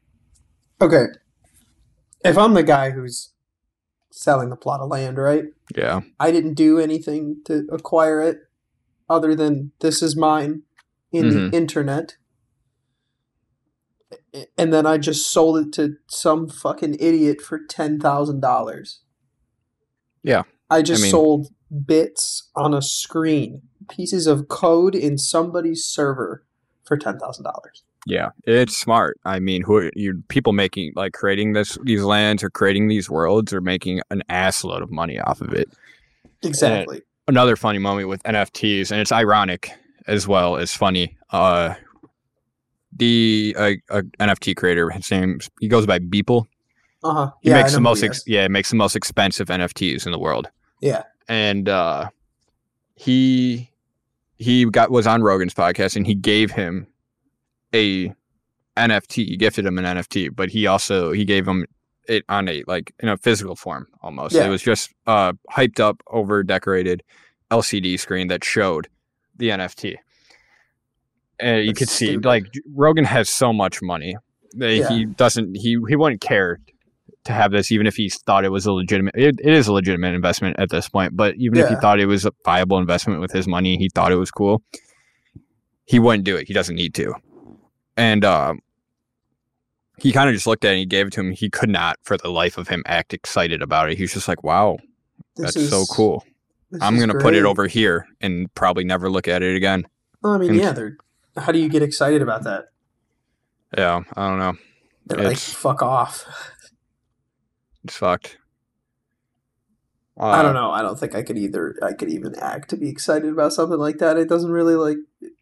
okay, 0.81 1.05
if 2.23 2.37
I'm 2.37 2.53
the 2.53 2.63
guy 2.63 2.91
who's 2.91 3.33
selling 4.11 4.49
the 4.49 4.55
plot 4.55 4.81
of 4.81 4.89
land, 4.89 5.17
right? 5.17 5.45
Yeah. 5.75 6.01
I 6.19 6.31
didn't 6.31 6.55
do 6.55 6.79
anything 6.79 7.37
to 7.45 7.67
acquire 7.71 8.21
it 8.21 8.39
other 9.09 9.35
than 9.35 9.71
this 9.79 10.01
is 10.01 10.15
mine 10.15 10.63
in 11.11 11.25
Mhm. 11.25 11.51
the 11.51 11.57
internet. 11.57 12.17
And 14.57 14.73
then 14.73 14.85
I 14.85 14.97
just 14.97 15.29
sold 15.31 15.57
it 15.57 15.73
to 15.73 15.95
some 16.07 16.47
fucking 16.47 16.95
idiot 16.99 17.41
for 17.41 17.59
$10,000. 17.59 18.99
Yeah. 20.23 20.43
I 20.69 20.81
just 20.81 21.01
I 21.01 21.03
mean- 21.03 21.11
sold 21.11 21.47
bits 21.85 22.49
on 22.55 22.73
a 22.73 22.81
screen, 22.81 23.61
pieces 23.89 24.27
of 24.27 24.47
code 24.49 24.95
in 24.95 25.17
somebody's 25.17 25.85
server 25.85 26.45
for 26.83 26.97
$10,000. 26.97 27.83
Yeah, 28.07 28.29
it's 28.45 28.75
smart. 28.75 29.19
I 29.25 29.39
mean, 29.39 29.61
who 29.61 29.91
you 29.95 30.23
people 30.27 30.53
making 30.53 30.93
like 30.95 31.13
creating 31.13 31.53
this 31.53 31.77
these 31.83 32.01
lands 32.03 32.41
or 32.43 32.49
creating 32.49 32.87
these 32.87 33.09
worlds 33.09 33.53
are 33.53 33.61
making 33.61 34.01
an 34.09 34.23
ass 34.29 34.63
load 34.63 34.81
of 34.81 34.89
money 34.91 35.19
off 35.19 35.39
of 35.41 35.53
it. 35.53 35.69
Exactly. 36.43 37.01
Another 37.27 37.55
funny 37.55 37.77
moment 37.77 38.07
with 38.07 38.23
NFTs, 38.23 38.91
and 38.91 38.99
it's 38.99 39.11
ironic 39.11 39.71
as 40.07 40.27
well 40.27 40.57
as 40.57 40.73
funny. 40.73 41.15
Uh, 41.29 41.75
the 42.91 43.55
uh, 43.57 43.71
uh, 43.89 44.01
NFT 44.19 44.55
creator, 44.55 44.89
his 44.89 45.09
name 45.11 45.39
he 45.59 45.67
goes 45.67 45.85
by 45.85 45.99
Beeple. 45.99 46.45
Uh 47.03 47.13
huh. 47.13 47.31
He 47.41 47.49
Yeah, 47.49 47.57
I 47.57 47.61
makes 47.61 47.73
the 47.73 47.81
most 47.81 48.01
he 48.01 48.07
ex- 48.07 48.23
yeah, 48.27 48.47
makes 48.47 48.69
the 48.71 48.75
most 48.75 48.95
expensive 48.95 49.47
NFTs 49.47 50.05
in 50.05 50.11
the 50.11 50.19
world. 50.19 50.49
Yeah. 50.81 51.03
and 51.29 51.69
uh, 51.69 52.09
he 52.95 53.69
he 54.37 54.65
got 54.65 54.89
was 54.89 55.05
on 55.05 55.21
Rogan's 55.21 55.53
podcast, 55.53 55.95
and 55.95 56.05
he 56.07 56.15
gave 56.15 56.49
him 56.51 56.87
a 57.73 58.13
NFT. 58.77 59.13
He 59.27 59.37
gifted 59.37 59.65
him 59.65 59.77
an 59.77 59.85
NFT, 59.97 60.35
but 60.35 60.49
he 60.49 60.67
also 60.67 61.11
he 61.11 61.25
gave 61.25 61.47
him 61.47 61.65
it 62.07 62.23
on 62.29 62.47
a 62.49 62.63
like 62.67 62.93
in 62.99 63.09
a 63.09 63.17
physical 63.17 63.55
form 63.55 63.87
almost. 64.01 64.33
Yeah. 64.35 64.45
It 64.47 64.49
was 64.49 64.61
just 64.61 64.91
uh 65.07 65.33
hyped 65.51 65.79
up, 65.79 66.01
over 66.07 66.43
decorated 66.43 67.03
LCD 67.51 67.99
screen 67.99 68.27
that 68.29 68.43
showed 68.43 68.87
the 69.37 69.49
NFT. 69.49 69.97
And 71.39 71.65
you 71.65 71.73
could 71.73 71.89
see 71.89 72.07
stupid. 72.07 72.25
like 72.25 72.45
Rogan 72.75 73.05
has 73.05 73.29
so 73.29 73.51
much 73.51 73.81
money 73.81 74.15
They- 74.55 74.79
Yeah. 74.79 74.89
He 74.89 75.05
doesn't. 75.05 75.55
He 75.55 75.77
he 75.87 75.95
wouldn't 75.95 76.21
care 76.21 76.59
to 77.23 77.33
have 77.33 77.51
this, 77.51 77.71
even 77.71 77.85
if 77.87 77.95
he 77.95 78.09
thought 78.09 78.43
it 78.45 78.49
was 78.51 78.65
a 78.65 78.73
legitimate. 78.73 79.13
It, 79.15 79.39
it 79.43 79.53
is 79.53 79.67
a 79.67 79.73
legitimate 79.73 80.13
investment 80.15 80.55
at 80.59 80.69
this 80.71 80.89
point. 80.89 81.15
But 81.15 81.35
even 81.37 81.59
if 81.59 81.69
he 81.69 81.75
thought 81.75 81.99
it 81.99 82.07
was 82.07 82.25
a 82.25 82.31
viable 82.43 82.77
investment 82.79 83.21
with 83.21 83.31
his 83.31 83.47
money, 83.47 83.77
he 83.77 83.89
thought 83.89 84.11
it 84.11 84.15
was 84.15 84.31
cool. 84.31 84.63
He 85.85 85.99
wouldn't 85.99 86.23
do 86.23 86.35
it. 86.35 86.47
He 86.47 86.53
doesn't 86.53 86.75
need 86.75 86.93
to. 86.95 87.13
And 87.97 88.23
um, 88.25 88.59
he 89.97 90.11
kind 90.11 90.29
of 90.29 90.35
just 90.35 90.47
looked 90.47 90.65
at 90.65 90.69
it 90.69 90.71
and 90.73 90.79
he 90.79 90.85
gave 90.85 91.07
it 91.07 91.13
to 91.13 91.19
him. 91.21 91.31
He 91.31 91.49
could 91.49 91.69
not, 91.69 91.97
for 92.03 92.17
the 92.17 92.29
life 92.29 92.57
of 92.57 92.67
him, 92.67 92.83
act 92.85 93.13
excited 93.13 93.61
about 93.61 93.89
it. 93.91 93.97
He 93.97 94.03
was 94.03 94.13
just 94.13 94.27
like, 94.27 94.43
"Wow, 94.43 94.77
This 95.35 95.53
that's 95.53 95.69
so 95.69 95.85
cool. 95.85 96.25
I'm 96.79 96.97
gonna 96.99 97.15
put 97.19 97.35
it 97.35 97.43
over 97.45 97.67
here 97.67 98.07
and 98.21 98.53
probably 98.55 98.83
never 98.85 99.09
look 99.09 99.27
at 99.27 99.43
it 99.43 99.55
again." 99.55 99.85
Well, 100.21 100.33
I 100.33 100.37
mean, 100.37 100.51
and- 100.51 100.59
yeah. 100.59 100.71
They're. 100.71 100.97
How 101.37 101.51
do 101.53 101.59
you 101.59 101.69
get 101.69 101.81
excited 101.81 102.21
about 102.21 102.43
that? 102.43 102.65
Yeah, 103.77 104.01
I 104.15 104.27
don't 104.29 104.39
know. 104.39 104.53
They're 105.05 105.23
like, 105.29 105.37
fuck 105.37 105.81
off. 105.81 106.25
It's 107.85 107.95
fucked. 107.95 108.37
I 110.17 110.39
Uh, 110.39 110.41
don't 110.43 110.53
know. 110.53 110.71
I 110.71 110.81
don't 110.81 110.99
think 110.99 111.15
I 111.15 111.23
could 111.23 111.37
either. 111.37 111.75
I 111.81 111.93
could 111.93 112.09
even 112.09 112.35
act 112.37 112.69
to 112.71 112.77
be 112.77 112.89
excited 112.89 113.31
about 113.31 113.53
something 113.53 113.79
like 113.79 113.97
that. 113.99 114.17
It 114.17 114.27
doesn't 114.29 114.51
really 114.51 114.75
like 114.75 114.97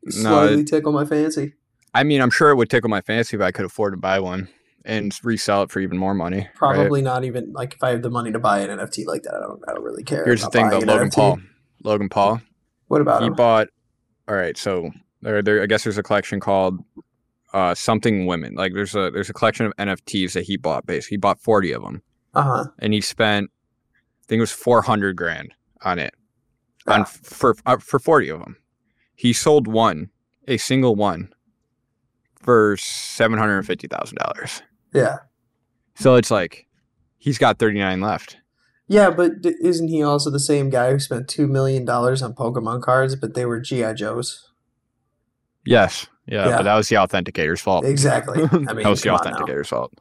slightly 0.09 0.63
tickle 0.63 0.91
my 0.91 1.05
fancy. 1.05 1.53
I 1.93 2.03
mean, 2.03 2.21
I'm 2.21 2.29
sure 2.29 2.49
it 2.51 2.55
would 2.55 2.69
tickle 2.69 2.89
my 2.89 3.01
fancy 3.01 3.35
if 3.37 3.41
I 3.41 3.51
could 3.51 3.65
afford 3.65 3.93
to 3.93 3.97
buy 3.97 4.19
one 4.19 4.47
and 4.85 5.13
resell 5.23 5.63
it 5.63 5.71
for 5.71 5.79
even 5.79 5.97
more 5.97 6.13
money. 6.13 6.37
right? 6.39 6.55
Probably 6.55 7.01
not 7.01 7.23
even 7.25 7.51
like 7.53 7.73
if 7.73 7.83
I 7.83 7.89
have 7.91 8.01
the 8.01 8.09
money 8.09 8.31
to 8.31 8.39
buy 8.39 8.59
an 8.59 8.77
NFT 8.77 9.05
like 9.05 9.23
that. 9.23 9.33
I 9.35 9.39
don't. 9.39 9.61
I 9.67 9.73
don't 9.73 9.83
really 9.83 10.03
care. 10.03 10.23
Here's 10.25 10.41
the 10.43 10.49
thing, 10.49 10.69
though. 10.69 10.79
Logan 10.79 11.09
NFT. 11.09 11.15
Paul. 11.15 11.39
Logan 11.83 12.09
Paul. 12.09 12.41
What 12.87 13.01
about 13.01 13.21
He 13.21 13.27
him? 13.27 13.33
bought. 13.33 13.67
All 14.27 14.35
right, 14.35 14.57
so 14.57 14.91
there, 15.21 15.41
there. 15.41 15.61
I 15.61 15.65
guess 15.65 15.83
there's 15.83 15.97
a 15.97 16.03
collection 16.03 16.39
called 16.39 16.79
uh, 17.53 17.73
something 17.73 18.25
women. 18.27 18.53
Like 18.55 18.73
there's 18.73 18.95
a 18.95 19.09
there's 19.11 19.29
a 19.29 19.33
collection 19.33 19.65
of 19.65 19.75
NFTs 19.77 20.33
that 20.33 20.43
he 20.43 20.57
bought. 20.57 20.85
Basically, 20.85 21.15
he 21.15 21.17
bought 21.19 21.39
40 21.41 21.71
of 21.71 21.81
them, 21.83 22.01
Uh 22.35 22.41
huh. 22.43 22.65
and 22.79 22.93
he 22.93 23.01
spent. 23.01 23.49
I 23.93 24.25
think 24.27 24.37
it 24.37 24.41
was 24.41 24.51
400 24.51 25.15
grand 25.15 25.53
on 25.81 25.97
it. 25.97 26.13
on 26.85 26.99
Yeah. 26.99 27.03
for 27.05 27.55
uh, 27.65 27.77
for 27.77 27.97
40 27.99 28.29
of 28.29 28.39
them. 28.39 28.57
He 29.15 29.33
sold 29.33 29.67
one, 29.67 30.11
a 30.47 30.57
single 30.57 30.95
one, 30.95 31.33
for 32.39 32.77
seven 32.77 33.37
hundred 33.37 33.57
and 33.57 33.67
fifty 33.67 33.87
thousand 33.87 34.17
dollars. 34.17 34.61
Yeah. 34.93 35.17
So 35.95 36.15
it's 36.15 36.31
like 36.31 36.67
he's 37.17 37.37
got 37.37 37.59
thirty 37.59 37.79
nine 37.79 38.01
left. 38.01 38.37
Yeah, 38.87 39.11
but 39.11 39.41
d- 39.41 39.53
isn't 39.61 39.87
he 39.89 40.01
also 40.01 40.31
the 40.31 40.39
same 40.39 40.69
guy 40.71 40.91
who 40.91 40.99
spent 40.99 41.27
two 41.27 41.45
million 41.47 41.85
dollars 41.85 42.21
on 42.23 42.33
Pokemon 42.33 42.81
cards, 42.81 43.15
but 43.15 43.33
they 43.35 43.45
were 43.45 43.59
GI 43.59 43.93
Joes? 43.93 44.49
Yes, 45.65 46.07
yeah, 46.25 46.47
Yeah. 46.47 46.57
but 46.57 46.63
that 46.63 46.75
was 46.75 46.87
the 46.89 46.95
authenticator's 46.95 47.61
fault. 47.61 47.85
Exactly. 47.85 48.41
I 48.51 48.55
mean, 48.55 48.65
that 48.65 48.85
was 48.89 49.01
the 49.01 49.09
come 49.09 49.17
on 49.17 49.23
now. 49.25 49.31
authenticator's 49.37 49.67
fault. 49.69 49.93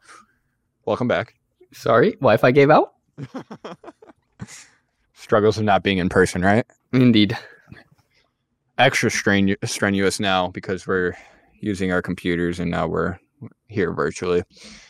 Welcome 0.86 1.08
back. 1.08 1.34
Sorry, 1.74 2.12
Wi-Fi 2.12 2.50
gave 2.52 2.70
out. 2.70 2.94
Struggles 5.14 5.58
of 5.58 5.64
not 5.64 5.82
being 5.82 5.98
in 5.98 6.08
person, 6.08 6.42
right? 6.42 6.64
Indeed. 6.92 7.36
Extra 8.78 9.10
strenu- 9.10 9.56
strenuous 9.68 10.20
now 10.20 10.48
because 10.48 10.86
we're 10.86 11.14
using 11.60 11.92
our 11.92 12.02
computers 12.02 12.60
and 12.60 12.70
now 12.70 12.86
we're 12.86 13.18
here 13.68 13.92
virtually. 13.92 14.42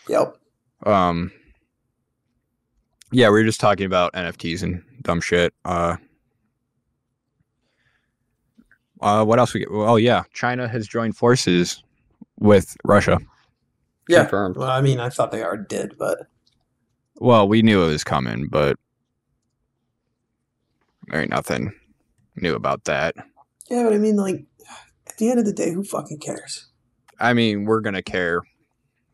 Yep. 0.08 0.36
Um, 0.84 1.32
yeah, 3.12 3.26
we 3.28 3.32
were 3.40 3.44
just 3.44 3.60
talking 3.60 3.86
about 3.86 4.12
NFTs 4.12 4.62
and 4.62 4.82
dumb 5.02 5.20
shit. 5.20 5.54
Uh, 5.64 5.96
uh, 9.00 9.24
what 9.24 9.38
else 9.38 9.54
we 9.54 9.60
get? 9.60 9.68
Oh 9.70 9.96
yeah, 9.96 10.24
China 10.32 10.68
has 10.68 10.86
joined 10.86 11.16
forces 11.16 11.82
with 12.38 12.76
Russia. 12.84 13.18
Yeah. 14.08 14.20
Confirmed. 14.22 14.56
Well, 14.56 14.70
I 14.70 14.80
mean, 14.80 15.00
I 15.00 15.08
thought 15.10 15.30
they 15.30 15.42
already 15.42 15.64
did, 15.68 15.96
but 15.98 16.18
Well, 17.16 17.46
we 17.48 17.62
knew 17.62 17.82
it 17.84 17.88
was 17.88 18.04
coming, 18.04 18.48
but 18.48 18.76
there 21.08 21.20
ain't 21.20 21.30
nothing 21.30 21.72
new 22.36 22.54
about 22.54 22.84
that. 22.84 23.14
yeah, 23.70 23.82
but 23.84 23.92
I 23.92 23.98
mean, 23.98 24.16
like, 24.16 24.36
at 24.36 24.46
the 25.18 25.30
end 25.30 25.38
of 25.38 25.44
the 25.44 25.52
day, 25.52 25.72
who 25.72 25.84
fucking 25.84 26.18
cares? 26.18 26.66
I 27.20 27.32
mean, 27.34 27.64
we're 27.64 27.80
gonna 27.80 28.02
care 28.02 28.42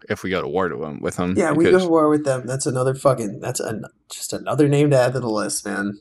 if 0.08 0.22
we 0.22 0.30
go 0.30 0.40
to 0.42 0.48
war 0.48 0.68
to 0.68 0.76
them 0.76 1.00
with 1.00 1.16
them. 1.16 1.34
Yeah, 1.36 1.52
we 1.52 1.64
go 1.64 1.78
to 1.78 1.88
war 1.88 2.08
with 2.08 2.24
them. 2.24 2.46
That's 2.46 2.66
another 2.66 2.94
fucking. 2.94 3.40
That's 3.40 3.60
an, 3.60 3.84
just 4.10 4.32
another 4.32 4.68
name 4.68 4.90
to 4.90 4.98
add 4.98 5.14
to 5.14 5.20
the 5.20 5.28
list, 5.30 5.64
man. 5.66 5.98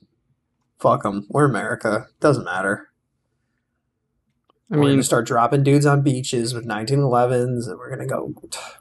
Fuck 0.79 1.03
them. 1.03 1.25
We're 1.29 1.45
America. 1.45 2.07
Doesn't 2.19 2.43
matter. 2.43 2.89
I 4.69 4.75
mean, 4.75 4.79
we're 4.81 4.87
mean, 4.87 4.95
gonna 4.97 5.03
start 5.03 5.27
dropping 5.27 5.63
dudes 5.63 5.85
on 5.85 6.01
beaches 6.01 6.53
with 6.53 6.65
1911s, 6.67 7.67
and 7.67 7.77
we're 7.77 7.89
gonna 7.89 8.07
go 8.07 8.33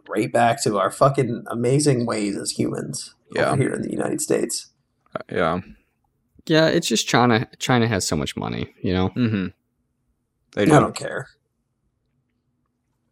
right 0.08 0.32
back 0.32 0.62
to 0.64 0.78
our 0.78 0.90
fucking 0.90 1.44
amazing 1.48 2.06
ways 2.06 2.36
as 2.36 2.52
humans 2.52 3.14
Yeah. 3.34 3.50
over 3.52 3.62
here 3.62 3.72
in 3.74 3.82
the 3.82 3.90
United 3.90 4.20
States. 4.20 4.68
Yeah. 5.30 5.60
yeah, 6.46 6.68
it's 6.68 6.88
just 6.88 7.06
China. 7.06 7.46
China 7.58 7.86
has 7.86 8.06
so 8.06 8.16
much 8.16 8.36
money, 8.36 8.72
you 8.82 8.92
know. 8.94 9.10
Mm-hmm. 9.10 9.46
They 10.54 10.62
I 10.62 10.66
do. 10.66 10.70
don't 10.72 10.96
care. 10.96 11.28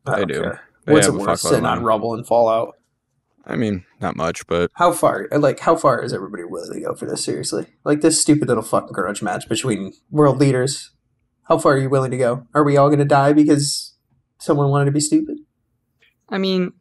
I 0.06 0.12
They 0.12 0.18
don't 0.20 0.28
do. 0.28 0.40
care. 0.42 0.60
They 0.86 0.92
What's 0.94 1.06
have 1.06 1.14
it 1.14 1.18
worth 1.18 1.40
sitting 1.40 1.66
on 1.66 1.82
rubble 1.84 2.14
and 2.14 2.26
fallout? 2.26 2.74
I 3.46 3.56
mean, 3.56 3.84
not 4.00 4.16
much, 4.16 4.46
but 4.46 4.70
How 4.74 4.92
far? 4.92 5.26
Like, 5.32 5.60
how 5.60 5.74
far 5.76 6.02
is 6.02 6.12
everybody 6.12 6.44
willing 6.44 6.72
to 6.72 6.80
go 6.80 6.94
for 6.94 7.06
this? 7.06 7.24
Seriously, 7.24 7.66
like 7.84 8.00
this 8.00 8.20
stupid 8.20 8.48
little 8.48 8.62
fucking 8.62 8.92
grudge 8.92 9.22
match 9.22 9.48
between 9.48 9.92
world 10.10 10.38
leaders. 10.38 10.90
How 11.44 11.58
far 11.58 11.74
are 11.74 11.78
you 11.78 11.90
willing 11.90 12.10
to 12.12 12.16
go? 12.18 12.46
Are 12.54 12.62
we 12.62 12.76
all 12.76 12.88
going 12.88 12.98
to 13.00 13.04
die 13.04 13.32
because 13.32 13.94
someone 14.38 14.68
wanted 14.70 14.84
to 14.86 14.92
be 14.92 15.00
stupid? 15.00 15.38
I 16.28 16.38
mean, 16.38 16.72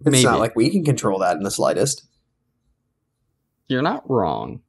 It's 0.00 0.10
Maybe. 0.10 0.24
not 0.24 0.38
like 0.38 0.56
we 0.56 0.70
can 0.70 0.84
control 0.84 1.18
that 1.18 1.36
in 1.36 1.42
the 1.42 1.50
slightest. 1.50 2.06
you're 3.68 3.82
not 3.82 4.08
wrong. 4.08 4.62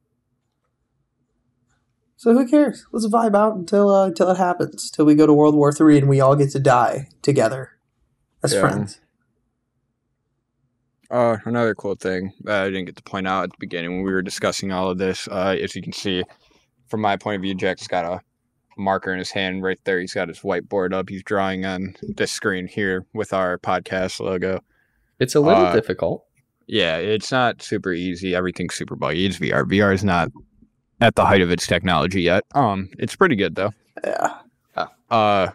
So 2.22 2.32
who 2.34 2.46
cares? 2.46 2.86
Let's 2.92 3.08
vibe 3.08 3.34
out 3.34 3.56
until 3.56 3.90
uh, 3.90 4.06
until 4.06 4.30
it 4.30 4.36
happens. 4.36 4.92
Till 4.92 5.04
we 5.04 5.16
go 5.16 5.26
to 5.26 5.32
World 5.32 5.56
War 5.56 5.72
Three 5.72 5.98
and 5.98 6.08
we 6.08 6.20
all 6.20 6.36
get 6.36 6.50
to 6.50 6.60
die 6.60 7.08
together 7.20 7.72
as 8.44 8.52
Yeah. 8.54 8.60
friends. 8.60 9.00
Uh, 11.10 11.38
another 11.44 11.74
cool 11.74 11.96
thing 11.96 12.32
that 12.44 12.62
I 12.62 12.66
didn't 12.70 12.84
get 12.84 12.94
to 12.94 13.02
point 13.02 13.26
out 13.26 13.42
at 13.42 13.50
the 13.50 13.56
beginning 13.58 13.96
when 13.96 14.04
we 14.04 14.12
were 14.12 14.22
discussing 14.22 14.70
all 14.70 14.88
of 14.88 14.98
this, 14.98 15.26
uh, 15.32 15.56
as 15.60 15.74
you 15.74 15.82
can 15.82 15.92
see, 15.92 16.22
from 16.86 17.00
my 17.00 17.16
point 17.16 17.34
of 17.34 17.42
view, 17.42 17.56
Jack's 17.56 17.88
got 17.88 18.04
a 18.04 18.20
marker 18.78 19.12
in 19.12 19.18
his 19.18 19.32
hand 19.32 19.64
right 19.64 19.80
there. 19.82 19.98
He's 19.98 20.14
got 20.14 20.28
his 20.28 20.38
whiteboard 20.42 20.94
up. 20.94 21.08
He's 21.08 21.24
drawing 21.24 21.66
on 21.66 21.96
this 22.02 22.30
screen 22.30 22.68
here 22.68 23.04
with 23.14 23.32
our 23.32 23.58
podcast 23.58 24.20
logo. 24.20 24.60
It's 25.18 25.34
a 25.34 25.40
little 25.40 25.66
Uh, 25.66 25.74
difficult. 25.74 26.24
Yeah, 26.68 26.98
it's 26.98 27.32
not 27.32 27.62
super 27.62 27.92
easy. 27.92 28.32
Everything's 28.32 28.74
super 28.76 28.94
buggy. 28.94 29.26
It's 29.26 29.38
VR. 29.38 29.64
VR 29.64 29.92
is 29.92 30.04
not 30.04 30.28
at 31.02 31.16
the 31.16 31.26
height 31.26 31.40
of 31.40 31.50
its 31.50 31.66
technology 31.66 32.22
yet. 32.22 32.44
Um, 32.54 32.88
it's 32.98 33.16
pretty 33.16 33.34
good 33.34 33.56
though. 33.56 33.72
Yeah. 34.04 34.36
uh 35.10 35.48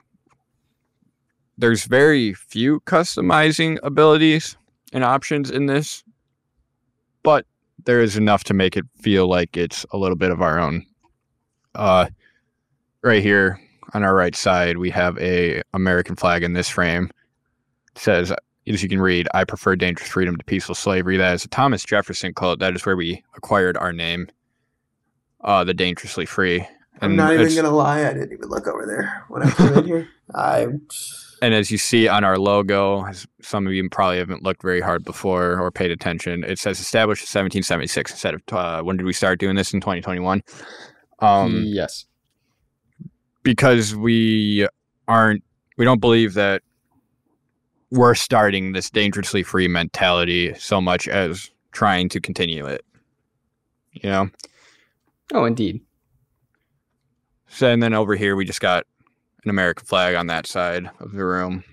there's 1.58 1.86
very 1.86 2.34
few 2.36 2.82
customizing 2.82 3.80
abilities 3.82 4.56
and 4.94 5.04
options 5.04 5.50
in 5.50 5.66
this 5.66 6.04
but 7.24 7.46
there 7.86 8.00
is 8.00 8.16
enough 8.16 8.44
to 8.44 8.54
make 8.54 8.78
it 8.78 8.86
feel 9.02 9.28
like 9.28 9.58
it's 9.58 9.86
a 9.92 9.98
little 9.98 10.16
bit 10.16 10.30
of 10.30 10.40
our 10.42 10.60
own 10.60 10.86
uh 11.74 12.06
right 13.02 13.24
here 13.24 13.60
on 13.96 14.04
our 14.04 14.14
right 14.14 14.36
side 14.36 14.78
we 14.78 14.92
have 14.92 15.18
a 15.18 15.64
american 15.74 16.16
flag 16.16 16.44
in 16.44 16.54
this 16.54 16.70
frame 16.70 17.10
it 17.96 18.00
says 18.00 18.32
as 18.68 18.84
you 18.84 18.88
can 18.88 19.02
read 19.02 19.28
i 19.34 19.44
prefer 19.44 19.76
dangerous 19.76 20.10
freedom 20.10 20.38
to 20.38 20.46
peaceful 20.46 20.76
slavery 20.76 21.18
that 21.18 21.34
is 21.34 21.44
a 21.44 21.50
thomas 21.50 21.84
jefferson 21.84 22.34
quote 22.34 22.60
that 22.60 22.76
is 22.76 22.86
where 22.86 22.96
we 22.96 23.24
acquired 23.36 23.76
our 23.78 23.92
name 23.92 24.28
uh 25.48 25.64
the 25.64 25.74
dangerously 25.74 26.28
free 26.28 26.68
I'm 27.02 27.16
not 27.16 27.34
even 27.34 27.56
gonna 27.56 27.72
lie. 27.72 28.08
I 28.08 28.14
didn't 28.14 28.34
even 28.34 28.50
look 28.50 28.68
over 28.68 28.86
there 28.86 29.26
when 29.28 29.44
I 29.44 29.52
came 29.52 29.74
in 29.74 29.86
here. 29.86 30.10
I 30.36 30.68
And 31.42 31.54
as 31.54 31.72
you 31.72 31.78
see 31.78 32.08
on 32.08 32.24
our 32.24 32.38
logo, 32.38 33.06
as 33.06 33.28
some 33.42 33.68
of 33.68 33.74
you 33.74 33.88
probably 33.90 34.18
haven't 34.18 34.44
looked 34.44 34.62
very 34.62 34.82
hard 34.82 35.04
before 35.04 35.60
or 35.60 35.72
paid 35.72 35.92
attention, 35.92 36.44
it 36.44 36.60
says 36.60 36.80
established 36.80 37.22
in 37.22 37.26
1776 37.26 38.12
instead 38.12 38.34
of 38.34 38.42
uh, 38.52 38.82
when 38.82 38.98
did 38.98 39.06
we 39.06 39.14
start 39.14 39.40
doing 39.40 39.56
this 39.56 39.74
in 39.74 39.80
2021? 39.80 40.44
Um, 41.20 41.64
yes. 41.66 42.06
because 43.44 43.96
we 43.96 44.68
aren't, 45.08 45.44
we 45.78 45.86
don't 45.86 46.02
believe 46.02 46.36
that 46.36 46.62
we're 47.90 48.14
starting 48.16 48.74
this 48.74 48.90
dangerously 48.90 49.42
free 49.42 49.68
mentality 49.68 50.54
so 50.56 50.80
much 50.80 51.08
as 51.08 51.50
trying 51.72 52.10
to 52.10 52.20
continue 52.20 52.66
it. 52.66 52.84
You 53.94 54.10
know? 54.10 54.30
Oh, 55.34 55.46
indeed. 55.46 55.82
So, 57.50 57.68
and 57.68 57.82
then 57.82 57.94
over 57.94 58.16
here, 58.16 58.36
we 58.36 58.46
just 58.46 58.62
got 58.62 58.86
an 59.44 59.50
American 59.50 59.86
flag 59.86 60.16
on 60.16 60.28
that 60.28 60.46
side 60.48 60.90
of 61.00 61.12
the 61.14 61.26
room. 61.26 61.64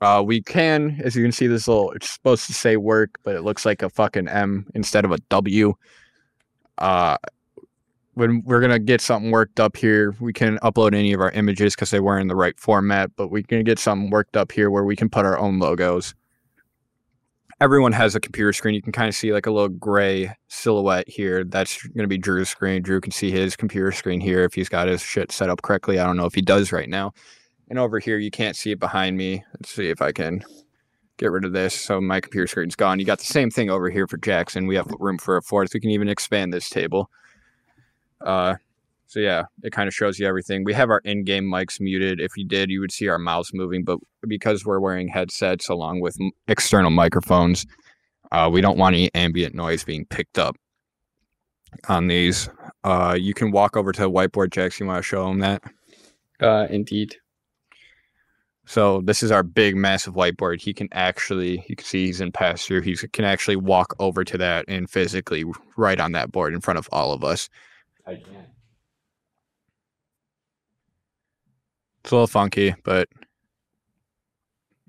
Uh, 0.00 0.22
we 0.24 0.42
can, 0.42 1.00
as 1.02 1.16
you 1.16 1.22
can 1.22 1.32
see, 1.32 1.46
this 1.46 1.66
little, 1.66 1.90
it's 1.92 2.10
supposed 2.10 2.46
to 2.46 2.52
say 2.52 2.76
work, 2.76 3.18
but 3.22 3.34
it 3.34 3.42
looks 3.42 3.64
like 3.64 3.82
a 3.82 3.88
fucking 3.88 4.28
M 4.28 4.66
instead 4.74 5.04
of 5.04 5.12
a 5.12 5.18
W. 5.30 5.74
Uh, 6.78 7.16
when 8.12 8.42
we're 8.44 8.60
gonna 8.60 8.78
get 8.78 9.00
something 9.00 9.30
worked 9.30 9.60
up 9.60 9.76
here, 9.76 10.14
we 10.20 10.32
can 10.32 10.58
upload 10.58 10.94
any 10.94 11.12
of 11.12 11.20
our 11.20 11.30
images 11.32 11.74
because 11.74 11.90
they 11.90 12.00
weren't 12.00 12.22
in 12.22 12.28
the 12.28 12.36
right 12.36 12.58
format. 12.58 13.10
But 13.16 13.28
we 13.28 13.42
can 13.42 13.64
get 13.64 13.78
something 13.78 14.10
worked 14.10 14.36
up 14.36 14.52
here 14.52 14.70
where 14.70 14.84
we 14.84 14.96
can 14.96 15.08
put 15.08 15.26
our 15.26 15.38
own 15.38 15.58
logos. 15.58 16.14
Everyone 17.58 17.92
has 17.92 18.14
a 18.14 18.20
computer 18.20 18.52
screen. 18.52 18.74
You 18.74 18.82
can 18.82 18.92
kind 18.92 19.08
of 19.08 19.14
see 19.14 19.32
like 19.32 19.46
a 19.46 19.50
little 19.50 19.70
gray 19.70 20.36
silhouette 20.48 21.08
here. 21.08 21.42
That's 21.42 21.86
gonna 21.88 22.08
be 22.08 22.18
Drew's 22.18 22.50
screen. 22.50 22.82
Drew 22.82 23.00
can 23.00 23.12
see 23.12 23.30
his 23.30 23.56
computer 23.56 23.92
screen 23.92 24.20
here 24.20 24.44
if 24.44 24.52
he's 24.52 24.68
got 24.68 24.88
his 24.88 25.00
shit 25.00 25.32
set 25.32 25.48
up 25.48 25.62
correctly. 25.62 25.98
I 25.98 26.04
don't 26.04 26.18
know 26.18 26.26
if 26.26 26.34
he 26.34 26.42
does 26.42 26.70
right 26.70 26.88
now. 26.88 27.12
And 27.70 27.78
over 27.78 27.98
here, 27.98 28.18
you 28.18 28.30
can't 28.30 28.56
see 28.56 28.72
it 28.72 28.80
behind 28.80 29.16
me. 29.16 29.42
Let's 29.54 29.70
see 29.70 29.88
if 29.88 30.02
I 30.02 30.12
can 30.12 30.42
get 31.16 31.32
rid 31.32 31.44
of 31.44 31.52
this. 31.52 31.74
So 31.74 32.00
my 32.00 32.20
computer 32.20 32.46
screen's 32.46 32.76
gone. 32.76 32.98
You 32.98 33.06
got 33.06 33.18
the 33.18 33.24
same 33.24 33.50
thing 33.50 33.70
over 33.70 33.90
here 33.90 34.06
for 34.06 34.18
Jackson. 34.18 34.66
We 34.66 34.76
have 34.76 34.86
room 35.00 35.18
for 35.18 35.36
a 35.36 35.42
fourth. 35.42 35.72
We 35.72 35.80
can 35.80 35.90
even 35.90 36.08
expand 36.08 36.52
this 36.52 36.68
table. 36.68 37.10
Uh, 38.20 38.56
so 39.06 39.20
yeah, 39.20 39.44
it 39.62 39.72
kind 39.72 39.88
of 39.88 39.94
shows 39.94 40.18
you 40.18 40.26
everything. 40.26 40.64
We 40.64 40.74
have 40.74 40.90
our 40.90 41.00
in-game 41.04 41.44
mics 41.44 41.80
muted. 41.80 42.20
If 42.20 42.36
you 42.36 42.44
did, 42.44 42.70
you 42.70 42.80
would 42.80 42.92
see 42.92 43.08
our 43.08 43.18
mouse 43.18 43.52
moving, 43.54 43.84
but 43.84 43.98
because 44.26 44.64
we're 44.64 44.80
wearing 44.80 45.08
headsets 45.08 45.68
along 45.68 46.00
with 46.00 46.16
external 46.48 46.90
microphones, 46.90 47.66
uh, 48.32 48.50
we 48.52 48.60
don't 48.60 48.78
want 48.78 48.94
any 48.94 49.14
ambient 49.14 49.54
noise 49.54 49.84
being 49.84 50.04
picked 50.06 50.38
up 50.38 50.56
on 51.88 52.08
these. 52.08 52.48
Uh, 52.84 53.16
you 53.18 53.34
can 53.34 53.52
walk 53.52 53.76
over 53.76 53.92
to 53.92 54.02
the 54.02 54.10
whiteboard, 54.10 54.50
Jackson. 54.50 54.86
You 54.86 54.88
want 54.88 54.98
to 54.98 55.02
show 55.02 55.26
them 55.28 55.38
that? 55.40 55.62
Uh, 56.40 56.66
indeed. 56.68 57.16
So 58.68 59.00
this 59.02 59.22
is 59.22 59.30
our 59.30 59.44
big, 59.44 59.76
massive 59.76 60.14
whiteboard. 60.14 60.60
He 60.60 60.74
can 60.74 60.88
actually, 60.90 61.64
you 61.68 61.76
can 61.76 61.86
see 61.86 62.06
he's 62.06 62.20
in 62.20 62.32
pass 62.32 62.64
through. 62.64 62.80
He 62.80 62.96
can 62.96 63.24
actually 63.24 63.56
walk 63.56 63.94
over 64.00 64.24
to 64.24 64.36
that 64.38 64.64
and 64.66 64.90
physically 64.90 65.44
write 65.76 66.00
on 66.00 66.10
that 66.12 66.32
board 66.32 66.52
in 66.52 66.60
front 66.60 66.78
of 66.78 66.88
all 66.90 67.12
of 67.12 67.22
us. 67.22 67.48
I 68.04 68.16
can. 68.16 68.46
It's 72.06 72.12
a 72.12 72.14
little 72.14 72.28
funky, 72.28 72.72
but 72.84 73.08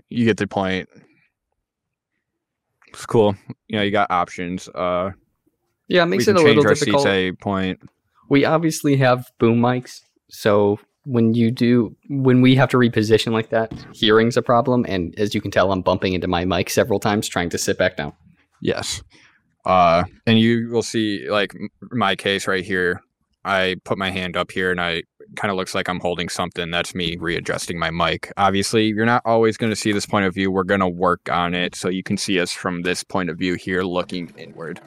you 0.08 0.24
get 0.24 0.38
the 0.38 0.46
point. 0.46 0.88
It's 2.90 3.08
cool. 3.08 3.36
You 3.68 3.78
know, 3.78 3.82
you 3.82 3.90
got 3.90 4.12
options. 4.12 4.70
Uh, 4.70 5.14
Yeah, 5.88 6.04
it 6.04 6.06
makes 6.06 6.28
it 6.28 6.36
a 6.36 6.40
little 6.40 6.62
difficult. 6.62 7.40
point. 7.40 7.80
We 8.30 8.46
obviously 8.46 8.98
have 8.98 9.32
boom 9.40 9.60
mics, 9.60 10.02
so 10.30 10.80
when 11.06 11.34
you 11.34 11.50
do 11.50 11.96
when 12.08 12.44
we 12.44 12.54
have 12.54 12.70
to 12.70 12.78
reposition 12.78 13.32
like 13.32 13.50
that, 13.50 13.74
hearing's 13.94 14.38
a 14.38 14.44
problem. 14.44 14.86
And 14.88 15.18
as 15.18 15.34
you 15.34 15.42
can 15.42 15.50
tell, 15.50 15.72
I'm 15.72 15.82
bumping 15.82 16.14
into 16.14 16.28
my 16.28 16.46
mic 16.46 16.70
several 16.70 17.00
times 17.00 17.28
trying 17.28 17.50
to 17.50 17.58
sit 17.58 17.80
back 17.80 17.98
down. 17.98 18.14
Yes. 18.62 19.02
Uh, 19.66 20.04
and 20.28 20.38
you 20.38 20.70
will 20.70 20.84
see, 20.84 21.28
like 21.32 21.52
my 21.90 22.16
case 22.16 22.46
right 22.46 22.64
here. 22.64 23.02
I 23.48 23.78
put 23.86 23.98
my 23.98 24.12
hand 24.12 24.36
up 24.36 24.52
here, 24.52 24.72
and 24.72 24.82
I 24.82 25.04
kind 25.36 25.52
of 25.52 25.58
looks 25.58 25.74
like 25.74 25.88
I'm 25.88 26.00
holding 26.00 26.30
something. 26.30 26.70
That's 26.70 26.94
me 26.94 27.16
readjusting 27.18 27.80
my 27.80 27.90
mic. 27.90 28.32
Obviously, 28.38 28.88
you're 28.88 29.06
not 29.06 29.22
always 29.26 29.56
going 29.58 29.72
to 29.72 29.76
see 29.76 29.92
this 29.92 30.06
point 30.06 30.26
of 30.26 30.34
view. 30.34 30.52
We're 30.52 30.64
going 30.64 30.82
to 30.82 30.88
work 30.88 31.30
on 31.32 31.54
it 31.54 31.74
so 31.74 31.90
you 31.90 32.04
can 32.04 32.18
see 32.18 32.40
us 32.40 32.52
from 32.52 32.82
this 32.82 33.04
point 33.04 33.30
of 33.30 33.38
view 33.38 33.56
here, 33.56 33.84
looking 33.84 34.34
inward. 34.38 34.82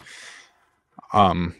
Um, 1.12 1.54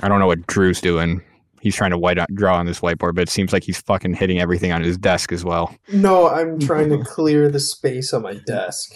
I 0.00 0.08
don't 0.08 0.20
know 0.20 0.28
what 0.28 0.46
Drew's 0.46 0.80
doing. 0.80 1.22
He's 1.60 1.74
trying 1.74 1.90
to 1.90 1.98
white 1.98 2.18
draw 2.34 2.56
on 2.56 2.66
this 2.66 2.80
whiteboard, 2.80 3.16
but 3.16 3.22
it 3.22 3.30
seems 3.30 3.52
like 3.52 3.64
he's 3.64 3.80
fucking 3.80 4.14
hitting 4.14 4.38
everything 4.38 4.70
on 4.70 4.82
his 4.82 4.96
desk 4.96 5.32
as 5.32 5.44
well. 5.44 5.74
No, 5.92 6.28
I'm 6.28 6.60
trying 6.60 6.90
to 6.90 6.98
clear 7.04 7.50
the 7.50 7.58
space 7.58 8.14
on 8.14 8.22
my 8.22 8.34
desk. 8.46 8.94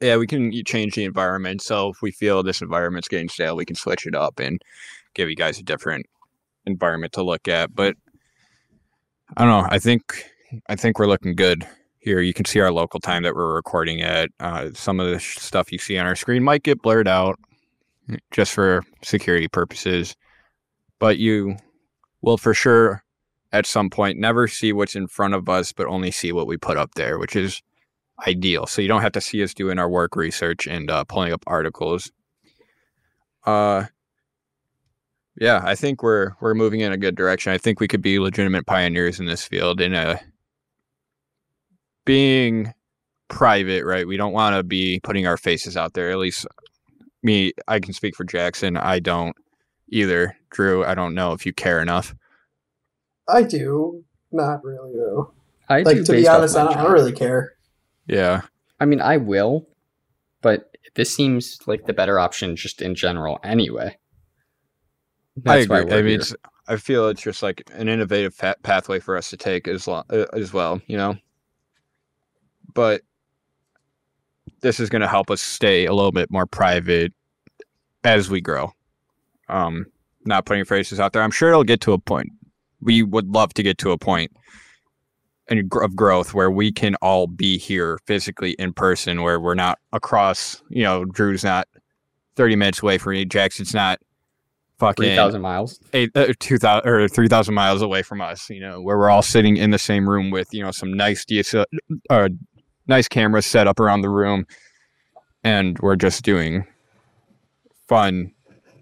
yeah, 0.00 0.16
we 0.16 0.28
can 0.28 0.52
change 0.64 0.94
the 0.94 1.04
environment. 1.04 1.62
So 1.62 1.88
if 1.88 2.00
we 2.00 2.12
feel 2.12 2.44
this 2.44 2.62
environment's 2.62 3.08
getting 3.08 3.28
stale, 3.28 3.56
we 3.56 3.64
can 3.64 3.74
switch 3.74 4.06
it 4.06 4.14
up 4.14 4.38
and 4.38 4.62
give 5.14 5.28
you 5.28 5.36
guys 5.36 5.58
a 5.58 5.62
different 5.62 6.06
environment 6.66 7.12
to 7.14 7.22
look 7.22 7.48
at. 7.48 7.74
But 7.74 7.96
I 9.36 9.44
don't 9.44 9.62
know. 9.62 9.68
I 9.70 9.78
think 9.78 10.24
I 10.68 10.76
think 10.76 10.98
we're 10.98 11.06
looking 11.06 11.34
good 11.34 11.66
here. 12.00 12.20
You 12.20 12.34
can 12.34 12.44
see 12.44 12.60
our 12.60 12.72
local 12.72 13.00
time 13.00 13.22
that 13.22 13.34
we're 13.34 13.54
recording 13.54 14.02
at. 14.02 14.30
Uh, 14.40 14.70
some 14.74 15.00
of 15.00 15.08
the 15.08 15.18
sh- 15.18 15.38
stuff 15.38 15.72
you 15.72 15.78
see 15.78 15.98
on 15.98 16.06
our 16.06 16.16
screen 16.16 16.42
might 16.42 16.62
get 16.62 16.82
blurred 16.82 17.08
out 17.08 17.38
just 18.30 18.52
for 18.52 18.82
security 19.02 19.48
purposes, 19.48 20.16
but 20.98 21.18
you 21.18 21.56
will 22.20 22.36
for 22.36 22.52
sure 22.52 23.04
at 23.52 23.66
some 23.66 23.90
point 23.90 24.18
never 24.18 24.48
see 24.48 24.72
what's 24.72 24.96
in 24.96 25.06
front 25.06 25.34
of 25.34 25.48
us, 25.48 25.72
but 25.72 25.86
only 25.86 26.10
see 26.10 26.32
what 26.32 26.46
we 26.46 26.56
put 26.56 26.76
up 26.76 26.94
there, 26.94 27.18
which 27.18 27.36
is 27.36 27.62
ideal. 28.26 28.66
So 28.66 28.82
you 28.82 28.88
don't 28.88 29.02
have 29.02 29.12
to 29.12 29.20
see 29.20 29.42
us 29.42 29.54
doing 29.54 29.78
our 29.78 29.88
work 29.88 30.16
research 30.16 30.66
and 30.66 30.90
uh, 30.90 31.04
pulling 31.04 31.32
up 31.32 31.44
articles. 31.46 32.10
Uh, 33.44 33.84
yeah, 35.36 35.62
I 35.64 35.74
think 35.74 36.02
we're 36.02 36.32
we're 36.40 36.54
moving 36.54 36.80
in 36.80 36.92
a 36.92 36.98
good 36.98 37.16
direction. 37.16 37.52
I 37.52 37.58
think 37.58 37.80
we 37.80 37.88
could 37.88 38.02
be 38.02 38.18
legitimate 38.18 38.66
pioneers 38.66 39.18
in 39.18 39.26
this 39.26 39.44
field. 39.44 39.80
In 39.80 39.94
a 39.94 40.20
being 42.04 42.72
private, 43.28 43.84
right? 43.84 44.06
We 44.06 44.16
don't 44.16 44.32
want 44.32 44.56
to 44.56 44.62
be 44.62 45.00
putting 45.02 45.26
our 45.26 45.36
faces 45.36 45.76
out 45.76 45.94
there. 45.94 46.10
At 46.10 46.18
least 46.18 46.46
me, 47.22 47.52
I 47.66 47.80
can 47.80 47.94
speak 47.94 48.14
for 48.14 48.24
Jackson. 48.24 48.76
I 48.76 48.98
don't 48.98 49.36
either. 49.88 50.36
Drew, 50.50 50.84
I 50.84 50.94
don't 50.94 51.14
know 51.14 51.32
if 51.32 51.46
you 51.46 51.52
care 51.52 51.80
enough. 51.80 52.14
I 53.28 53.42
do. 53.42 54.04
Not 54.30 54.64
really 54.64 54.92
though. 54.94 55.32
I 55.68 55.82
Like 55.82 55.98
do 55.98 56.04
to 56.04 56.12
be 56.12 56.28
honest, 56.28 56.56
I 56.56 56.64
don't, 56.64 56.76
I 56.76 56.82
don't 56.82 56.92
really 56.92 57.12
care. 57.12 57.54
Yeah, 58.06 58.42
I 58.80 58.84
mean, 58.84 59.00
I 59.00 59.16
will, 59.16 59.68
but 60.42 60.76
this 60.94 61.14
seems 61.14 61.58
like 61.66 61.86
the 61.86 61.92
better 61.92 62.18
option 62.18 62.56
just 62.56 62.82
in 62.82 62.94
general 62.94 63.38
anyway. 63.44 63.96
I 65.46 65.58
agree. 65.58 65.78
I 65.78 65.84
mean, 65.84 66.06
here. 66.06 66.20
it's, 66.20 66.34
I 66.68 66.76
feel 66.76 67.08
it's 67.08 67.22
just 67.22 67.42
like 67.42 67.62
an 67.72 67.88
innovative 67.88 68.38
pathway 68.62 69.00
for 69.00 69.16
us 69.16 69.30
to 69.30 69.36
take 69.36 69.66
as 69.66 69.86
lo- 69.86 70.04
uh, 70.10 70.26
as 70.32 70.52
well, 70.52 70.80
you 70.86 70.96
know. 70.96 71.16
But 72.74 73.02
this 74.60 74.80
is 74.80 74.88
going 74.88 75.02
to 75.02 75.08
help 75.08 75.30
us 75.30 75.42
stay 75.42 75.86
a 75.86 75.92
little 75.92 76.12
bit 76.12 76.30
more 76.30 76.46
private 76.46 77.12
as 78.04 78.30
we 78.30 78.40
grow. 78.40 78.72
Um, 79.48 79.86
not 80.24 80.46
putting 80.46 80.64
faces 80.64 81.00
out 81.00 81.12
there. 81.12 81.22
I'm 81.22 81.30
sure 81.30 81.50
it'll 81.50 81.64
get 81.64 81.80
to 81.82 81.92
a 81.92 81.98
point. 81.98 82.30
We 82.80 83.02
would 83.02 83.28
love 83.28 83.54
to 83.54 83.62
get 83.62 83.78
to 83.78 83.90
a 83.90 83.98
point 83.98 84.32
in, 85.48 85.68
of 85.80 85.96
growth 85.96 86.32
where 86.34 86.50
we 86.50 86.72
can 86.72 86.94
all 86.96 87.26
be 87.26 87.58
here 87.58 87.98
physically 88.06 88.52
in 88.52 88.72
person, 88.72 89.22
where 89.22 89.40
we're 89.40 89.54
not 89.54 89.78
across. 89.92 90.62
You 90.68 90.84
know, 90.84 91.04
Drew's 91.04 91.44
not 91.44 91.68
30 92.36 92.56
minutes 92.56 92.82
away 92.82 92.98
from 92.98 93.12
me. 93.12 93.24
Jackson's 93.24 93.74
not 93.74 94.00
fucking 94.82 95.04
three 95.04 95.16
thousand 95.16 95.42
miles. 95.42 95.80
eight 95.92 96.10
uh, 96.14 96.32
two 96.38 96.58
thousand 96.58 96.88
or 96.88 97.08
three 97.08 97.28
thousand 97.28 97.54
miles 97.54 97.82
away 97.82 98.02
from 98.02 98.20
us. 98.20 98.50
You 98.50 98.60
know, 98.60 98.80
where 98.80 98.98
we're 98.98 99.10
all 99.10 99.22
sitting 99.22 99.56
in 99.56 99.70
the 99.70 99.78
same 99.78 100.08
room 100.08 100.30
with 100.30 100.48
you 100.52 100.62
know 100.62 100.70
some 100.70 100.92
nice 100.92 101.24
DSL, 101.24 101.64
uh, 102.10 102.28
nice 102.86 103.08
cameras 103.08 103.46
set 103.46 103.66
up 103.66 103.80
around 103.80 104.02
the 104.02 104.10
room, 104.10 104.46
and 105.44 105.78
we're 105.78 105.96
just 105.96 106.24
doing 106.24 106.66
fun 107.88 108.32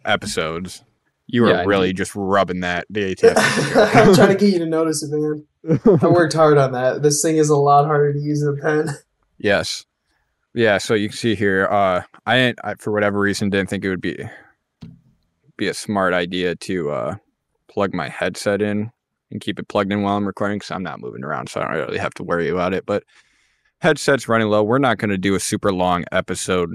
episodes. 0.04 0.82
You 1.26 1.42
were 1.42 1.50
Yeah, 1.50 1.60
I 1.60 1.64
really 1.64 1.92
just 1.92 2.12
rubbing 2.16 2.60
that 2.60 2.86
the 2.90 3.14
ATF. 3.14 3.36
I'm 3.94 4.14
trying 4.14 4.28
to 4.28 4.34
get 4.34 4.52
you 4.52 4.58
to 4.60 4.66
notice 4.66 5.02
it, 5.02 5.10
man. 5.12 5.46
I 6.02 6.08
worked 6.08 6.32
hard 6.32 6.58
on 6.58 6.72
that. 6.72 7.02
This 7.02 7.22
thing 7.22 7.36
is 7.36 7.50
a 7.50 7.56
lot 7.56 7.84
harder 7.84 8.12
to 8.12 8.18
use 8.18 8.40
than 8.40 8.58
a 8.58 8.62
pen. 8.62 8.96
yes, 9.38 9.84
yeah. 10.54 10.78
So 10.78 10.94
you 10.94 11.10
can 11.10 11.16
see 11.16 11.34
here. 11.34 11.68
Uh, 11.70 12.02
I, 12.26 12.54
I 12.64 12.74
for 12.78 12.90
whatever 12.92 13.20
reason 13.20 13.50
didn't 13.50 13.68
think 13.68 13.84
it 13.84 13.90
would 13.90 14.00
be 14.00 14.18
be 15.60 15.68
a 15.68 15.74
smart 15.74 16.14
idea 16.14 16.56
to 16.56 16.90
uh, 16.90 17.16
plug 17.68 17.94
my 17.94 18.08
headset 18.08 18.62
in 18.62 18.90
and 19.30 19.40
keep 19.40 19.60
it 19.60 19.68
plugged 19.68 19.92
in 19.92 20.02
while 20.02 20.16
I'm 20.16 20.26
recording 20.26 20.58
because 20.58 20.72
I'm 20.72 20.82
not 20.82 21.00
moving 21.00 21.22
around, 21.22 21.48
so 21.48 21.60
I 21.60 21.64
don't 21.64 21.86
really 21.86 21.98
have 21.98 22.14
to 22.14 22.24
worry 22.24 22.48
about 22.48 22.74
it. 22.74 22.86
But 22.86 23.04
headset's 23.78 24.26
running 24.26 24.48
low. 24.48 24.64
We're 24.64 24.78
not 24.78 24.98
going 24.98 25.10
to 25.10 25.18
do 25.18 25.34
a 25.34 25.40
super 25.40 25.72
long 25.72 26.04
episode. 26.10 26.70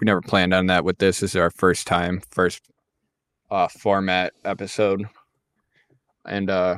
We 0.00 0.04
never 0.04 0.22
planned 0.22 0.54
on 0.54 0.66
that 0.66 0.84
with 0.84 0.98
this. 0.98 1.20
This 1.20 1.32
is 1.32 1.40
our 1.40 1.50
first 1.50 1.86
time, 1.86 2.22
first 2.30 2.62
uh, 3.50 3.68
format 3.68 4.32
episode. 4.44 5.04
And 6.24 6.48
uh, 6.48 6.76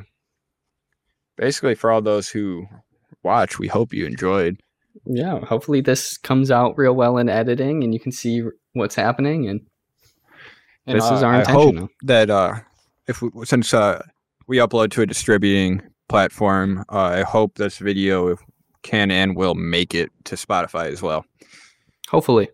basically, 1.37 1.75
for 1.75 1.91
all 1.91 2.01
those 2.01 2.29
who 2.29 2.65
watch, 3.21 3.59
we 3.59 3.67
hope 3.67 3.93
you 3.93 4.07
enjoyed. 4.07 4.59
Yeah, 5.05 5.39
hopefully 5.39 5.81
this 5.81 6.17
comes 6.17 6.49
out 6.49 6.77
real 6.77 6.93
well 6.93 7.17
in 7.17 7.29
editing, 7.29 7.83
and 7.83 7.93
you 7.93 7.99
can 7.99 8.11
see 8.11 8.43
what's 8.73 8.95
happening. 8.95 9.47
And 9.47 9.61
And, 10.85 10.97
This 10.97 11.05
is 11.05 11.23
uh, 11.23 11.25
our 11.25 11.33
I 11.35 11.39
intention, 11.39 11.77
hope 11.77 11.91
that 12.03 12.29
uh, 12.29 12.55
if 13.07 13.21
we, 13.21 13.29
since 13.45 13.73
uh, 13.73 14.01
we 14.47 14.57
upload 14.57 14.91
to 14.91 15.01
a 15.01 15.05
distributing 15.05 15.81
platform, 16.09 16.83
uh, 16.91 16.97
I 16.97 17.21
hope 17.21 17.55
this 17.55 17.77
video 17.77 18.35
can 18.81 19.09
and 19.09 19.35
will 19.35 19.55
make 19.55 19.95
it 19.95 20.11
to 20.25 20.35
Spotify 20.35 20.91
as 20.91 21.01
well. 21.01 21.25
hopefully, 22.09 22.49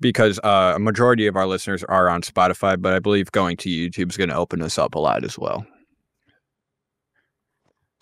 Because 0.00 0.38
uh, 0.44 0.74
a 0.76 0.78
majority 0.78 1.26
of 1.26 1.34
our 1.34 1.46
listeners 1.46 1.82
are 1.84 2.08
on 2.08 2.22
Spotify, 2.22 2.80
but 2.80 2.94
I 2.94 3.00
believe 3.00 3.32
going 3.32 3.56
to 3.58 3.68
YouTube 3.68 4.10
is 4.10 4.16
going 4.16 4.30
to 4.30 4.36
open 4.36 4.62
us 4.62 4.78
up 4.78 4.94
a 4.94 5.00
lot 5.00 5.24
as 5.24 5.36
well. 5.36 5.66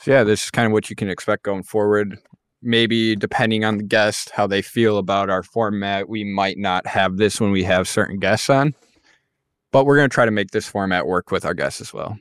So 0.01 0.11
yeah, 0.11 0.25
this 0.25 0.45
is 0.45 0.51
kind 0.51 0.67
of 0.67 0.73
what 0.73 0.91
you 0.91 0.97
can 0.97 1.09
expect 1.09 1.45
going 1.45 1.63
forward. 1.63 2.19
Maybe 2.61 3.17
depending 3.17 3.65
on 3.65 3.79
the 3.79 3.85
guest, 3.85 4.31
how 4.31 4.47
they 4.47 4.61
feel 4.61 4.99
about 4.99 5.31
our 5.31 5.43
format, 5.43 6.09
we 6.09 6.25
might 6.25 6.59
not 6.59 6.87
have 6.87 7.17
this 7.17 7.41
when 7.41 7.53
we 7.53 7.65
have 7.65 7.89
certain 7.89 8.19
guests 8.19 8.51
on. 8.51 8.75
But 9.73 9.85
we're 9.85 9.97
gonna 9.97 10.09
try 10.09 10.25
to 10.25 10.31
make 10.31 10.51
this 10.53 10.69
format 10.69 11.07
work 11.07 11.31
with 11.31 11.45
our 11.45 11.55
guests 11.55 11.81
as 11.81 11.93
well. 11.93 12.17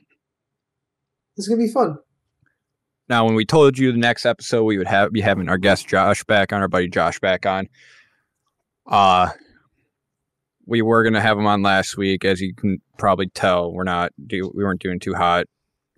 It's 1.36 1.46
gonna 1.46 1.62
be 1.62 1.70
fun. 1.70 1.98
Now, 3.08 3.24
when 3.26 3.34
we 3.34 3.44
told 3.44 3.78
you 3.78 3.92
the 3.92 3.98
next 3.98 4.24
episode 4.26 4.64
we 4.64 4.78
would 4.78 4.86
have 4.86 5.12
be 5.12 5.20
having 5.20 5.48
our 5.48 5.58
guest 5.58 5.86
Josh 5.86 6.24
back 6.24 6.52
on, 6.52 6.62
our 6.62 6.68
buddy 6.68 6.88
Josh 6.88 7.20
back 7.20 7.46
on, 7.46 7.68
uh 8.86 9.30
we 10.66 10.80
were 10.80 11.04
gonna 11.04 11.20
have 11.20 11.38
him 11.38 11.46
on 11.46 11.62
last 11.62 11.96
week. 11.96 12.24
As 12.24 12.40
you 12.40 12.54
can 12.54 12.78
probably 12.98 13.28
tell, 13.28 13.72
we're 13.72 13.84
not 13.84 14.12
do 14.26 14.50
we 14.54 14.64
weren't 14.64 14.80
doing 14.80 14.98
too 14.98 15.14
hot, 15.14 15.46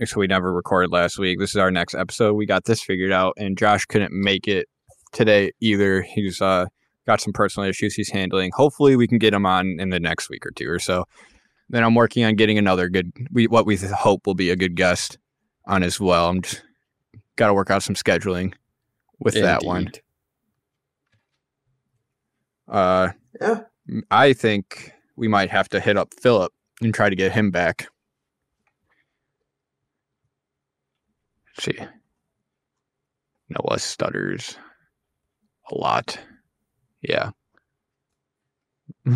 so 0.04 0.18
we 0.18 0.26
never 0.26 0.52
recorded 0.52 0.90
last 0.90 1.18
week. 1.18 1.38
This 1.38 1.50
is 1.50 1.56
our 1.56 1.70
next 1.70 1.94
episode. 1.94 2.34
We 2.34 2.46
got 2.46 2.64
this 2.64 2.82
figured 2.82 3.12
out, 3.12 3.34
and 3.36 3.56
Josh 3.56 3.84
couldn't 3.86 4.12
make 4.12 4.48
it 4.48 4.66
today 5.12 5.52
either. 5.60 6.02
He's 6.02 6.40
uh 6.42 6.66
got 7.06 7.20
some 7.20 7.32
personal 7.32 7.68
issues 7.68 7.94
he's 7.94 8.10
handling. 8.10 8.50
Hopefully, 8.54 8.96
we 8.96 9.06
can 9.06 9.18
get 9.18 9.34
him 9.34 9.46
on 9.46 9.76
in 9.78 9.90
the 9.90 10.00
next 10.00 10.30
week 10.30 10.44
or 10.46 10.50
two 10.50 10.68
or 10.68 10.78
so. 10.78 11.04
Then 11.70 11.82
I'm 11.82 11.94
working 11.94 12.24
on 12.24 12.34
getting 12.36 12.58
another 12.58 12.88
good, 12.88 13.12
we 13.32 13.46
what 13.46 13.66
we 13.66 13.76
hope 13.76 14.26
will 14.26 14.34
be 14.34 14.50
a 14.50 14.56
good 14.56 14.74
guest 14.76 15.18
on 15.66 15.82
as 15.82 15.98
well. 15.98 16.28
I'm 16.28 16.42
just 16.42 16.62
got 17.36 17.48
to 17.48 17.54
work 17.54 17.70
out 17.70 17.82
some 17.82 17.94
scheduling 17.94 18.54
with 19.18 19.34
that 19.34 19.64
one. 19.64 19.90
Uh, 22.68 23.10
Yeah. 23.40 23.60
I 24.10 24.32
think 24.32 24.92
we 25.16 25.28
might 25.28 25.50
have 25.50 25.68
to 25.70 25.80
hit 25.80 25.96
up 25.98 26.14
Philip 26.14 26.52
and 26.80 26.94
try 26.94 27.08
to 27.10 27.16
get 27.16 27.32
him 27.32 27.50
back. 27.50 27.86
Let's 31.56 31.64
see, 31.64 31.86
Noah 33.48 33.78
stutters 33.78 34.56
a 35.70 35.74
lot. 35.76 36.18
Yeah. 37.02 37.30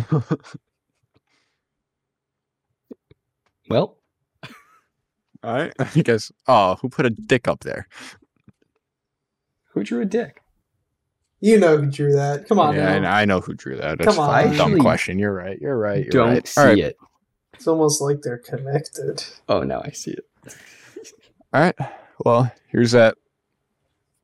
Well, 3.69 3.97
All 5.43 5.53
right. 5.53 5.73
I 5.79 6.01
guess. 6.01 6.31
Oh, 6.47 6.75
who 6.81 6.89
put 6.89 7.05
a 7.05 7.09
dick 7.09 7.47
up 7.47 7.61
there? 7.61 7.87
who 9.73 9.83
drew 9.83 10.01
a 10.01 10.05
dick? 10.05 10.41
You 11.41 11.57
know 11.59 11.77
who 11.77 11.85
drew 11.85 12.11
that. 12.13 12.49
Come 12.49 12.59
on, 12.59 12.75
yeah, 12.75 12.99
now. 12.99 13.13
I, 13.15 13.21
I 13.21 13.25
know 13.25 13.39
who 13.39 13.53
drew 13.53 13.77
that. 13.77 13.97
That's 13.99 14.15
Come 14.15 14.19
on. 14.27 14.39
a 14.39 14.43
dumb 14.57 14.71
Actually, 14.71 14.81
question. 14.81 15.19
You're 15.19 15.33
right. 15.33 15.57
You're 15.61 15.77
right. 15.77 16.03
You're 16.03 16.09
Don't 16.11 16.29
right. 16.33 16.47
see 16.47 16.59
All 16.59 16.67
right. 16.67 16.77
it. 16.79 16.97
It's 17.53 17.67
almost 17.67 18.01
like 18.01 18.21
they're 18.21 18.39
connected. 18.39 19.23
Oh, 19.47 19.63
now 19.63 19.81
I 19.85 19.91
see 19.91 20.11
it. 20.11 20.25
All 21.53 21.61
right. 21.61 21.75
Well, 22.25 22.51
here's 22.67 22.91
that 22.91 23.15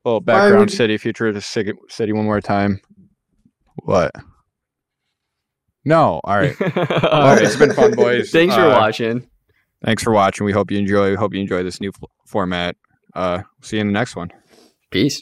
little 0.03 0.19
background 0.19 0.59
would- 0.59 0.71
city, 0.71 0.97
futuristic 0.97 1.43
city- 1.43 1.79
city 1.87 2.11
one 2.11 2.25
more 2.25 2.41
time. 2.41 2.81
What? 3.83 4.11
No. 5.85 6.19
All 6.23 6.35
right. 6.37 6.55
All 6.61 7.27
right, 7.27 7.41
it's 7.41 7.55
been 7.55 7.71
fun, 7.73 7.91
boys. 7.95 8.31
Thanks 8.31 8.55
for 8.55 8.61
Uh, 8.61 8.69
watching. 8.71 9.29
Thanks 9.85 10.01
for 10.01 10.11
watching. 10.11 10.45
We 10.45 10.51
hope 10.51 10.71
you 10.71 10.79
enjoy. 10.79 11.11
We 11.11 11.15
hope 11.15 11.35
you 11.35 11.41
enjoy 11.41 11.61
this 11.61 11.79
new 11.79 11.91
format. 12.25 12.75
Uh, 13.13 13.43
see 13.61 13.77
you 13.77 13.81
in 13.81 13.87
the 13.87 13.93
next 13.93 14.15
one. 14.15 14.31
Peace. 14.89 15.21